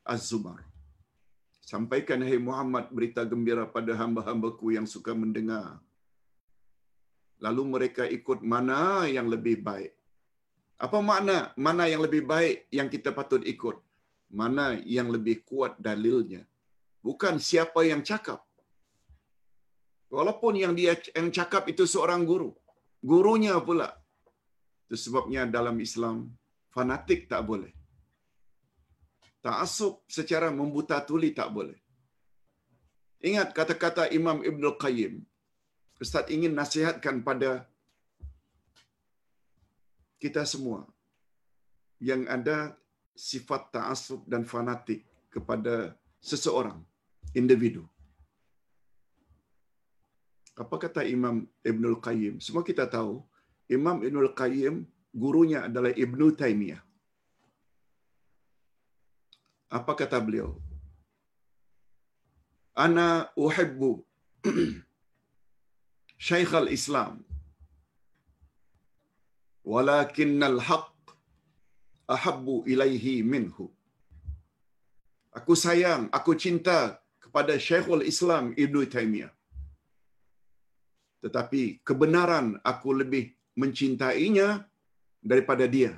Az-Zumar. 0.04 0.60
Sampaikan 1.62 2.20
hai 2.20 2.36
Muhammad 2.36 2.92
berita 2.92 3.24
gembira 3.24 3.64
pada 3.64 3.96
hamba-hambaku 3.96 4.76
yang 4.76 4.84
suka 4.84 5.16
mendengar. 5.16 5.80
Lalu 7.40 7.62
mereka 7.74 8.04
ikut 8.04 8.44
mana 8.44 9.08
yang 9.08 9.26
lebih 9.32 9.64
baik. 9.64 9.96
Apa 10.76 10.98
makna 11.00 11.54
mana 11.56 11.86
yang 11.86 12.02
lebih 12.04 12.26
baik 12.26 12.66
yang 12.68 12.92
kita 12.92 13.14
patut 13.14 13.40
ikut? 13.46 13.78
Mana 14.28 14.76
yang 14.84 15.08
lebih 15.14 15.46
kuat 15.48 15.78
dalilnya? 15.78 16.44
Bukan 17.06 17.36
siapa 17.48 17.82
yang 17.90 18.02
cakap. 18.10 18.40
Walaupun 20.16 20.54
yang 20.62 20.74
dia 20.78 20.94
yang 21.18 21.28
cakap 21.38 21.66
itu 21.72 21.84
seorang 21.92 22.22
guru. 22.30 22.50
Gurunya 23.10 23.54
pula. 23.68 23.88
Itu 24.86 24.96
sebabnya 25.04 25.42
dalam 25.56 25.76
Islam, 25.86 26.30
fanatik 26.74 27.26
tak 27.32 27.42
boleh. 27.50 27.72
Ta'asub 29.42 30.06
secara 30.06 30.48
membuta 30.54 31.02
tuli 31.02 31.34
tak 31.34 31.50
boleh. 31.56 31.78
Ingat 33.22 33.50
kata-kata 33.58 34.06
Imam 34.18 34.38
Ibn 34.50 34.64
Qayyim. 34.82 35.14
Ustaz 36.02 36.26
ingin 36.34 36.54
nasihatkan 36.58 37.22
pada 37.26 37.50
kita 40.22 40.42
semua 40.46 40.86
yang 41.98 42.26
ada 42.26 42.74
sifat 43.14 43.70
ta'asub 43.74 44.26
dan 44.26 44.42
fanatik 44.42 45.06
kepada 45.34 45.94
seseorang, 46.18 46.78
individu. 47.40 47.84
Apa 50.62 50.76
kata 50.84 51.02
Imam 51.08 51.48
Ibn 51.64 51.84
Qayyim? 52.06 52.34
Semua 52.44 52.62
kita 52.70 52.84
tahu, 52.84 53.24
Imam 53.76 54.04
Ibn 54.04 54.16
Qayyim 54.40 54.84
gurunya 55.22 55.64
adalah 55.68 55.92
Ibn 56.04 56.20
Taymiyah. 56.40 56.82
Apa 59.72 59.92
kata 59.96 60.20
beliau? 60.20 60.60
Ana 62.84 63.32
uhibbu 63.36 64.04
Syaikh 66.26 66.52
al-Islam. 66.62 67.24
Walakinnal 69.72 70.58
haq 70.68 70.92
ahabbu 72.14 72.54
ilaihi 72.72 73.14
minhu. 73.32 73.66
Aku 75.38 75.56
sayang, 75.56 76.12
aku 76.12 76.32
cinta 76.36 77.01
kepada 77.32 77.56
Syekhul 77.56 78.04
Islam 78.04 78.52
Ibn 78.52 78.76
Taymiyah. 78.92 79.32
Tetapi 81.24 81.80
kebenaran 81.80 82.60
aku 82.60 82.92
lebih 82.92 83.32
mencintainya 83.56 84.68
daripada 85.16 85.64
dia. 85.64 85.96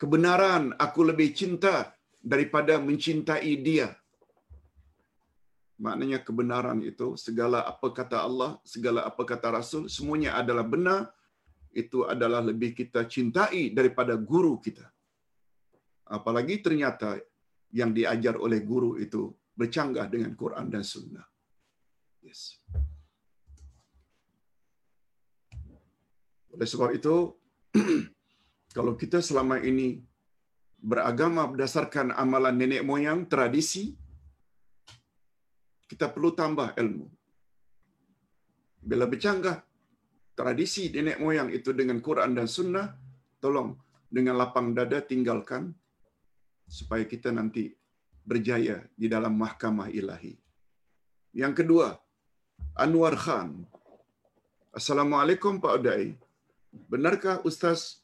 Kebenaran 0.00 0.72
aku 0.80 1.04
lebih 1.04 1.36
cinta 1.36 1.92
daripada 2.16 2.80
mencintai 2.80 3.52
dia. 3.60 3.92
Maknanya 5.76 6.24
kebenaran 6.24 6.80
itu 6.80 7.20
segala 7.20 7.60
apa 7.68 7.92
kata 7.92 8.24
Allah, 8.24 8.56
segala 8.64 9.04
apa 9.04 9.20
kata 9.20 9.52
Rasul, 9.52 9.92
semuanya 9.92 10.40
adalah 10.40 10.64
benar. 10.64 11.12
Itu 11.76 12.08
adalah 12.08 12.40
lebih 12.40 12.72
kita 12.72 13.04
cintai 13.04 13.68
daripada 13.76 14.16
guru 14.16 14.56
kita. 14.64 14.88
Apalagi 16.08 16.56
ternyata 16.64 17.20
yang 17.68 17.92
diajar 17.92 18.40
oleh 18.40 18.64
guru 18.64 18.96
itu 18.96 19.36
bercanggah 19.60 20.08
dengan 20.08 20.32
Quran 20.32 20.72
dan 20.72 20.80
Sunnah. 20.80 21.26
Yes. 22.24 22.56
Oleh 26.56 26.64
sebab 26.64 26.96
itu, 26.96 27.36
kalau 28.76 28.96
kita 28.96 29.20
selama 29.20 29.60
ini 29.60 30.00
beragama 30.80 31.44
berdasarkan 31.44 32.16
amalan 32.16 32.56
nenek 32.56 32.82
moyang, 32.84 33.28
tradisi, 33.28 33.92
kita 35.84 36.08
perlu 36.08 36.32
tambah 36.32 36.72
ilmu. 36.80 37.06
Bila 38.80 39.04
bercanggah 39.04 39.60
tradisi 40.32 40.88
nenek 40.88 41.20
moyang 41.20 41.52
itu 41.52 41.76
dengan 41.76 42.00
Quran 42.00 42.32
dan 42.32 42.48
Sunnah, 42.48 42.96
tolong 43.44 43.76
dengan 44.08 44.40
lapang 44.40 44.72
dada 44.72 45.04
tinggalkan 45.04 45.68
supaya 46.64 47.04
kita 47.04 47.28
nanti 47.28 47.79
berjaya 48.30 48.86
di 48.94 49.10
dalam 49.10 49.34
mahkamah 49.34 49.90
ilahi. 49.90 50.38
Yang 51.34 51.66
kedua, 51.66 51.98
Anwar 52.78 53.18
Khan. 53.18 53.66
Assalamualaikum 54.70 55.58
Pak 55.58 55.82
Udai. 55.82 56.14
Benarkah 56.70 57.42
Ustaz 57.42 57.98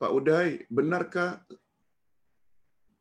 Pak 0.00 0.14
Uday, 0.14 0.64
benarkah 0.72 1.44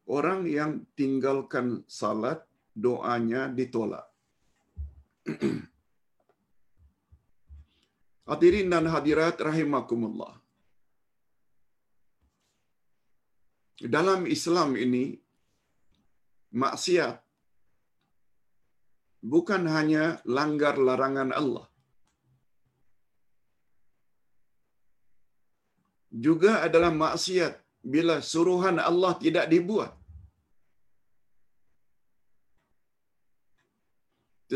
orang 0.04 0.44
yang 0.50 0.84
tinggalkan 1.00 1.88
salat 1.88 2.44
doanya 2.76 3.48
ditolak? 3.48 4.04
Hadirin 8.30 8.68
dan 8.74 8.86
hadirat 8.94 9.40
rahimakumullah. 9.48 10.34
Dalam 13.96 14.22
Islam 14.36 14.70
ini 14.86 15.04
maksiat 16.64 17.16
bukan 19.34 19.64
hanya 19.76 20.06
langgar 20.38 20.76
larangan 20.88 21.32
Allah. 21.40 21.66
Juga 26.26 26.52
adalah 26.68 26.92
maksiat 27.06 27.54
bila 27.94 28.18
suruhan 28.32 28.78
Allah 28.90 29.14
tidak 29.24 29.48
dibuat. 29.54 29.92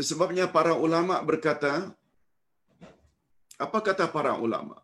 Sebabnya 0.08 0.44
para 0.56 0.72
ulama 0.84 1.20
berkata, 1.30 1.72
apa 3.64 3.78
kata 3.88 4.06
para 4.16 4.32
ulama? 4.46 4.76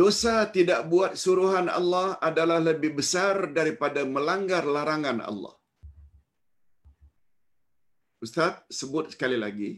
Dosa 0.00 0.34
tidak 0.56 0.80
buat 0.92 1.12
suruhan 1.22 1.68
Allah 1.78 2.08
adalah 2.28 2.58
lebih 2.68 2.90
besar 2.98 3.34
daripada 3.58 4.02
melanggar 4.14 4.64
larangan 4.76 5.18
Allah. 5.30 5.54
Ustaz 8.24 8.66
sebut 8.78 9.14
sekali 9.14 9.38
lagi. 9.44 9.70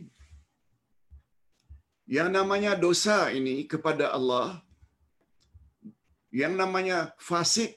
Yang 2.16 2.30
namanya 2.36 2.72
dosa 2.84 3.18
ini 3.38 3.68
kepada 3.72 4.08
Allah, 4.16 4.48
yang 6.32 6.56
namanya 6.60 7.12
fasik, 7.28 7.76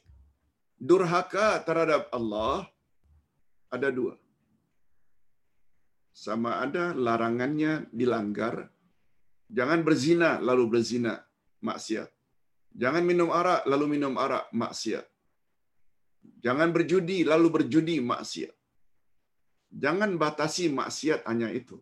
durhaka 0.89 1.59
terhadap 1.67 2.07
Allah, 2.17 2.63
ada 3.75 3.91
dua. 3.97 4.20
Sama 6.23 6.51
ada 6.63 6.85
larangannya 7.05 7.71
dilanggar, 7.99 8.55
jangan 9.57 9.79
berzina 9.87 10.29
lalu 10.47 10.63
berzina, 10.73 11.13
maksiat. 11.67 12.09
Jangan 12.81 13.03
minum 13.09 13.29
arak 13.37 13.61
lalu 13.71 13.85
minum 13.93 14.13
arak, 14.23 14.45
maksiat. 14.61 15.05
Jangan 16.45 16.69
berjudi 16.75 17.17
lalu 17.31 17.47
berjudi, 17.55 17.95
maksiat. 18.11 18.53
Jangan 19.83 20.11
batasi 20.21 20.65
maksiat 20.79 21.25
hanya 21.29 21.49
itu. 21.59 21.77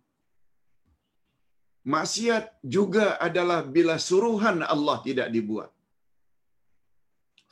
Maksiat 1.95 2.64
juga 2.76 3.06
adalah 3.28 3.60
bila 3.76 3.95
suruhan 4.07 4.64
Allah 4.76 4.98
tidak 5.07 5.28
dibuat. 5.36 5.72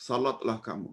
Salatlah 0.08 0.58
kamu, 0.70 0.92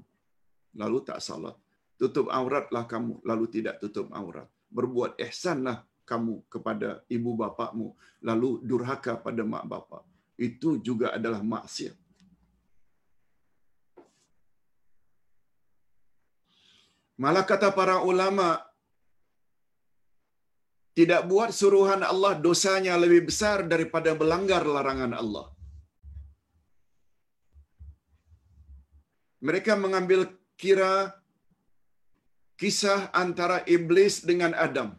lalu 0.83 0.99
tak 1.07 1.23
salat. 1.29 1.57
Tutup 2.03 2.27
auratlah 2.39 2.85
kamu, 2.93 3.15
lalu 3.31 3.47
tidak 3.55 3.79
tutup 3.85 4.11
aurat. 4.21 4.51
Berbuat 4.77 5.17
ihsanlah 5.23 5.87
kamu 6.11 6.35
kepada 6.53 6.89
ibu 7.17 7.33
bapakmu, 7.41 7.95
lalu 8.29 8.51
durhaka 8.69 9.15
pada 9.27 9.43
mak 9.53 9.65
bapak. 9.73 10.03
Itu 10.35 10.83
juga 10.83 11.15
adalah 11.17 11.41
maksiat. 11.41 11.97
Malah 17.15 17.45
kata 17.47 17.71
para 17.71 18.03
ulama, 18.03 18.59
tidak 20.99 21.23
buat 21.31 21.51
suruhan 21.55 22.03
Allah 22.03 22.33
dosanya 22.39 22.95
lebih 22.99 23.31
besar 23.31 23.67
daripada 23.73 24.11
melanggar 24.19 24.63
larangan 24.67 25.15
Allah. 25.23 25.47
Mereka 29.47 29.73
mengambil 29.79 30.21
kira 30.59 30.93
kisah 32.61 33.11
antara 33.23 33.59
iblis 33.77 34.23
dengan 34.31 34.53
Adam. 34.67 34.91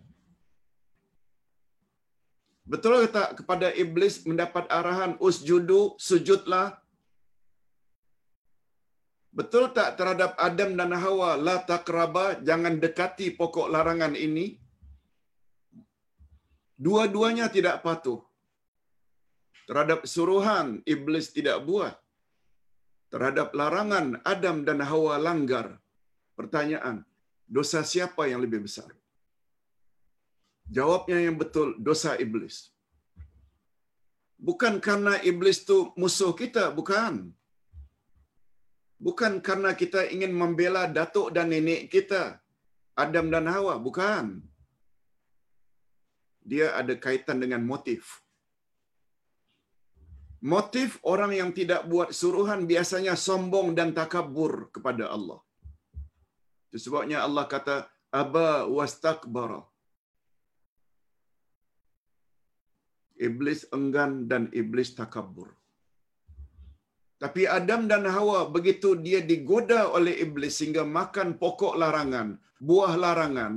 Betul 2.65 3.05
tak 3.15 3.29
kepada 3.39 3.69
iblis 3.83 4.25
mendapat 4.25 4.65
arahan 4.77 5.13
usjudu, 5.21 5.93
sujudlah? 6.07 6.67
Betul 9.35 9.69
tak 9.77 9.99
terhadap 9.99 10.31
Adam 10.47 10.71
dan 10.79 10.91
Hawa, 10.95 11.31
la 11.37 11.57
takraba, 11.69 12.25
jangan 12.47 12.79
dekati 12.83 13.35
pokok 13.39 13.67
larangan 13.73 14.15
ini? 14.17 14.57
Dua-duanya 16.85 17.47
tidak 17.55 17.83
patuh. 17.85 18.19
Terhadap 19.67 20.07
suruhan, 20.13 20.67
iblis 20.93 21.27
tidak 21.37 21.61
buat. 21.67 21.95
Terhadap 23.13 23.53
larangan, 23.59 24.07
Adam 24.33 24.57
dan 24.67 24.79
Hawa 24.89 25.15
langgar. 25.27 25.67
Pertanyaan, 26.39 27.05
dosa 27.45 27.81
siapa 27.85 28.25
yang 28.31 28.41
lebih 28.45 28.65
besar? 28.67 28.89
Jawabnya 30.75 31.17
yang 31.25 31.37
betul, 31.37 31.77
dosa 31.77 32.17
iblis. 32.17 32.73
Bukan 34.35 34.81
karena 34.87 35.21
iblis 35.21 35.61
itu 35.63 35.93
musuh 36.01 36.33
kita, 36.41 36.73
bukan. 36.73 37.31
Bukan 38.97 39.33
karena 39.47 39.71
kita 39.81 40.01
ingin 40.09 40.33
membela 40.33 40.83
datuk 40.89 41.29
dan 41.35 41.53
nenek 41.53 41.93
kita, 41.93 42.41
Adam 42.97 43.29
dan 43.33 43.45
Hawa, 43.53 43.75
bukan. 43.87 44.41
Dia 46.51 46.67
ada 46.79 46.93
kaitan 47.05 47.37
dengan 47.43 47.61
motif. 47.71 48.21
Motif 50.53 51.01
orang 51.01 51.31
yang 51.33 51.49
tidak 51.57 51.81
buat 51.91 52.09
suruhan 52.13 52.69
biasanya 52.69 53.13
sombong 53.17 53.73
dan 53.77 53.89
takabur 53.97 54.69
kepada 54.75 55.09
Allah. 55.15 55.39
Sebabnya 56.83 57.19
Allah 57.27 57.45
kata, 57.53 57.75
Aba 58.21 58.49
wastakbara. 58.75 59.61
Iblis 63.27 63.61
enggan 63.77 64.27
dan 64.31 64.43
iblis 64.61 64.91
takabur. 64.99 65.49
Tapi 67.23 67.41
Adam 67.57 67.81
dan 67.91 68.03
Hawa 68.15 68.39
begitu 68.55 68.89
dia 69.05 69.19
digoda 69.31 69.81
oleh 69.97 70.13
iblis 70.25 70.59
sehingga 70.59 70.83
makan 70.97 71.29
pokok 71.41 71.75
larangan, 71.81 72.29
buah 72.67 72.93
larangan. 73.03 73.53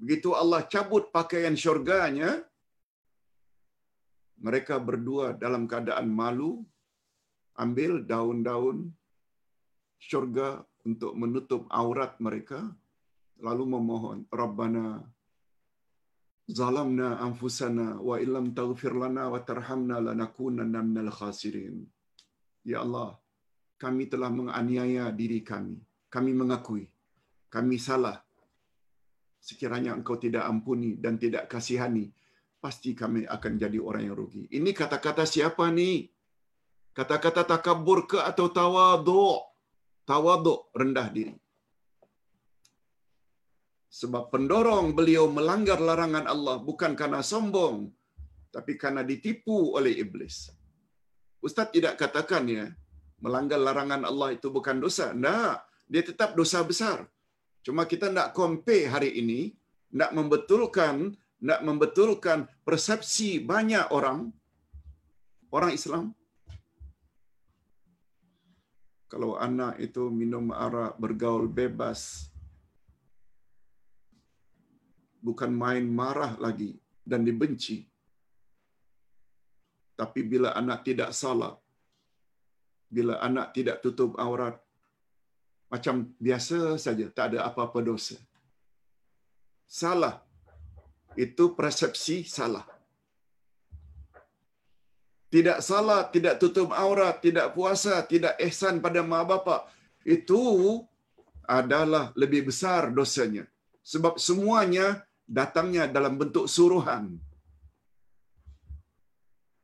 Begitu 0.00 0.30
Allah 0.40 0.60
cabut 0.72 1.04
pakaian 1.16 1.56
syurganya, 1.62 2.30
mereka 4.46 4.76
berdua 4.88 5.26
dalam 5.44 5.64
keadaan 5.70 6.08
malu, 6.20 6.52
ambil 7.64 7.92
daun-daun 8.12 8.78
syurga 10.08 10.48
untuk 10.82 11.12
menutup 11.14 11.66
aurat 11.70 12.18
mereka, 12.18 12.62
lalu 13.38 13.64
memohon, 13.78 14.26
Rabbana 14.30 15.02
zalamna 16.46 17.22
anfusana 17.22 18.02
wa 18.02 18.18
illam 18.18 18.50
taghfir 18.50 18.92
lana 18.92 19.30
wa 19.30 19.38
tarhamna 19.42 20.02
lanakunanna 20.02 20.82
minal 20.82 21.14
khasirin. 21.14 21.86
Ya 22.66 22.82
Allah, 22.82 23.18
kami 23.78 24.06
telah 24.10 24.30
menganiaya 24.30 25.10
diri 25.10 25.42
kami. 25.42 25.78
Kami 26.12 26.30
mengakui 26.36 26.92
kami 27.52 27.76
salah. 27.76 28.16
Sekiranya 29.36 29.92
engkau 29.92 30.16
tidak 30.16 30.48
ampuni 30.48 30.96
dan 30.96 31.20
tidak 31.20 31.52
kasihani, 31.52 32.08
pasti 32.56 32.96
kami 32.96 33.28
akan 33.28 33.60
jadi 33.60 33.76
orang 33.76 34.08
yang 34.08 34.16
rugi. 34.16 34.48
Ini 34.48 34.72
kata-kata 34.72 35.28
siapa 35.28 35.68
ni? 35.68 36.08
Kata-kata 36.96 37.44
takabur 37.44 38.08
ke 38.08 38.16
atau 38.16 38.48
tawaduk? 38.48 39.51
Tawaduk, 40.12 40.68
rendah 40.76 41.08
diri. 41.08 41.32
Sebab 43.88 44.28
pendorong 44.32 44.92
beliau 44.92 45.24
melanggar 45.36 45.80
larangan 45.80 46.28
Allah 46.28 46.56
bukan 46.60 46.92
karena 47.00 47.24
sombong, 47.24 47.88
tapi 48.52 48.76
karena 48.82 49.00
ditipu 49.10 49.72
oleh 49.72 50.04
iblis. 50.04 50.52
Ustaz 51.40 51.72
tidak 51.72 51.96
katakan 51.96 52.44
ya, 52.44 52.68
melanggar 53.24 53.56
larangan 53.56 54.04
Allah 54.04 54.36
itu 54.36 54.52
bukan 54.52 54.84
dosa. 54.84 55.16
Tidak, 55.16 55.56
dia 55.88 56.02
tetap 56.04 56.36
dosa 56.36 56.60
besar. 56.60 57.08
Cuma 57.64 57.88
kita 57.88 58.12
nak 58.12 58.36
compare 58.36 58.92
hari 58.92 59.16
ini, 59.16 59.56
nak 59.96 60.12
membetulkan, 60.12 61.16
nak 61.40 61.60
membetulkan 61.64 62.52
persepsi 62.68 63.40
banyak 63.40 63.88
orang, 63.96 64.28
orang 65.48 65.72
Islam. 65.72 66.12
Kalau 69.12 69.36
anak 69.36 69.76
itu 69.76 70.08
minum 70.08 70.48
arak, 70.56 70.96
bergaul 70.96 71.44
bebas, 71.44 72.32
bukan 75.20 75.52
main 75.52 75.84
marah 75.84 76.32
lagi 76.40 76.80
dan 77.04 77.20
dibenci. 77.20 77.84
Tapi 80.00 80.24
bila 80.24 80.56
anak 80.56 80.88
tidak 80.88 81.12
salat, 81.12 81.60
bila 82.88 83.20
anak 83.20 83.52
tidak 83.52 83.84
tutup 83.84 84.16
aurat, 84.16 84.56
macam 85.68 86.08
biasa 86.16 86.80
saja, 86.80 87.04
tak 87.12 87.36
ada 87.36 87.44
apa-apa 87.44 87.84
dosa. 87.84 88.16
Salah. 89.68 90.24
Itu 91.12 91.52
persepsi 91.52 92.24
salah. 92.24 92.64
Tidak 95.32 95.64
salah, 95.64 96.12
tidak 96.12 96.36
tutup 96.36 96.68
aurat, 96.76 97.16
tidak 97.24 97.56
puasa, 97.56 98.04
tidak 98.04 98.36
ihsan 98.46 98.84
pada 98.84 99.00
mak 99.00 99.24
bapak. 99.30 99.60
Itu 100.04 100.42
adalah 101.48 102.12
lebih 102.12 102.52
besar 102.52 102.92
dosanya. 102.92 103.48
Sebab 103.80 104.20
semuanya 104.20 105.08
datangnya 105.24 105.88
dalam 105.88 106.20
bentuk 106.20 106.44
suruhan. 106.44 107.16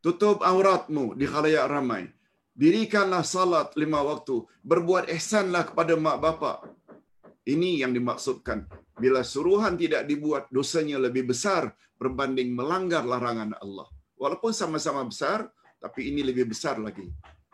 Tutup 0.01 0.40
auratmu 0.40 1.12
di 1.20 1.28
khalayak 1.28 1.69
ramai. 1.69 2.09
Dirikanlah 2.57 3.20
salat 3.20 3.77
lima 3.77 4.01
waktu. 4.01 4.49
Berbuat 4.65 5.12
ihsanlah 5.12 5.69
kepada 5.69 6.01
mak 6.01 6.16
bapak. 6.24 6.59
Ini 7.45 7.85
yang 7.85 7.93
dimaksudkan. 7.93 8.65
Bila 8.97 9.20
suruhan 9.20 9.77
tidak 9.77 10.09
dibuat, 10.09 10.49
dosanya 10.49 10.97
lebih 10.97 11.28
besar 11.28 11.77
berbanding 12.01 12.57
melanggar 12.57 13.05
larangan 13.05 13.53
Allah. 13.61 13.86
Walaupun 14.19 14.51
sama-sama 14.51 15.07
besar, 15.07 15.47
tapi 15.79 16.11
ini 16.11 16.27
lebih 16.27 16.51
besar 16.51 16.79
lagi. 16.83 17.07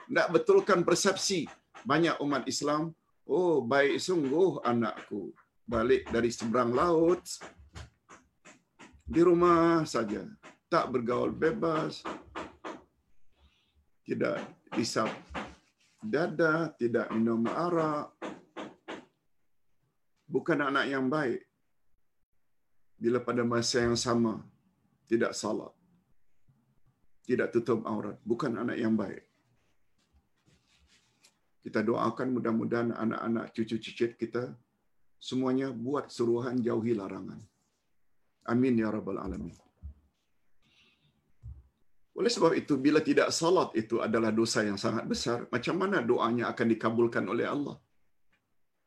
Tidak 0.04 0.28
betulkan 0.32 0.84
persepsi 0.84 1.48
banyak 1.84 2.16
umat 2.24 2.48
Islam, 2.48 2.92
oh 3.28 3.60
baik 3.60 4.00
sungguh 4.00 4.64
anakku, 4.64 5.32
balik 5.68 6.08
dari 6.08 6.32
seberang 6.32 6.72
laut, 6.72 7.24
di 9.04 9.20
rumah 9.20 9.84
saja, 9.84 10.24
tak 10.72 10.88
bergaul 10.88 11.28
bebas, 11.28 12.00
tidak 14.08 14.40
isap 14.80 15.12
dada, 16.00 16.72
tidak 16.80 17.12
minum 17.12 17.44
arak, 17.48 18.12
bukan 20.24 20.72
anak 20.72 20.88
yang 20.88 21.12
baik. 21.12 21.44
Bila 22.96 23.20
pada 23.20 23.44
masa 23.44 23.84
yang 23.84 23.98
sama 23.98 24.40
tidak 25.04 25.36
salat, 25.36 25.73
tidak 27.24 27.48
tutup 27.56 27.80
aurat, 27.88 28.16
bukan 28.20 28.52
anak 28.62 28.76
yang 28.76 28.94
baik. 28.94 29.24
Kita 31.64 31.80
doakan 31.80 32.36
mudah-mudahan 32.36 32.92
anak-anak 32.92 33.56
cucu-cucu 33.56 34.12
kita 34.20 34.52
semuanya 35.16 35.72
buat 35.72 36.12
suruhan 36.12 36.60
jauhi 36.60 36.92
larangan. 36.92 37.40
Amin 38.44 38.76
ya 38.76 38.92
rabbal 38.92 39.16
alamin. 39.16 39.56
Oleh 42.14 42.30
sebab 42.30 42.52
itu, 42.54 42.76
bila 42.76 43.00
tidak 43.00 43.32
salat 43.32 43.72
itu 43.74 43.98
adalah 43.98 44.30
dosa 44.30 44.60
yang 44.62 44.76
sangat 44.76 45.08
besar, 45.08 45.48
macam 45.48 45.74
mana 45.80 45.98
doanya 46.04 46.52
akan 46.52 46.66
dikabulkan 46.76 47.24
oleh 47.26 47.48
Allah? 47.48 47.80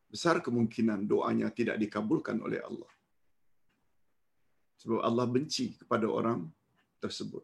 Besar 0.08 0.40
kemungkinan 0.40 1.10
doanya 1.10 1.52
tidak 1.52 1.76
dikabulkan 1.82 2.40
oleh 2.40 2.62
Allah. 2.64 2.88
Sebab 4.80 5.02
Allah 5.04 5.26
benci 5.28 5.76
kepada 5.76 6.08
orang 6.08 6.48
tersebut. 7.04 7.44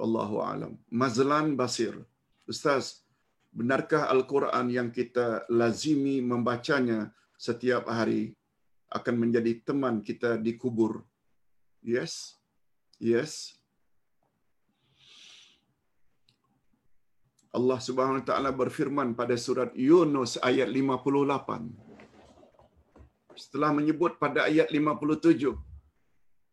Wallahu 0.00 0.36
alam. 0.50 0.72
Mazlan 1.00 1.46
Basir. 1.60 1.94
Ustaz, 2.52 2.84
benarkah 3.52 4.08
Al-Quran 4.14 4.66
yang 4.72 4.88
kita 4.98 5.44
lazimi 5.60 6.16
membacanya 6.30 7.00
setiap 7.46 7.84
hari 7.98 8.22
akan 8.98 9.14
menjadi 9.22 9.52
teman 9.68 10.00
kita 10.08 10.30
di 10.46 10.52
kubur? 10.62 11.04
Yes. 11.84 12.40
Yes. 12.96 13.32
Allah 17.58 17.78
Subhanahu 17.86 18.20
wa 18.22 18.26
taala 18.30 18.50
berfirman 18.54 19.08
pada 19.20 19.34
surat 19.46 19.70
Yunus 19.74 20.32
ayat 20.50 20.68
58. 20.70 21.68
Setelah 23.42 23.70
menyebut 23.78 24.12
pada 24.22 24.46
ayat 24.48 24.68
57, 24.70 25.58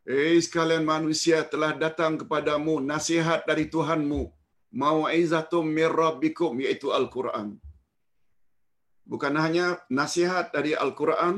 "Eh 0.08 0.40
sekalian 0.46 0.84
manusia 0.94 1.38
telah 1.52 1.72
datang 1.84 2.14
kepadamu 2.22 2.74
nasihat 2.92 3.44
dari 3.50 3.66
Tuhanmu, 3.74 4.22
mau'izatum 4.82 5.66
mir 5.78 5.92
rabbikum 6.02 6.54
yaitu 6.66 6.90
Al-Quran." 7.00 7.48
Bukan 9.12 9.34
hanya 9.44 9.68
nasihat 10.00 10.46
dari 10.56 10.72
Al-Quran, 10.84 11.36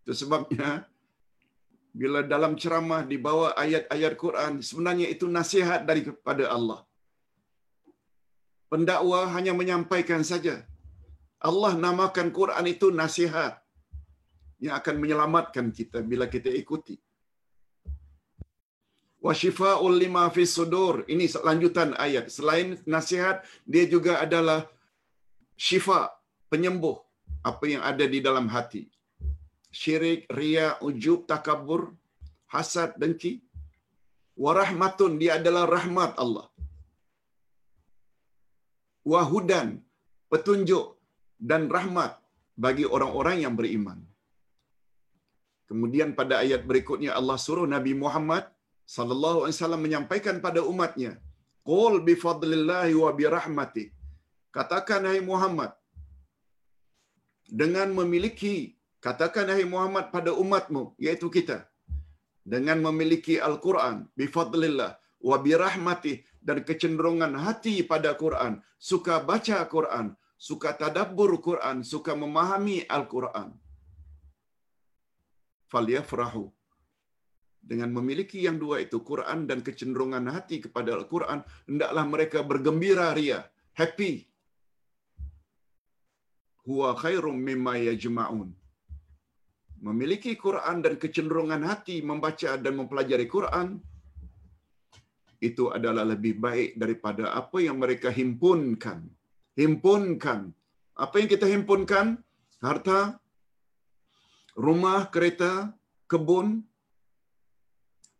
itu 0.00 0.12
sebabnya 0.22 0.70
bila 2.00 2.20
dalam 2.32 2.52
ceramah 2.60 3.02
dibawa 3.12 3.48
ayat-ayat 3.64 4.14
Quran, 4.24 4.52
sebenarnya 4.68 5.06
itu 5.14 5.24
nasihat 5.38 5.80
daripada 5.88 6.44
Allah 6.56 6.80
pendakwa 8.72 9.20
hanya 9.34 9.52
menyampaikan 9.60 10.22
saja. 10.30 10.56
Allah 11.48 11.72
namakan 11.84 12.28
Quran 12.38 12.66
itu 12.74 12.86
nasihat 13.00 13.52
yang 14.64 14.74
akan 14.80 14.96
menyelamatkan 15.02 15.66
kita 15.78 15.98
bila 16.10 16.26
kita 16.34 16.50
ikuti. 16.62 16.96
Wa 19.26 19.32
shifa'ul 19.40 19.96
lima 20.02 20.24
fi 20.34 20.42
sudur. 20.56 20.94
Ini 21.12 21.26
lanjutan 21.48 21.90
ayat. 22.06 22.30
Selain 22.36 22.78
nasihat, 22.94 23.42
dia 23.72 23.84
juga 23.94 24.22
adalah 24.24 24.60
syifa, 25.66 26.00
penyembuh 26.52 26.96
apa 27.50 27.64
yang 27.72 27.82
ada 27.90 28.04
di 28.14 28.18
dalam 28.28 28.46
hati. 28.54 28.82
Syirik, 29.80 30.30
ria, 30.38 30.78
ujub, 30.88 31.26
takabur, 31.30 31.82
hasad, 32.54 32.94
dengki. 33.00 33.32
Warahmatun, 34.38 35.12
dia 35.20 35.32
adalah 35.42 35.66
rahmat 35.66 36.14
Allah 36.22 36.46
wahudan 39.12 39.68
petunjuk 40.32 40.86
dan 41.50 41.62
rahmat 41.76 42.12
bagi 42.64 42.84
orang-orang 42.96 43.36
yang 43.44 43.54
beriman. 43.60 43.98
Kemudian 45.68 46.10
pada 46.18 46.34
ayat 46.44 46.62
berikutnya 46.70 47.12
Allah 47.18 47.36
suruh 47.46 47.66
Nabi 47.74 47.92
Muhammad 48.02 48.44
sallallahu 48.96 49.38
alaihi 49.44 49.56
wasallam 49.56 49.82
menyampaikan 49.86 50.36
pada 50.46 50.60
umatnya, 50.72 51.12
"Qul 51.70 51.94
bi 52.08 52.14
fadlillahi 52.24 52.94
wa 53.04 53.10
bi 53.18 53.24
rahmati." 53.36 53.84
Katakan 54.56 55.02
hai 55.10 55.20
Muhammad 55.30 55.72
dengan 57.60 57.88
memiliki 57.98 58.54
katakan 59.06 59.48
hai 59.54 59.64
Muhammad 59.74 60.06
pada 60.14 60.30
umatmu 60.44 60.82
yaitu 61.04 61.28
kita 61.36 61.58
dengan 62.54 62.78
memiliki 62.86 63.34
Al-Quran 63.48 63.96
bi 64.18 64.26
fadlillah 64.36 64.90
wa 65.28 65.36
bi 65.44 65.52
rahmati 65.64 66.14
dan 66.48 66.58
kecenderungan 66.68 67.32
hati 67.44 67.74
pada 67.92 68.10
Quran, 68.22 68.52
suka 68.90 69.14
baca 69.30 69.58
Quran, 69.74 70.06
suka 70.48 70.70
tadabbur 70.80 71.30
Quran, 71.48 71.76
suka 71.92 72.12
memahami 72.22 72.78
Al-Quran. 72.96 73.48
Falyafrahu. 75.72 76.44
Dengan 77.70 77.90
memiliki 77.96 78.38
yang 78.46 78.56
dua 78.62 78.76
itu, 78.84 78.98
Quran 79.10 79.44
dan 79.48 79.60
kecenderungan 79.66 80.24
hati 80.34 80.56
kepada 80.64 80.90
Al-Quran, 80.98 81.44
hendaklah 81.68 82.04
mereka 82.14 82.38
bergembira 82.50 83.12
ria, 83.18 83.40
happy. 83.80 84.12
Huwa 86.64 86.96
khairum 87.02 87.36
mimma 87.48 87.76
yajma'un. 87.88 88.48
Memiliki 89.84 90.32
Quran 90.44 90.80
dan 90.84 90.94
kecenderungan 91.02 91.62
hati 91.70 91.96
membaca 92.10 92.56
dan 92.64 92.72
mempelajari 92.80 93.26
Quran, 93.36 93.68
itu 95.38 95.64
adalah 95.76 96.02
lebih 96.12 96.34
baik 96.46 96.70
daripada 96.82 97.24
apa 97.40 97.58
yang 97.66 97.76
mereka 97.78 98.08
himpunkan. 98.10 99.06
Himpunkan. 99.60 100.40
Apa 101.04 101.14
yang 101.20 101.28
kita 101.30 101.46
himpunkan? 101.46 102.18
Harta, 102.58 103.22
rumah, 104.58 105.06
kereta, 105.14 105.52
kebun, 106.10 106.66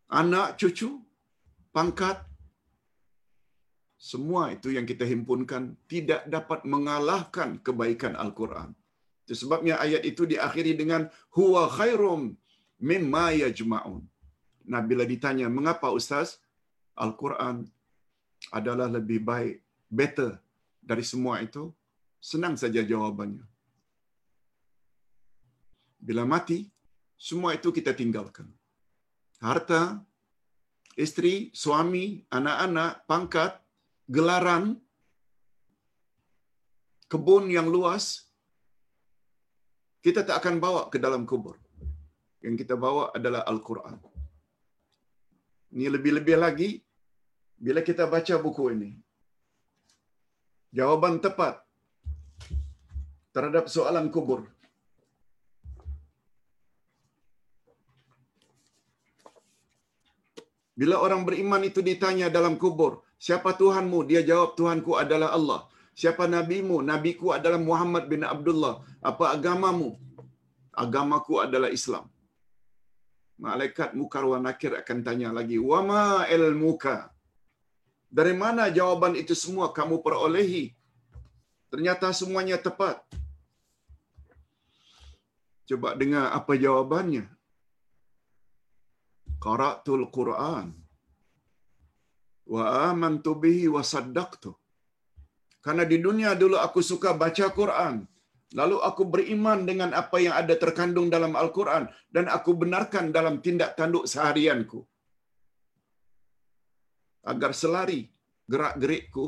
anak, 0.09 0.57
cucu, 0.59 0.89
pangkat. 1.69 2.17
Semua 3.99 4.55
itu 4.55 4.71
yang 4.71 4.87
kita 4.87 5.03
himpunkan 5.03 5.75
tidak 5.91 6.23
dapat 6.35 6.63
mengalahkan 6.63 7.59
kebaikan 7.59 8.15
Al-Quran. 8.15 8.71
Itu 9.27 9.35
sebabnya 9.45 9.75
ayat 9.77 10.07
itu 10.07 10.23
diakhiri 10.25 10.73
dengan 10.73 11.11
huwa 11.35 11.69
khairum 11.69 12.33
mimma 12.79 13.35
yajma'un. 13.43 14.03
Nah, 14.69 14.81
bila 14.85 15.03
ditanya, 15.03 15.51
mengapa 15.51 15.91
Ustaz? 15.91 16.39
Al-Quran 16.99 17.63
adalah 18.51 18.87
lebih 18.91 19.23
baik, 19.23 19.63
better 19.87 20.35
dari 20.83 21.03
semua 21.03 21.39
itu, 21.39 21.71
senang 22.19 22.55
saja 22.59 22.83
jawabannya. 22.83 23.45
Bila 25.99 26.23
mati, 26.23 26.67
semua 27.19 27.55
itu 27.55 27.71
kita 27.71 27.91
tinggalkan. 27.95 28.47
Harta, 29.39 30.03
istri, 30.99 31.35
suami, 31.55 32.27
anak-anak, 32.37 33.07
pangkat, 33.07 33.51
gelaran, 34.15 34.75
kebun 37.11 37.47
yang 37.47 37.71
luas, 37.75 38.27
kita 40.03 40.27
tak 40.27 40.43
akan 40.43 40.59
bawa 40.63 40.81
ke 40.91 40.97
dalam 41.05 41.23
kubur. 41.29 41.55
Yang 42.43 42.55
kita 42.63 42.75
bawa 42.75 43.11
adalah 43.17 43.43
Al-Quran. 43.51 43.95
Ini 45.75 45.87
lebih-lebih 45.95 46.37
lagi, 46.39 46.69
bila 47.59 47.79
kita 47.89 48.03
baca 48.13 48.35
buku 48.45 48.63
ini. 48.75 48.91
Jawaban 50.77 51.19
tepat 51.23 51.55
terhadap 53.35 53.65
soalan 53.75 54.07
kubur. 54.15 54.47
Bila 60.79 60.95
orang 61.05 61.21
beriman 61.27 61.61
itu 61.69 61.79
ditanya 61.89 62.27
dalam 62.35 62.55
kubur, 62.61 62.91
siapa 63.25 63.51
Tuhanmu? 63.61 63.99
Dia 64.09 64.21
jawab, 64.29 64.49
Tuhanku 64.59 64.91
adalah 65.03 65.29
Allah. 65.37 65.61
Siapa 66.01 66.23
Nabimu? 66.35 66.75
Nabiku 66.89 67.27
adalah 67.37 67.59
Muhammad 67.69 68.03
bin 68.11 68.21
Abdullah. 68.33 68.75
Apa 69.09 69.35
agamamu? 69.35 69.89
Agamaku 70.83 71.33
adalah 71.45 71.69
Islam. 71.77 72.05
Malaikat 73.45 73.89
mukar 73.99 74.23
wa 74.31 74.39
nakir 74.45 74.71
akan 74.81 74.99
tanya 75.07 75.29
lagi, 75.37 75.57
Wama 75.69 76.03
ilmuka? 76.35 76.97
Dari 78.17 78.33
mana 78.41 78.63
jawaban 78.77 79.13
itu 79.21 79.35
semua 79.43 79.67
kamu 79.77 79.99
perolehi? 80.05 80.63
Ternyata 81.71 82.15
semuanya 82.19 82.57
tepat. 82.67 83.03
Coba 85.69 85.89
dengar 85.99 86.25
apa 86.39 86.53
jawabannya. 86.63 87.25
Qara'tul 89.45 90.05
Quran 90.17 90.67
wa 92.53 92.63
amantu 92.89 93.33
bihi 93.43 93.65
wa 93.75 93.83
saddaqtu. 93.93 94.51
Karena 95.65 95.83
di 95.91 95.97
dunia 96.05 96.31
dulu 96.41 96.57
aku 96.65 96.79
suka 96.91 97.11
baca 97.23 97.47
Quran. 97.59 97.95
Lalu 98.59 98.77
aku 98.89 99.03
beriman 99.13 99.59
dengan 99.69 99.89
apa 100.01 100.17
yang 100.25 100.33
ada 100.41 100.53
terkandung 100.63 101.07
dalam 101.15 101.33
Al-Quran 101.41 101.83
dan 102.15 102.25
aku 102.35 102.51
benarkan 102.61 103.13
dalam 103.17 103.35
tindak 103.45 103.77
tanduk 103.77 104.09
seharianku. 104.11 104.79
Agar 107.31 107.51
selari 107.61 108.09
gerak-gerikku 108.49 109.25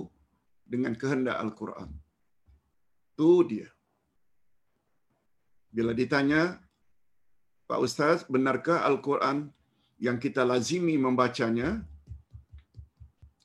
dengan 0.74 0.98
kehendak 1.02 1.38
Al-Quran. 1.44 1.90
Itu 3.14 3.46
dia. 3.52 3.70
Bila 5.70 5.94
ditanya, 6.02 6.58
Pak 7.70 7.80
Ustaz, 7.86 8.18
benarkah 8.34 8.82
Al-Quran 8.90 9.54
yang 10.02 10.18
kita 10.18 10.42
lazimi 10.42 10.98
membacanya 10.98 11.78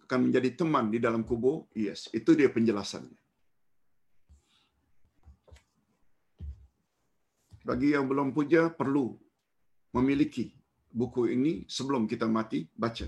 akan 0.09 0.21
menjadi 0.31 0.57
teman 0.57 0.89
di 0.89 0.97
dalam 0.97 1.21
kubur? 1.21 1.69
Yes, 1.77 2.09
itu 2.17 2.33
dia 2.33 2.49
penjelasannya. 2.49 3.21
Bagi 7.67 7.93
yang 7.93 8.09
belum 8.09 8.33
puja, 8.33 8.73
perlu 8.73 9.19
memiliki 9.93 10.55
buku 10.89 11.29
ini 11.35 11.69
sebelum 11.69 12.09
kita 12.09 12.25
mati, 12.25 12.65
baca. 12.73 13.05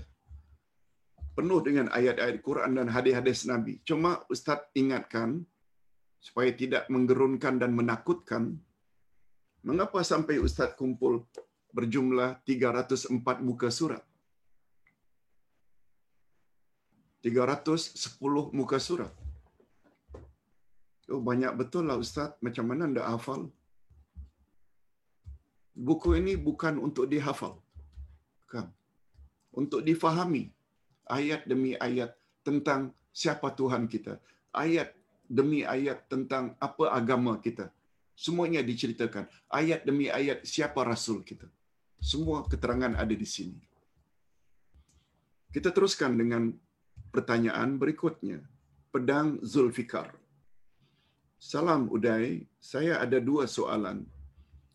Penuh 1.33 1.59
dengan 1.63 1.87
ayat-ayat 1.89 2.43
Quran 2.43 2.75
dan 2.77 2.91
hadis-hadis 2.91 3.47
Nabi. 3.47 3.79
Cuma 3.87 4.19
Ustaz 4.27 4.67
ingatkan, 4.75 5.41
supaya 6.19 6.51
tidak 6.51 6.85
menggerunkan 6.91 7.55
dan 7.57 7.71
menakutkan, 7.71 8.59
mengapa 9.63 10.03
sampai 10.03 10.43
Ustaz 10.43 10.75
kumpul 10.75 11.23
berjumlah 11.77 12.41
304 12.45 13.45
muka 13.47 13.69
surat? 13.79 14.03
310 17.23 18.55
muka 18.55 18.77
surat. 18.79 19.11
Oh, 21.09 21.21
banyak 21.29 21.51
betul 21.59 21.89
lah 21.89 21.97
Ustaz. 21.97 22.37
Macam 22.45 22.65
mana 22.69 22.85
anda 22.89 23.03
hafal? 23.11 23.49
Buku 25.73 26.15
ini 26.19 26.33
bukan 26.47 26.77
untuk 26.77 27.09
dihafal. 27.11 27.57
Bukan. 28.45 28.65
Untuk 29.59 29.81
difahami. 29.81 30.53
Ayat 31.09 31.49
demi 31.49 31.73
ayat 31.87 32.13
tentang 32.45 32.93
siapa 33.09 33.49
Tuhan 33.59 33.89
kita. 33.89 34.21
Ayat 34.53 34.93
demi 35.25 35.65
ayat 35.75 36.05
tentang 36.11 36.53
apa 36.61 36.93
agama 36.93 37.33
kita. 37.41 37.73
Semuanya 38.13 38.61
diceritakan. 38.61 39.25
Ayat 39.49 39.81
demi 39.89 40.07
ayat 40.19 40.45
siapa 40.45 40.85
Rasul 40.85 41.25
kita. 41.25 41.49
Semua 41.99 42.47
keterangan 42.47 42.95
ada 42.95 43.11
di 43.11 43.27
sini. 43.27 43.59
Kita 45.51 45.75
teruskan 45.75 46.15
dengan 46.15 46.55
pertanyaan 47.11 47.75
berikutnya. 47.75 48.39
Pedang 48.89 49.37
Zulfikar. 49.43 50.15
Salam 51.39 51.87
Uday, 51.91 52.43
saya 52.59 52.99
ada 52.99 53.19
dua 53.19 53.47
soalan. 53.47 54.03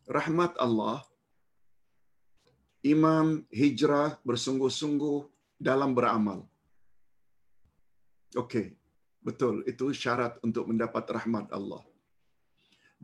Rahmat 0.08 0.56
Allah, 0.60 1.00
imam 2.84 3.44
hijrah 3.48 4.20
bersungguh-sungguh 4.24 5.28
dalam 5.56 5.96
beramal. 5.96 6.44
Okey, 8.36 8.76
betul. 9.24 9.64
Itu 9.64 9.94
syarat 9.94 10.36
untuk 10.44 10.68
mendapat 10.68 11.04
rahmat 11.08 11.48
Allah. 11.54 11.80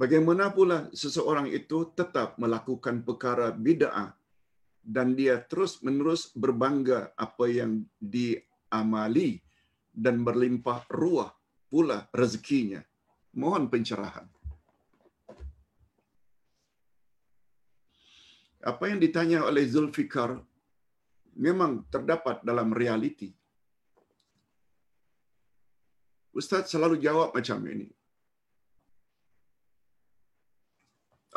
Bagaimana 0.01 0.49
pula 0.49 0.89
seseorang 0.97 1.53
itu 1.53 1.93
tetap 1.93 2.41
melakukan 2.41 3.05
perkara 3.05 3.53
bid'ah 3.53 4.17
dan 4.81 5.13
dia 5.13 5.37
terus-menerus 5.45 6.33
berbangga 6.33 7.13
apa 7.21 7.45
yang 7.53 7.85
di 8.01 8.33
amali 8.73 9.45
dan 9.93 10.25
berlimpah 10.25 10.89
ruah 10.89 11.29
pula 11.69 12.09
rezekinya. 12.17 12.81
Mohon 13.37 13.69
pencerahan. 13.69 14.25
Apa 18.65 18.89
yang 18.89 19.05
ditanya 19.05 19.45
oleh 19.45 19.69
Zulfikar 19.69 20.41
memang 21.37 21.85
terdapat 21.93 22.41
dalam 22.41 22.73
realiti. 22.73 23.37
Ustaz 26.33 26.73
selalu 26.73 26.97
jawab 26.97 27.37
macam 27.37 27.61
ini. 27.69 28.00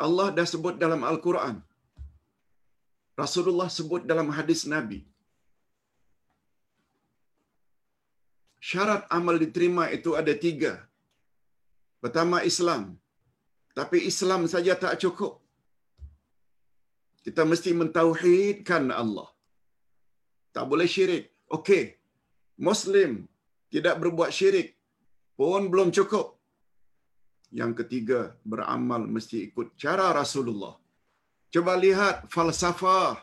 Allah 0.06 0.28
dah 0.36 0.46
sebut 0.52 0.74
dalam 0.84 1.02
Al-Quran. 1.10 1.56
Rasulullah 3.22 3.70
sebut 3.70 4.02
dalam 4.10 4.28
hadis 4.36 4.62
Nabi. 4.66 5.00
syarat 8.68 9.02
amal 9.16 9.36
diterima 9.44 9.84
itu 9.96 10.10
ada 10.20 10.32
tiga. 10.32 10.72
Pertama 12.02 12.40
Islam. 12.50 12.82
Tapi 13.78 13.98
Islam 14.10 14.42
saja 14.52 14.72
tak 14.84 14.96
cukup. 15.02 15.32
Kita 17.24 17.42
mesti 17.50 17.70
mentauhidkan 17.80 18.84
Allah. 19.02 19.28
Tak 20.54 20.64
boleh 20.70 20.88
syirik. 20.94 21.24
Okey. 21.56 21.84
Muslim 22.68 23.10
tidak 23.74 23.94
berbuat 24.02 24.30
syirik 24.38 24.68
pun 25.38 25.62
belum 25.72 25.90
cukup. 25.98 26.33
Yang 27.60 27.72
ketiga, 27.80 28.20
beramal 28.52 29.02
mesti 29.14 29.36
ikut 29.48 29.68
cara 29.82 30.06
Rasulullah. 30.20 30.74
Coba 31.54 31.72
lihat 31.84 32.26
falsafah 32.34 33.14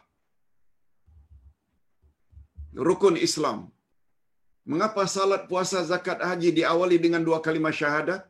rukun 2.87 3.17
Islam. 3.27 3.59
Mengapa 4.71 5.03
salat, 5.15 5.41
puasa, 5.51 5.79
zakat, 5.91 6.19
haji 6.29 6.49
diawali 6.59 6.97
dengan 7.05 7.21
dua 7.27 7.39
kalimat 7.47 7.75
syahadat? 7.79 8.21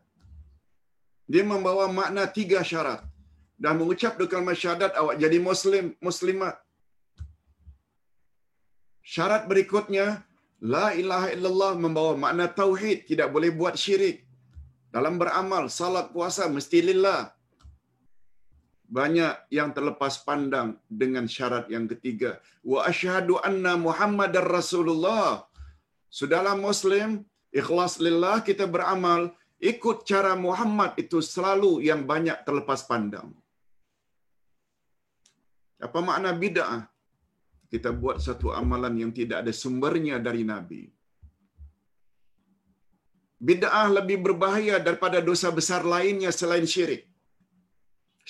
Dia 1.31 1.43
membawa 1.51 1.85
makna 1.99 2.23
tiga 2.37 2.59
syarat. 2.71 3.01
Dan 3.61 3.77
mengucap 3.79 4.13
dua 4.19 4.29
kalimat 4.33 4.57
syahadat, 4.61 4.91
awak 5.01 5.15
jadi 5.23 5.37
muslim, 5.49 5.85
muslimat. 6.07 6.55
Syarat 9.13 9.45
berikutnya, 9.51 10.07
La 10.73 10.87
ilaha 11.01 11.27
illallah 11.35 11.71
membawa 11.83 12.13
makna 12.23 12.45
tauhid, 12.59 12.97
tidak 13.09 13.29
boleh 13.35 13.49
buat 13.59 13.77
syirik. 13.83 14.17
Dalam 14.95 15.15
beramal, 15.21 15.63
salat, 15.79 16.07
puasa, 16.15 16.45
mesti 16.55 16.79
lillah. 16.89 17.21
Banyak 18.97 19.47
yang 19.57 19.69
terlepas 19.75 20.19
pandang 20.27 20.69
dengan 21.01 21.25
syarat 21.35 21.65
yang 21.71 21.87
ketiga. 21.91 22.31
Wa 22.71 22.79
ashadu 22.91 23.39
anna 23.39 23.73
Muhammadar 23.87 24.43
Rasulullah. 24.57 25.47
Sudahlah 26.11 26.55
Muslim, 26.67 27.23
ikhlas 27.55 28.03
lillah 28.05 28.43
kita 28.43 28.67
beramal, 28.67 29.31
ikut 29.71 30.03
cara 30.09 30.33
Muhammad 30.35 30.91
itu 31.03 31.23
selalu 31.33 31.71
yang 31.87 32.03
banyak 32.11 32.43
terlepas 32.43 32.83
pandang. 32.91 33.31
Apa 35.87 35.99
makna 36.07 36.35
bid'ah? 36.35 36.81
Kita 37.71 37.89
buat 38.01 38.19
satu 38.19 38.51
amalan 38.51 38.99
yang 39.01 39.11
tidak 39.15 39.47
ada 39.47 39.53
sumbernya 39.55 40.19
dari 40.19 40.43
Nabi. 40.43 40.91
Bid'ah 43.47 43.87
lebih 43.97 44.17
berbahaya 44.25 44.77
daripada 44.87 45.17
dosa 45.29 45.49
besar 45.59 45.81
lainnya 45.93 46.31
selain 46.39 46.65
syirik. 46.73 47.03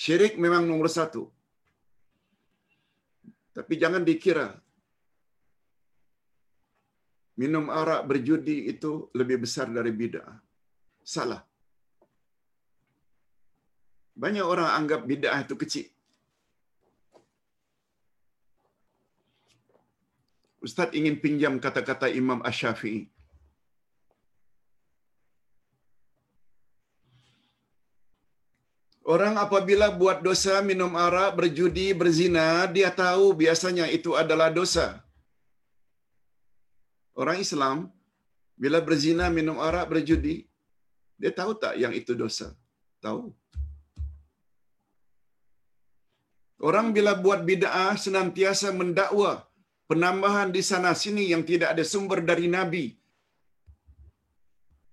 Syirik 0.02 0.34
memang 0.44 0.64
nomor 0.70 0.88
satu. 0.98 1.22
Tapi 3.56 3.74
jangan 3.82 4.00
dikira 4.08 4.48
minum 7.40 7.68
arak 7.80 8.02
berjudi 8.08 8.56
itu 8.72 9.12
lebih 9.20 9.44
besar 9.44 9.68
dari 9.76 9.92
bid'ah. 10.00 10.36
Salah. 11.14 11.42
Banyak 14.22 14.46
orang 14.52 14.68
anggap 14.78 15.00
bid'ah 15.10 15.40
itu 15.44 15.56
kecil. 15.62 15.86
Ustaz 20.66 20.88
ingin 20.98 21.16
pinjam 21.22 21.54
kata-kata 21.60 22.08
Imam 22.20 22.40
Ash-Syafi'i. 22.48 23.11
Orang 29.02 29.34
apabila 29.34 29.90
buat 29.90 30.22
dosa 30.22 30.62
minum 30.62 30.94
arak, 30.94 31.34
berjudi, 31.38 31.90
berzina, 31.90 32.70
dia 32.70 32.86
tahu 32.86 33.34
biasanya 33.34 33.90
itu 33.90 34.14
adalah 34.14 34.46
dosa. 34.58 35.02
Orang 37.18 37.42
Islam 37.42 37.90
bila 38.54 38.78
berzina, 38.78 39.26
minum 39.26 39.58
arak, 39.58 39.90
berjudi, 39.90 40.46
dia 41.18 41.34
tahu 41.34 41.58
tak 41.58 41.74
yang 41.82 41.90
itu 41.90 42.14
dosa? 42.14 42.54
Tahu. 43.02 43.34
Orang 46.62 46.94
bila 46.94 47.18
buat 47.18 47.42
bid'ah 47.42 47.98
senantiasa 47.98 48.70
mendakwa 48.70 49.42
penambahan 49.90 50.54
di 50.54 50.62
sana 50.62 50.94
sini 50.94 51.34
yang 51.34 51.42
tidak 51.42 51.74
ada 51.74 51.82
sumber 51.82 52.22
dari 52.22 52.46
Nabi. 52.46 52.94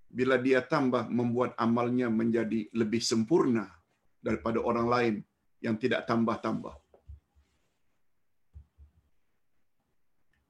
Bila 0.09 0.41
dia 0.41 0.65
tambah 0.65 1.05
membuat 1.05 1.53
amalnya 1.65 2.09
menjadi 2.09 2.65
lebih 2.73 3.05
sempurna 3.05 3.78
daripada 4.19 4.59
orang 4.59 4.87
lain, 4.93 5.15
yang 5.59 5.75
tidak 5.75 6.07
tambah-tambah. 6.07 6.75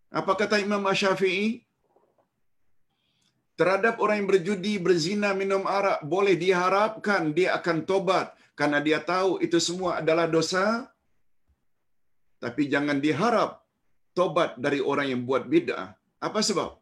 Apa 0.09 0.33
kata 0.33 0.57
Imam 0.57 0.81
Syafi'i? 0.89 1.61
Terhadap 3.59 3.99
orang 3.99 4.23
yang 4.23 4.29
berjudi, 4.31 4.73
berzina, 4.79 5.35
minum 5.35 5.67
arak, 5.67 5.99
boleh 6.01 6.39
diharapkan 6.39 7.35
dia 7.35 7.59
akan 7.59 7.83
tobat 7.83 8.31
karena 8.55 8.79
dia 8.79 9.03
tahu 9.03 9.37
itu 9.43 9.59
semua 9.59 9.99
adalah 9.99 10.25
dosa. 10.31 10.87
Tapi 12.39 12.71
jangan 12.71 13.03
diharap 13.03 13.59
tobat 14.15 14.55
dari 14.55 14.79
orang 14.79 15.11
yang 15.11 15.21
buat 15.27 15.43
bid'ah. 15.43 15.91
Apa 16.23 16.39
sebab? 16.39 16.79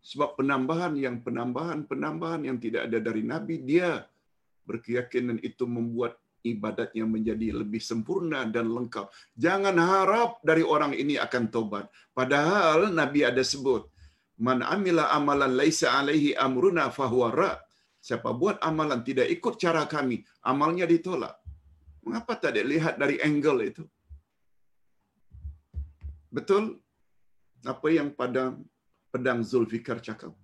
Sebab 0.00 0.34
penambahan 0.40 0.96
yang 0.96 1.20
penambahan-penambahan 1.20 2.48
yang 2.48 2.56
tidak 2.56 2.88
ada 2.88 2.98
dari 2.98 3.22
Nabi, 3.22 3.60
dia 3.60 4.08
berkeyakinan 4.72 5.38
itu 5.48 5.64
membuat 5.76 6.16
ibadatnya 6.52 7.04
menjadi 7.14 7.48
lebih 7.60 7.82
sempurna 7.90 8.40
dan 8.54 8.66
lengkap. 8.76 9.06
Jangan 9.44 9.76
harap 9.78 10.30
dari 10.48 10.64
orang 10.74 10.92
ini 11.02 11.14
akan 11.26 11.44
tobat. 11.54 11.86
Padahal 12.18 12.90
Nabi 13.00 13.20
ada 13.30 13.42
sebut, 13.52 13.86
Man 14.42 14.58
amila 14.74 15.04
amalan 15.16 15.54
laisa 15.60 15.94
alaihi 15.98 16.34
amruna 16.46 16.90
fahuwa 16.96 17.30
ra. 17.30 17.52
Siapa 18.02 18.34
buat 18.34 18.58
amalan 18.68 19.06
tidak 19.06 19.30
ikut 19.30 19.54
cara 19.62 19.86
kami, 19.86 20.26
amalnya 20.42 20.86
ditolak. 20.90 21.38
Mengapa 22.02 22.34
tak 22.34 22.58
lihat 22.58 22.98
dari 22.98 23.22
angle 23.22 23.60
itu? 23.70 23.84
Betul 26.26 26.82
apa 27.62 27.88
yang 27.94 28.10
pada 28.10 28.58
pedang 29.14 29.46
Zulfikar 29.46 30.02
cakap. 30.02 30.34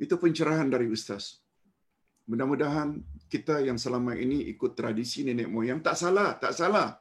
Itu 0.00 0.16
pencerahan 0.16 0.72
dari 0.72 0.88
Ustaz. 0.88 1.43
Mudah-mudahan 2.24 3.04
kita 3.28 3.60
yang 3.60 3.76
selama 3.76 4.16
ini 4.16 4.48
ikut 4.48 4.72
tradisi 4.72 5.20
nenek 5.28 5.44
moyang 5.44 5.84
tak 5.84 5.96
salah, 6.00 6.32
tak 6.40 6.56
salah. 6.56 6.96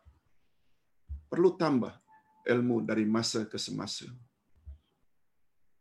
Perlu 1.31 1.55
tambah 1.55 1.95
ilmu 2.43 2.83
dari 2.83 3.07
masa 3.07 3.47
ke 3.47 3.55
semasa. 3.55 4.11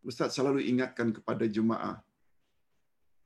Ustaz 0.07 0.39
selalu 0.39 0.63
ingatkan 0.71 1.11
kepada 1.11 1.47
jemaah. 1.51 1.99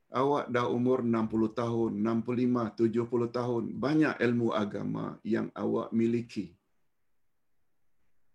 Awak 0.09 0.49
dah 0.49 0.65
umur 0.71 1.05
60 1.05 1.53
tahun, 1.53 1.91
65, 2.01 2.73
70 2.81 3.37
tahun. 3.37 3.63
Banyak 3.77 4.15
ilmu 4.17 4.55
agama 4.55 5.21
yang 5.21 5.53
awak 5.53 5.93
miliki. 5.93 6.57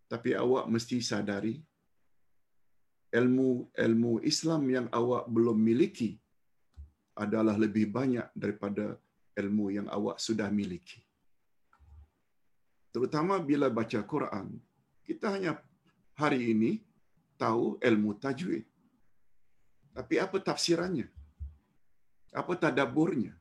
Tapi 0.06 0.36
awak 0.38 0.68
mesti 0.70 1.00
sadari 1.02 1.59
ilmu-ilmu 3.12 4.22
Islam 4.22 4.62
yang 4.70 4.86
awak 4.92 5.26
belum 5.28 5.56
miliki 5.59 6.22
adalah 7.12 7.56
lebih 7.60 7.93
banyak 7.93 8.28
daripada 8.32 8.97
ilmu 9.36 9.72
yang 9.72 9.89
awak 9.89 10.16
sudah 10.20 10.48
miliki. 10.48 11.01
Terutama 12.93 13.40
bila 13.40 13.72
baca 13.72 14.05
Quran, 14.05 14.60
kita 15.05 15.32
hanya 15.32 15.56
hari 16.12 16.52
ini 16.52 16.84
tahu 17.40 17.80
ilmu 17.80 18.20
tajwid. 18.20 18.64
Tapi 19.93 20.14
apa 20.20 20.36
tafsirannya? 20.40 21.09
Apa 22.32 22.56
tadaburnya? 22.56 23.36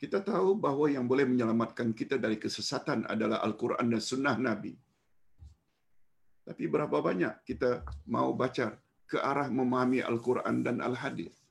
Kita 0.00 0.20
tahu 0.20 0.56
bahawa 0.56 0.92
yang 0.92 1.08
boleh 1.08 1.24
menyelamatkan 1.24 1.96
kita 1.96 2.20
dari 2.20 2.36
kesesatan 2.36 3.08
adalah 3.08 3.40
Al-Quran 3.40 3.88
dan 3.88 4.00
Sunnah 4.00 4.36
Nabi. 4.36 4.76
Tapi 6.44 6.64
berapa 6.68 7.00
banyak 7.00 7.44
kita 7.48 7.80
mau 8.12 8.36
baca 8.36 8.76
ke 9.08 9.16
arah 9.16 9.48
memahami 9.48 10.04
Al-Quran 10.04 10.60
dan 10.60 10.84
Al-Hadis? 10.84 11.43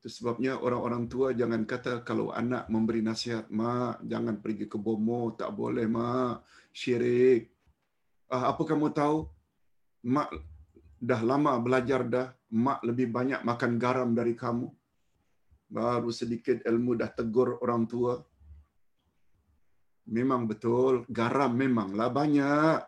Itu 0.00 0.08
sebabnya 0.08 0.56
orang-orang 0.56 1.12
tua 1.12 1.36
jangan 1.36 1.68
kata 1.68 2.00
kalau 2.08 2.32
anak 2.32 2.72
memberi 2.72 3.04
nasihat, 3.04 3.52
mak 3.52 4.00
jangan 4.00 4.40
pergi 4.40 4.64
ke 4.64 4.80
bomo, 4.80 5.36
tak 5.36 5.52
boleh 5.52 5.84
mak, 5.84 6.40
syirik. 6.72 7.52
Ah, 8.32 8.48
apa 8.48 8.64
kamu 8.64 8.96
tahu? 8.96 9.28
Mak 10.08 10.32
dah 10.96 11.20
lama 11.20 11.60
belajar 11.60 12.08
dah, 12.08 12.32
mak 12.48 12.80
lebih 12.80 13.12
banyak 13.12 13.44
makan 13.44 13.76
garam 13.76 14.16
dari 14.16 14.32
kamu. 14.32 14.72
Baru 15.68 16.08
sedikit 16.08 16.64
ilmu 16.64 16.96
dah 16.96 17.12
tegur 17.12 17.60
orang 17.60 17.84
tua. 17.84 18.16
Memang 20.08 20.48
betul, 20.48 21.04
garam 21.12 21.52
memanglah 21.52 22.08
banyak. 22.08 22.80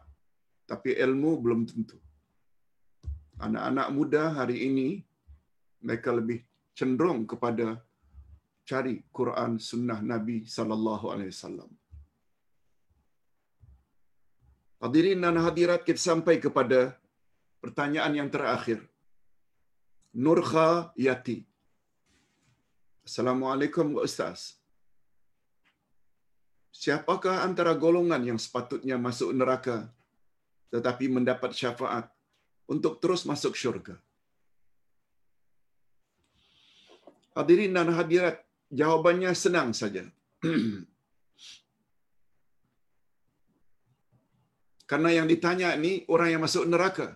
Tapi 0.64 0.96
ilmu 0.96 1.44
belum 1.44 1.68
tentu. 1.68 2.00
Anak-anak 3.36 3.88
muda 3.92 4.32
hari 4.32 4.64
ini, 4.64 5.04
mereka 5.84 6.08
lebih 6.16 6.40
cenderung 6.78 7.22
kepada 7.30 7.66
cari 8.68 8.94
Quran 9.18 9.58
sunnah 9.68 10.00
Nabi 10.12 10.36
sallallahu 10.56 11.06
alaihi 11.12 11.32
wasallam. 11.34 11.70
Hadirin 14.82 15.22
dan 15.22 15.38
hadirat 15.38 15.86
kita 15.86 16.02
sampai 16.10 16.42
kepada 16.42 16.98
pertanyaan 17.62 18.14
yang 18.18 18.28
terakhir. 18.34 18.82
Nurkha 20.12 20.90
Yati. 20.98 21.46
Assalamualaikum 23.06 23.94
Ustaz. 24.02 24.58
Siapakah 26.74 27.46
antara 27.46 27.72
golongan 27.78 28.22
yang 28.30 28.38
sepatutnya 28.44 28.96
masuk 28.98 29.30
neraka 29.36 29.86
tetapi 30.74 31.06
mendapat 31.06 31.52
syafaat 31.54 32.08
untuk 32.66 32.98
terus 32.98 33.22
masuk 33.28 33.54
syurga? 33.54 33.96
Hadirin 37.38 37.76
dan 37.76 37.88
hadirat, 37.98 38.36
jawabannya 38.80 39.32
senang 39.42 39.70
saja. 39.80 40.04
Karena 44.90 45.10
yang 45.16 45.26
ditanya 45.32 45.68
ini 45.78 45.92
orang 46.14 46.28
yang 46.32 46.42
masuk 46.44 46.64
neraka. 46.72 47.08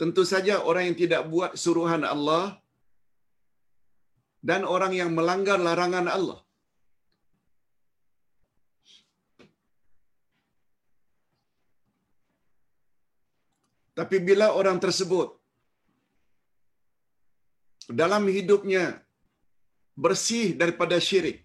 Tentu 0.00 0.22
saja 0.32 0.54
orang 0.68 0.84
yang 0.90 0.98
tidak 1.02 1.22
buat 1.32 1.54
suruhan 1.62 2.02
Allah 2.12 2.44
dan 4.48 4.66
orang 4.74 4.92
yang 5.00 5.10
melanggar 5.18 5.58
larangan 5.66 6.08
Allah. 6.16 6.40
Tapi 13.98 14.16
bila 14.28 14.46
orang 14.58 14.80
tersebut 14.84 15.39
dalam 17.90 18.24
hidupnya 18.36 19.02
bersih 19.98 20.54
daripada 20.60 20.96
syirik. 21.08 21.42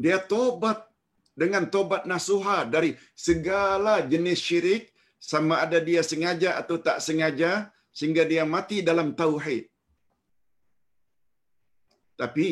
Dia 0.00 0.16
tobat 0.32 0.88
dengan 1.36 1.68
tobat 1.74 2.08
nasuha 2.08 2.64
dari 2.74 2.96
segala 3.26 4.00
jenis 4.12 4.40
syirik 4.40 4.82
sama 5.20 5.60
ada 5.64 5.78
dia 5.88 6.00
sengaja 6.00 6.56
atau 6.60 6.76
tak 6.80 6.98
sengaja 7.04 7.68
sehingga 7.92 8.24
dia 8.24 8.44
mati 8.48 8.80
dalam 8.80 9.12
tauhid. 9.20 9.68
Tapi 12.16 12.48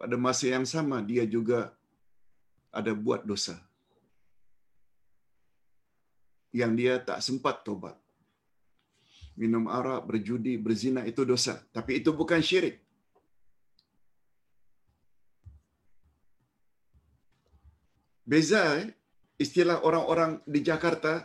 pada 0.00 0.16
masa 0.26 0.46
yang 0.54 0.66
sama 0.66 0.98
dia 1.10 1.22
juga 1.36 1.70
ada 2.78 2.90
buat 2.94 3.22
dosa. 3.30 3.56
Yang 6.50 6.72
dia 6.82 6.94
tak 6.98 7.18
sempat 7.22 7.62
tobat 7.66 7.99
minum 9.40 9.64
arak, 9.72 10.04
berjudi, 10.04 10.60
berzina 10.60 11.00
itu 11.08 11.24
dosa. 11.24 11.54
Tapi 11.72 12.04
itu 12.04 12.12
bukan 12.12 12.44
syirik. 12.44 12.76
Beza 18.28 18.62
eh? 18.84 18.92
istilah 19.40 19.80
orang-orang 19.88 20.44
di 20.44 20.60
Jakarta, 20.60 21.24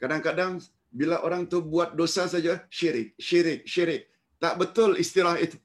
kadang-kadang 0.00 0.58
bila 0.88 1.20
orang 1.26 1.44
tu 1.44 1.60
buat 1.60 1.92
dosa 1.92 2.24
saja, 2.24 2.64
syirik, 2.72 3.12
syirik, 3.20 3.68
syirik. 3.68 4.08
Tak 4.40 4.56
betul 4.56 4.96
istilah 4.96 5.36
itu. 5.36 5.60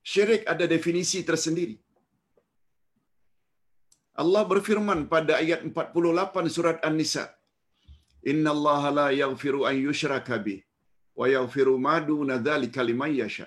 Syirik 0.00 0.48
ada 0.48 0.64
definisi 0.64 1.20
tersendiri. 1.20 1.76
Allah 4.18 4.42
berfirman 4.42 5.06
pada 5.06 5.38
ayat 5.38 5.62
48 5.62 6.48
surat 6.50 6.80
An-Nisa. 6.82 7.37
Inna 8.24 8.50
Allah 8.50 8.82
la 8.98 9.08
yaghfiru 9.22 9.66
an 9.70 9.76
yushraka 9.86 10.38
bih 10.38 10.60
wa 11.14 11.26
yaghfiru 11.28 11.78
ma 11.78 12.00
duna 12.00 12.38
dzalika 12.38 12.82
liman 12.82 13.14
yasha. 13.14 13.46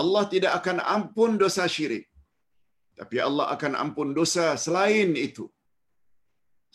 Allah 0.00 0.22
tidak 0.32 0.52
akan 0.60 0.78
ampun 0.94 1.38
dosa 1.42 1.64
syirik. 1.76 2.04
Tapi 2.98 3.16
Allah 3.28 3.46
akan 3.54 3.72
ampun 3.82 4.08
dosa 4.18 4.56
selain 4.56 5.10
itu. 5.16 5.44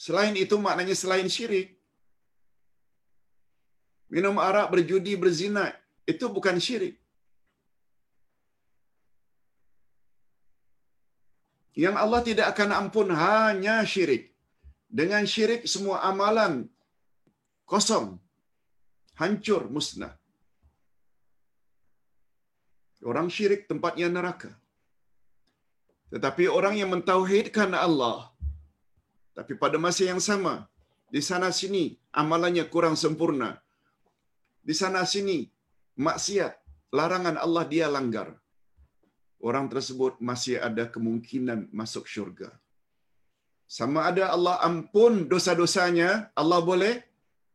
Selain 0.06 0.34
itu 0.44 0.56
maknanya 0.66 0.96
selain 1.02 1.30
syirik. 1.36 1.70
Minum 4.10 4.38
arak, 4.48 4.68
berjudi, 4.74 5.14
berzina, 5.16 5.66
itu 6.12 6.26
bukan 6.38 6.58
syirik. 6.66 6.96
Yang 11.84 11.96
Allah 12.04 12.22
tidak 12.30 12.48
akan 12.54 12.70
ampun 12.80 13.08
hanya 13.24 13.76
syirik. 13.94 14.24
Dengan 15.00 15.24
syirik 15.34 15.64
semua 15.74 16.04
amalan 16.12 16.68
kosong. 17.72 18.08
hancur 19.22 19.62
musnah. 19.76 20.14
Orang 23.10 23.28
syirik 23.36 23.62
tempatnya 23.72 24.08
neraka. 24.16 24.52
Tetapi 26.14 26.44
orang 26.58 26.76
yang 26.80 26.90
mentauhidkan 26.94 27.72
Allah, 27.86 28.18
tapi 29.38 29.54
pada 29.62 29.78
masa 29.86 30.04
yang 30.12 30.22
sama, 30.30 30.54
di 31.14 31.22
sana 31.28 31.50
sini 31.60 31.84
amalannya 32.22 32.66
kurang 32.74 32.96
sempurna. 33.04 33.50
Di 34.68 34.74
sana 34.82 35.02
sini 35.14 35.38
maksiat, 36.08 36.54
larangan 36.98 37.38
Allah 37.46 37.64
dia 37.74 37.88
langgar. 37.96 38.28
Orang 39.48 39.68
tersebut 39.74 40.14
masih 40.30 40.58
ada 40.68 40.86
kemungkinan 40.86 41.60
masuk 41.80 42.06
syurga. 42.14 42.50
Sama 43.78 44.00
ada 44.10 44.26
Allah 44.36 44.56
ampun 44.68 45.14
dosa-dosanya, 45.32 46.10
Allah 46.42 46.60
boleh. 46.72 47.11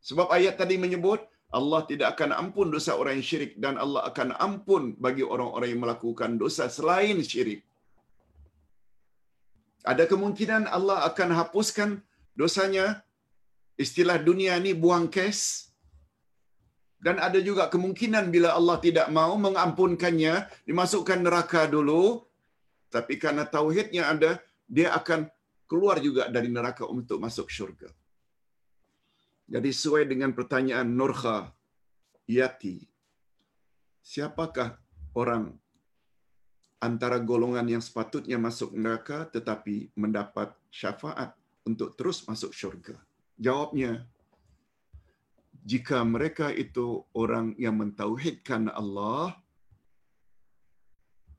Sebab 0.09 0.31
ayat 0.37 0.55
tadi 0.61 0.79
menyebut, 0.79 1.21
Allah 1.59 1.81
tidak 1.91 2.09
akan 2.15 2.31
ampun 2.41 2.69
dosa 2.75 2.93
orang 3.01 3.19
yang 3.19 3.27
syirik 3.31 3.53
dan 3.65 3.75
Allah 3.85 4.03
akan 4.11 4.29
ampun 4.47 4.83
bagi 5.05 5.25
orang-orang 5.35 5.69
yang 5.73 5.83
melakukan 5.83 6.31
dosa 6.43 6.65
selain 6.77 7.19
syirik. 7.31 7.61
Ada 9.93 10.05
kemungkinan 10.11 10.67
Allah 10.77 10.99
akan 11.11 11.31
hapuskan 11.39 11.91
dosanya. 12.39 12.87
Istilah 13.85 14.19
dunia 14.29 14.55
ni 14.63 14.75
buang 14.75 15.07
kes. 15.15 15.71
Dan 17.07 17.23
ada 17.27 17.39
juga 17.49 17.71
kemungkinan 17.75 18.35
bila 18.35 18.57
Allah 18.59 18.77
tidak 18.87 19.07
mau 19.19 19.35
mengampunkannya, 19.47 20.35
dimasukkan 20.67 21.19
neraka 21.23 21.71
dulu. 21.71 22.25
Tapi 22.95 23.15
karena 23.23 23.45
tauhidnya 23.47 24.11
ada, 24.11 24.31
dia 24.67 24.91
akan 24.99 25.31
keluar 25.71 26.03
juga 26.03 26.27
dari 26.27 26.49
neraka 26.51 26.83
untuk 26.89 27.23
masuk 27.23 27.47
syurga. 27.57 27.91
Jadi 29.47 29.71
sesuai 29.71 30.11
dengan 30.11 30.35
pertanyaan 30.35 30.91
Nurkha 30.91 31.55
Yati, 32.27 32.83
siapakah 34.03 34.75
orang 35.15 35.55
antara 36.83 37.23
golongan 37.23 37.71
yang 37.71 37.79
sepatutnya 37.79 38.43
masuk 38.43 38.75
neraka 38.75 39.23
tetapi 39.31 39.95
mendapat 39.95 40.51
syafaat 40.75 41.39
untuk 41.63 41.95
terus 41.95 42.27
masuk 42.27 42.51
syurga? 42.51 42.99
Jawabnya, 43.39 44.03
jika 45.63 46.03
mereka 46.03 46.51
itu 46.51 47.07
orang 47.15 47.55
yang 47.55 47.79
mentauhidkan 47.79 48.67
Allah, 48.75 49.31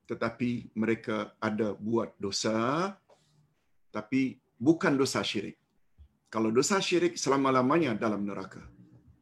tetapi 0.08 0.72
mereka 0.72 1.36
ada 1.44 1.76
buat 1.76 2.16
dosa, 2.16 2.96
tapi 3.92 4.40
bukan 4.56 4.96
dosa 4.96 5.20
syirik. 5.20 5.60
Kalau 6.34 6.50
dosa 6.58 6.78
syirik 6.88 7.16
selama-lamanya 7.24 7.92
dalam 8.04 8.24
neraka. 8.28 8.62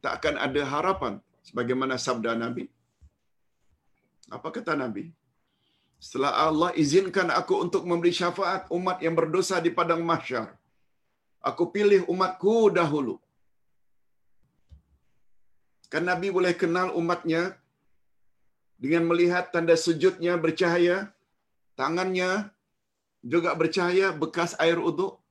Tak 0.02 0.12
akan 0.18 0.34
ada 0.46 0.62
harapan 0.72 1.14
sebagaimana 1.48 1.94
sabda 2.06 2.34
Nabi. 2.34 2.64
Apa 4.36 4.48
kata 4.56 4.74
Nabi? 4.74 5.04
Setelah 6.06 6.32
Allah 6.46 6.70
izinkan 6.82 7.28
aku 7.40 7.54
untuk 7.64 7.82
memberi 7.90 8.12
syafaat 8.20 8.68
umat 8.78 8.98
yang 9.04 9.14
berdosa 9.18 9.56
di 9.66 9.70
padang 9.78 10.02
mahsyar. 10.10 10.48
Aku 11.50 11.70
pilih 11.74 12.02
umatku 12.12 12.74
dahulu. 12.78 13.14
Kan 15.92 16.04
Nabi 16.10 16.28
boleh 16.36 16.52
kenal 16.62 16.90
umatnya 17.00 17.42
dengan 18.76 19.06
melihat 19.08 19.54
tanda 19.54 19.78
sujudnya 19.78 20.34
bercahaya, 20.44 20.96
tangannya 21.78 22.50
juga 23.22 23.54
bercahaya 23.60 24.10
bekas 24.22 24.52
air 24.58 24.76
uduk. 24.90 25.22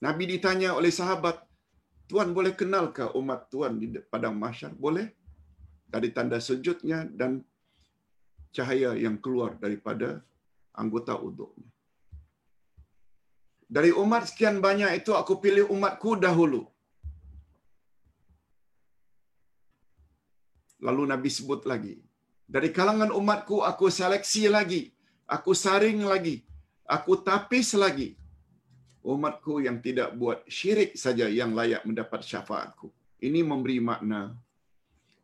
Nabi 0.00 0.24
ditanya 0.32 0.72
oleh 0.80 0.92
sahabat, 1.00 1.36
Tuan 2.10 2.34
boleh 2.36 2.52
kenalkah 2.60 3.14
umat 3.20 3.46
Tuan 3.52 3.78
di 3.78 3.86
padang 4.12 4.34
mahsyar? 4.34 4.72
Boleh. 4.74 5.06
Dari 5.86 6.08
tanda 6.16 6.38
sujudnya 6.42 7.06
dan 7.18 7.42
cahaya 8.56 8.90
yang 9.04 9.16
keluar 9.24 9.54
daripada 9.62 10.08
anggota 10.74 11.14
uduknya. 11.18 11.70
Dari 13.70 13.90
umat 14.02 14.26
sekian 14.30 14.58
banyak 14.58 14.90
itu 15.00 15.14
aku 15.14 15.38
pilih 15.38 15.70
umatku 15.70 16.18
dahulu. 16.18 16.66
Lalu 20.86 21.02
Nabi 21.12 21.30
sebut 21.30 21.62
lagi. 21.70 21.94
Dari 22.50 22.74
kalangan 22.74 23.14
umatku 23.14 23.62
aku 23.62 23.86
seleksi 23.98 24.50
lagi. 24.50 24.82
Aku 25.30 25.54
saring 25.54 26.02
lagi. 26.02 26.42
Aku 26.96 27.22
tapis 27.22 27.70
lagi. 27.78 28.18
Umatku 29.00 29.64
yang 29.64 29.80
tidak 29.80 30.12
buat 30.16 30.44
syirik 30.44 30.92
saja 30.92 31.24
yang 31.24 31.56
layak 31.56 31.84
mendapat 31.88 32.20
syafaatku. 32.20 32.92
Ini 33.20 33.40
memberi 33.40 33.80
makna. 33.80 34.36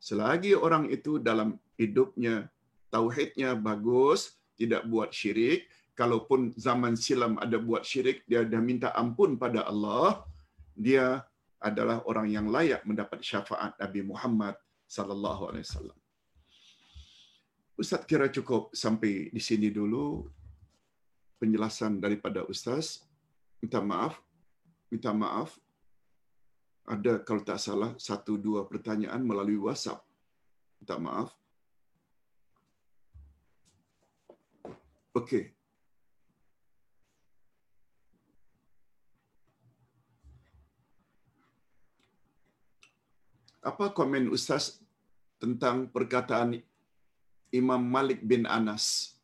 Selagi 0.01 0.57
orang 0.57 0.89
itu 0.89 1.21
dalam 1.21 1.61
hidupnya, 1.77 2.49
tauhidnya 2.89 3.53
bagus, 3.57 4.37
tidak 4.57 4.89
buat 4.89 5.13
syirik, 5.13 5.69
kalaupun 5.97 6.53
zaman 6.57 6.97
silam 6.97 7.41
ada 7.41 7.57
buat 7.57 7.85
syirik, 7.85 8.25
dia 8.29 8.45
dah 8.45 8.61
minta 8.61 8.93
ampun 8.93 9.41
pada 9.41 9.65
Allah, 9.65 10.25
dia 10.77 11.25
adalah 11.57 12.05
orang 12.05 12.29
yang 12.29 12.47
layak 12.53 12.85
mendapat 12.85 13.25
syafaat 13.25 13.77
Nabi 13.81 14.05
Muhammad 14.05 14.55
sallallahu 14.85 15.53
alaihi 15.53 15.65
wasallam. 15.65 15.99
Ustaz 17.77 18.05
kira 18.09 18.29
cukup 18.33 18.73
sampai 18.73 19.29
di 19.33 19.41
sini 19.41 19.69
dulu 19.73 20.25
penjelasan 21.41 22.01
daripada 22.01 22.45
ustaz. 22.49 23.05
Minta 23.67 23.83
maaf. 23.83 24.15
Minta 24.95 25.11
maaf. 25.11 25.59
Ada 26.87 27.19
kalau 27.27 27.43
tak 27.43 27.59
salah 27.59 27.99
satu 27.99 28.39
dua 28.39 28.63
pertanyaan 28.63 29.19
melalui 29.27 29.59
WhatsApp. 29.59 30.07
Minta 30.79 31.03
maaf. 31.03 31.35
Okey. 35.19 35.51
Apa 43.67 43.91
komen 43.91 44.31
Ustaz 44.31 44.79
tentang 45.43 45.91
perkataan 45.91 46.63
Imam 47.51 47.83
Malik 47.83 48.23
bin 48.23 48.47
Anas 48.47 49.19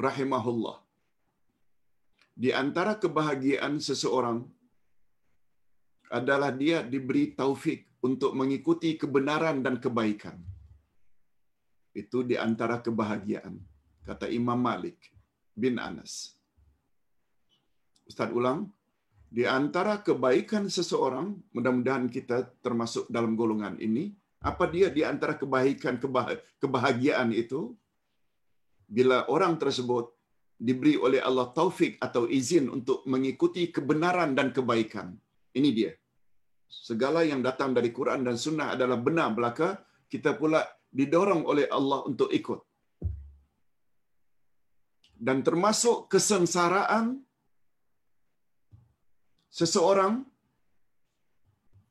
rahimahullah 0.00 0.80
di 2.34 2.50
antara 2.54 2.96
kebahagiaan 2.96 3.78
seseorang 3.78 4.44
adalah 6.10 6.50
dia 6.50 6.82
diberi 6.82 7.32
taufik 7.38 7.86
untuk 8.02 8.34
mengikuti 8.34 8.98
kebenaran 8.98 9.62
dan 9.62 9.78
kebaikan. 9.78 10.40
Itu 11.94 12.22
di 12.26 12.34
antara 12.38 12.82
kebahagiaan, 12.82 13.58
kata 14.06 14.26
Imam 14.30 14.58
Malik 14.58 14.98
bin 15.54 15.78
Anas. 15.78 16.34
Ustaz 18.06 18.30
ulang, 18.34 18.70
di 19.30 19.46
antara 19.46 20.02
kebaikan 20.02 20.66
seseorang, 20.66 21.38
mudah-mudahan 21.54 22.10
kita 22.10 22.50
termasuk 22.58 23.06
dalam 23.06 23.38
golongan 23.38 23.78
ini, 23.78 24.10
apa 24.42 24.66
dia 24.66 24.90
di 24.90 25.06
antara 25.06 25.38
kebaikan 25.38 26.02
kebahagiaan 26.58 27.30
itu? 27.30 27.76
Bila 28.90 29.30
orang 29.30 29.54
tersebut 29.54 30.10
diberi 30.60 30.94
oleh 31.00 31.24
Allah 31.24 31.48
taufik 31.56 31.96
atau 31.96 32.28
izin 32.28 32.68
untuk 32.68 33.00
mengikuti 33.08 33.72
kebenaran 33.72 34.36
dan 34.36 34.52
kebaikan. 34.52 35.16
Ini 35.56 35.70
dia. 35.72 35.92
Segala 36.68 37.24
yang 37.24 37.40
datang 37.40 37.72
dari 37.72 37.90
Quran 37.90 38.22
dan 38.28 38.36
Sunnah 38.36 38.76
adalah 38.76 39.00
benar 39.00 39.32
belaka, 39.32 39.80
kita 40.12 40.36
pula 40.36 40.60
didorong 40.92 41.48
oleh 41.48 41.66
Allah 41.72 42.04
untuk 42.04 42.28
ikut. 42.28 42.60
Dan 45.16 45.40
termasuk 45.40 46.12
kesengsaraan 46.12 47.18
seseorang 49.50 50.22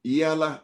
ialah 0.05 0.63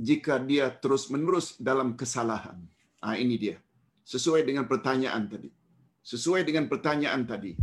jika 0.00 0.40
dia 0.40 0.72
terus-menerus 0.72 1.60
dalam 1.60 1.92
kesalahan. 1.98 2.56
Ah 3.04 3.20
ini 3.20 3.36
dia. 3.36 3.60
Sesuai 4.08 4.42
dengan 4.48 4.64
pertanyaan 4.64 5.28
tadi. 5.28 5.59
Sesuai 6.00 6.42
dengan 6.48 6.66
pertanyaan 6.66 7.22
tadi. 7.28 7.54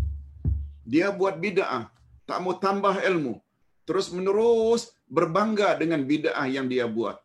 Dia 0.88 1.12
buat 1.12 1.38
bid'ah, 1.42 1.92
tak 2.24 2.40
mau 2.44 2.56
tambah 2.56 2.96
ilmu. 3.02 3.40
Terus-menerus 3.88 4.96
berbangga 5.08 5.76
dengan 5.80 6.04
bid'ah 6.04 6.48
yang 6.48 6.68
dia 6.68 6.88
buat. 6.88 7.20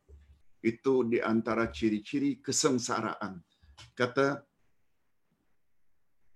Itu 0.63 1.03
di 1.03 1.19
antara 1.19 1.67
ciri-ciri 1.71 2.39
kesengsaraan. 2.39 3.43
Kata 3.99 4.43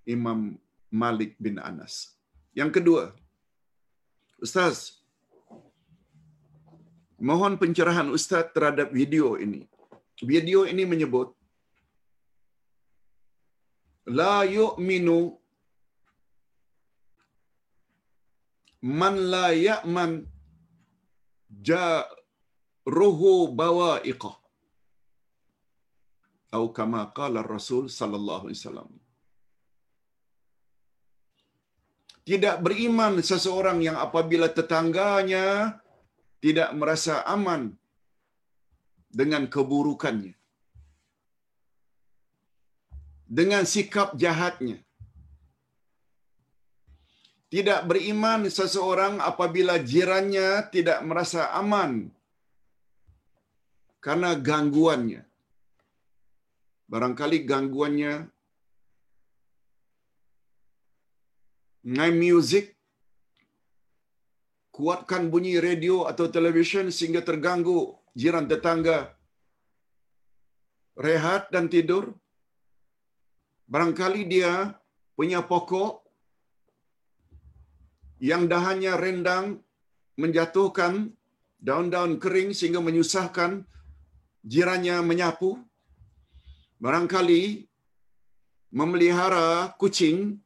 Imam 0.06 0.58
Malik 0.90 1.34
bin 1.38 1.58
Anas. 1.58 2.14
Yang 2.54 2.80
kedua, 2.80 3.02
Ustaz, 4.40 5.02
mohon 7.20 7.54
pencerahan 7.60 8.08
Ustaz 8.10 8.50
terhadap 8.56 8.90
video 8.90 9.36
ini. 9.36 9.68
Video 10.24 10.64
ini 10.64 10.88
menyebut 10.88 11.35
la 14.06 14.46
yu'minu 14.56 15.18
man 18.86 19.14
la 19.32 19.46
ya'man 19.50 20.22
ja 21.68 22.06
ruhu 22.86 23.50
bawa'iqah. 23.60 24.36
Atau 26.46 26.70
kama 26.76 27.10
qala 27.18 27.42
Rasul 27.42 27.90
sallallahu 27.90 28.48
alaihi 28.48 28.60
wasallam. 28.62 28.90
Tidak 32.26 32.56
beriman 32.64 33.22
seseorang 33.22 33.78
yang 33.86 33.98
apabila 34.06 34.50
tetangganya 34.50 35.78
tidak 36.42 36.70
merasa 36.78 37.22
aman 37.34 37.74
dengan 39.10 39.46
keburukannya. 39.54 40.34
Dengan 43.26 43.66
sikap 43.66 44.14
jahatnya. 44.14 44.78
Tidak 47.46 47.86
beriman 47.86 48.46
seseorang 48.50 49.22
apabila 49.22 49.78
jirannya 49.78 50.66
tidak 50.70 50.98
merasa 51.06 51.50
aman 51.54 52.10
karena 54.06 54.38
gangguannya. 54.48 55.22
Barangkali 56.86 57.38
gangguannya 57.42 58.12
ngai 61.86 62.12
music, 62.14 62.74
kuatkan 64.74 65.30
bunyi 65.30 65.58
radio 65.62 66.06
atau 66.10 66.26
televisyen 66.30 66.90
sehingga 66.90 67.22
terganggu 67.22 67.94
jiran 68.14 68.46
tetangga, 68.50 68.98
rehat 70.98 71.50
dan 71.54 71.66
tidur. 71.70 72.14
Barangkali 73.66 74.22
dia 74.30 74.78
punya 75.18 75.42
pokok 75.42 76.06
yang 78.22 78.46
dahannya 78.46 78.94
rendang 78.94 79.58
menjatuhkan 80.16 81.12
daun-daun 81.60 82.16
kering 82.22 82.54
sehingga 82.54 82.80
menyusahkan 82.80 83.66
jirannya 84.46 85.02
menyapu. 85.02 85.58
Barangkali 86.78 87.66
memelihara 88.70 89.74
kucing 89.80 90.38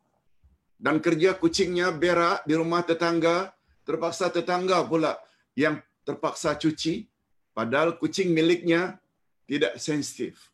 dan 0.80 0.96
kerja 1.02 1.36
kucingnya 1.36 1.92
berak 1.92 2.46
di 2.48 2.56
rumah 2.56 2.80
tetangga, 2.80 3.52
terpaksa 3.84 4.32
tetangga 4.32 4.80
pula 4.86 5.20
yang 5.52 5.82
terpaksa 6.08 6.56
cuci, 6.56 7.04
padahal 7.52 8.00
kucing 8.00 8.32
miliknya 8.32 8.96
tidak 9.44 9.76
sensitif. 9.76 10.49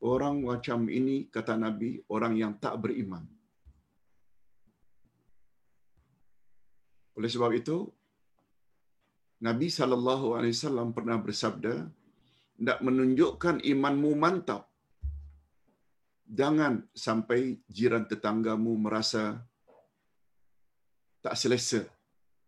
Orang 0.00 0.48
macam 0.48 0.88
ini, 0.88 1.28
kata 1.28 1.60
Nabi, 1.60 2.00
orang 2.08 2.32
yang 2.32 2.52
tak 2.56 2.80
beriman. 2.80 3.20
Oleh 7.20 7.28
sebab 7.28 7.52
itu, 7.52 7.84
Nabi 9.44 9.68
sallallahu 9.68 10.36
alaihi 10.36 10.56
wasallam 10.56 10.96
pernah 10.96 11.16
bersabda, 11.20 11.74
"Tidak 12.56 12.78
menunjukkan 12.80 13.60
imanmu 13.60 14.10
mantap. 14.16 14.68
Jangan 16.24 16.84
sampai 16.96 17.60
jiran 17.68 18.04
tetanggamu 18.08 18.72
merasa 18.76 19.40
tak 21.24 21.36
selesa 21.36 21.84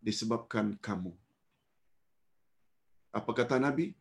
disebabkan 0.01 0.77
kamu." 0.81 1.13
Apa 3.13 3.31
kata 3.37 3.61
Nabi? 3.61 3.93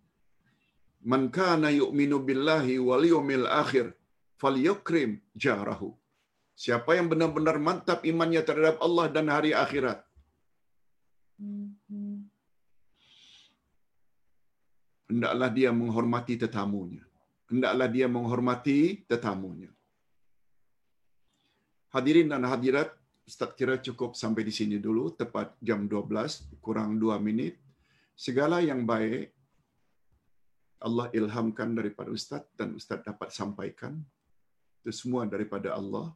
Man 1.02 1.34
kana 1.34 1.74
yu'minu 1.74 2.22
billahi 2.22 2.78
wal 2.78 3.02
yawmil 3.02 3.50
akhir 3.50 3.98
falyukrim 4.38 5.18
jarahu. 5.34 5.98
Siapa 6.54 6.94
yang 6.98 7.10
benar-benar 7.10 7.58
mantap 7.58 8.06
imannya 8.06 8.42
terhadap 8.46 8.78
Allah 8.86 9.10
dan 9.10 9.34
hari 9.34 9.50
akhirat, 9.50 10.06
hendaklah 15.10 15.50
dia 15.50 15.74
menghormati 15.74 16.38
tetamunya. 16.38 17.02
Hendaklah 17.50 17.88
dia 17.90 18.08
menghormati 18.08 19.04
tetamunya. 19.10 19.74
Hadirin 21.92 22.32
dan 22.32 22.46
hadirat, 22.48 22.94
Ustaz 23.28 23.52
kira 23.60 23.76
cukup 23.82 24.16
sampai 24.16 24.48
di 24.48 24.54
sini 24.54 24.78
dulu, 24.80 25.12
tepat 25.12 25.58
jam 25.60 25.90
12, 25.90 26.62
kurang 26.64 26.96
2 26.96 27.18
minit. 27.20 27.60
Segala 28.16 28.64
yang 28.64 28.88
baik, 28.88 29.34
Allah 30.82 31.14
ilhamkan 31.14 31.78
daripada 31.78 32.10
Ustaz 32.10 32.42
dan 32.58 32.74
Ustaz 32.74 33.06
dapat 33.06 33.30
sampaikan. 33.30 34.02
Itu 34.82 34.90
semua 34.90 35.30
daripada 35.30 35.78
Allah. 35.78 36.10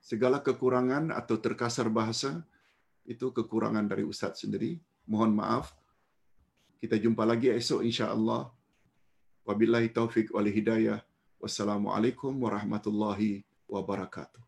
Segala 0.00 0.40
kekurangan 0.40 1.12
atau 1.12 1.36
terkasar 1.36 1.92
bahasa, 1.92 2.40
itu 3.04 3.28
kekurangan 3.28 3.84
dari 3.84 4.08
Ustaz 4.08 4.40
sendiri. 4.40 4.80
Mohon 5.04 5.44
maaf. 5.44 5.76
Kita 6.80 6.96
jumpa 6.96 7.28
lagi 7.28 7.52
esok 7.52 7.84
insya-Allah. 7.84 8.48
Wabillahi 9.44 9.92
taufik 9.92 10.32
wal 10.32 10.48
hidayah. 10.48 11.04
Wassalamualaikum 11.36 12.32
warahmatullahi 12.32 13.44
wabarakatuh. 13.68 14.47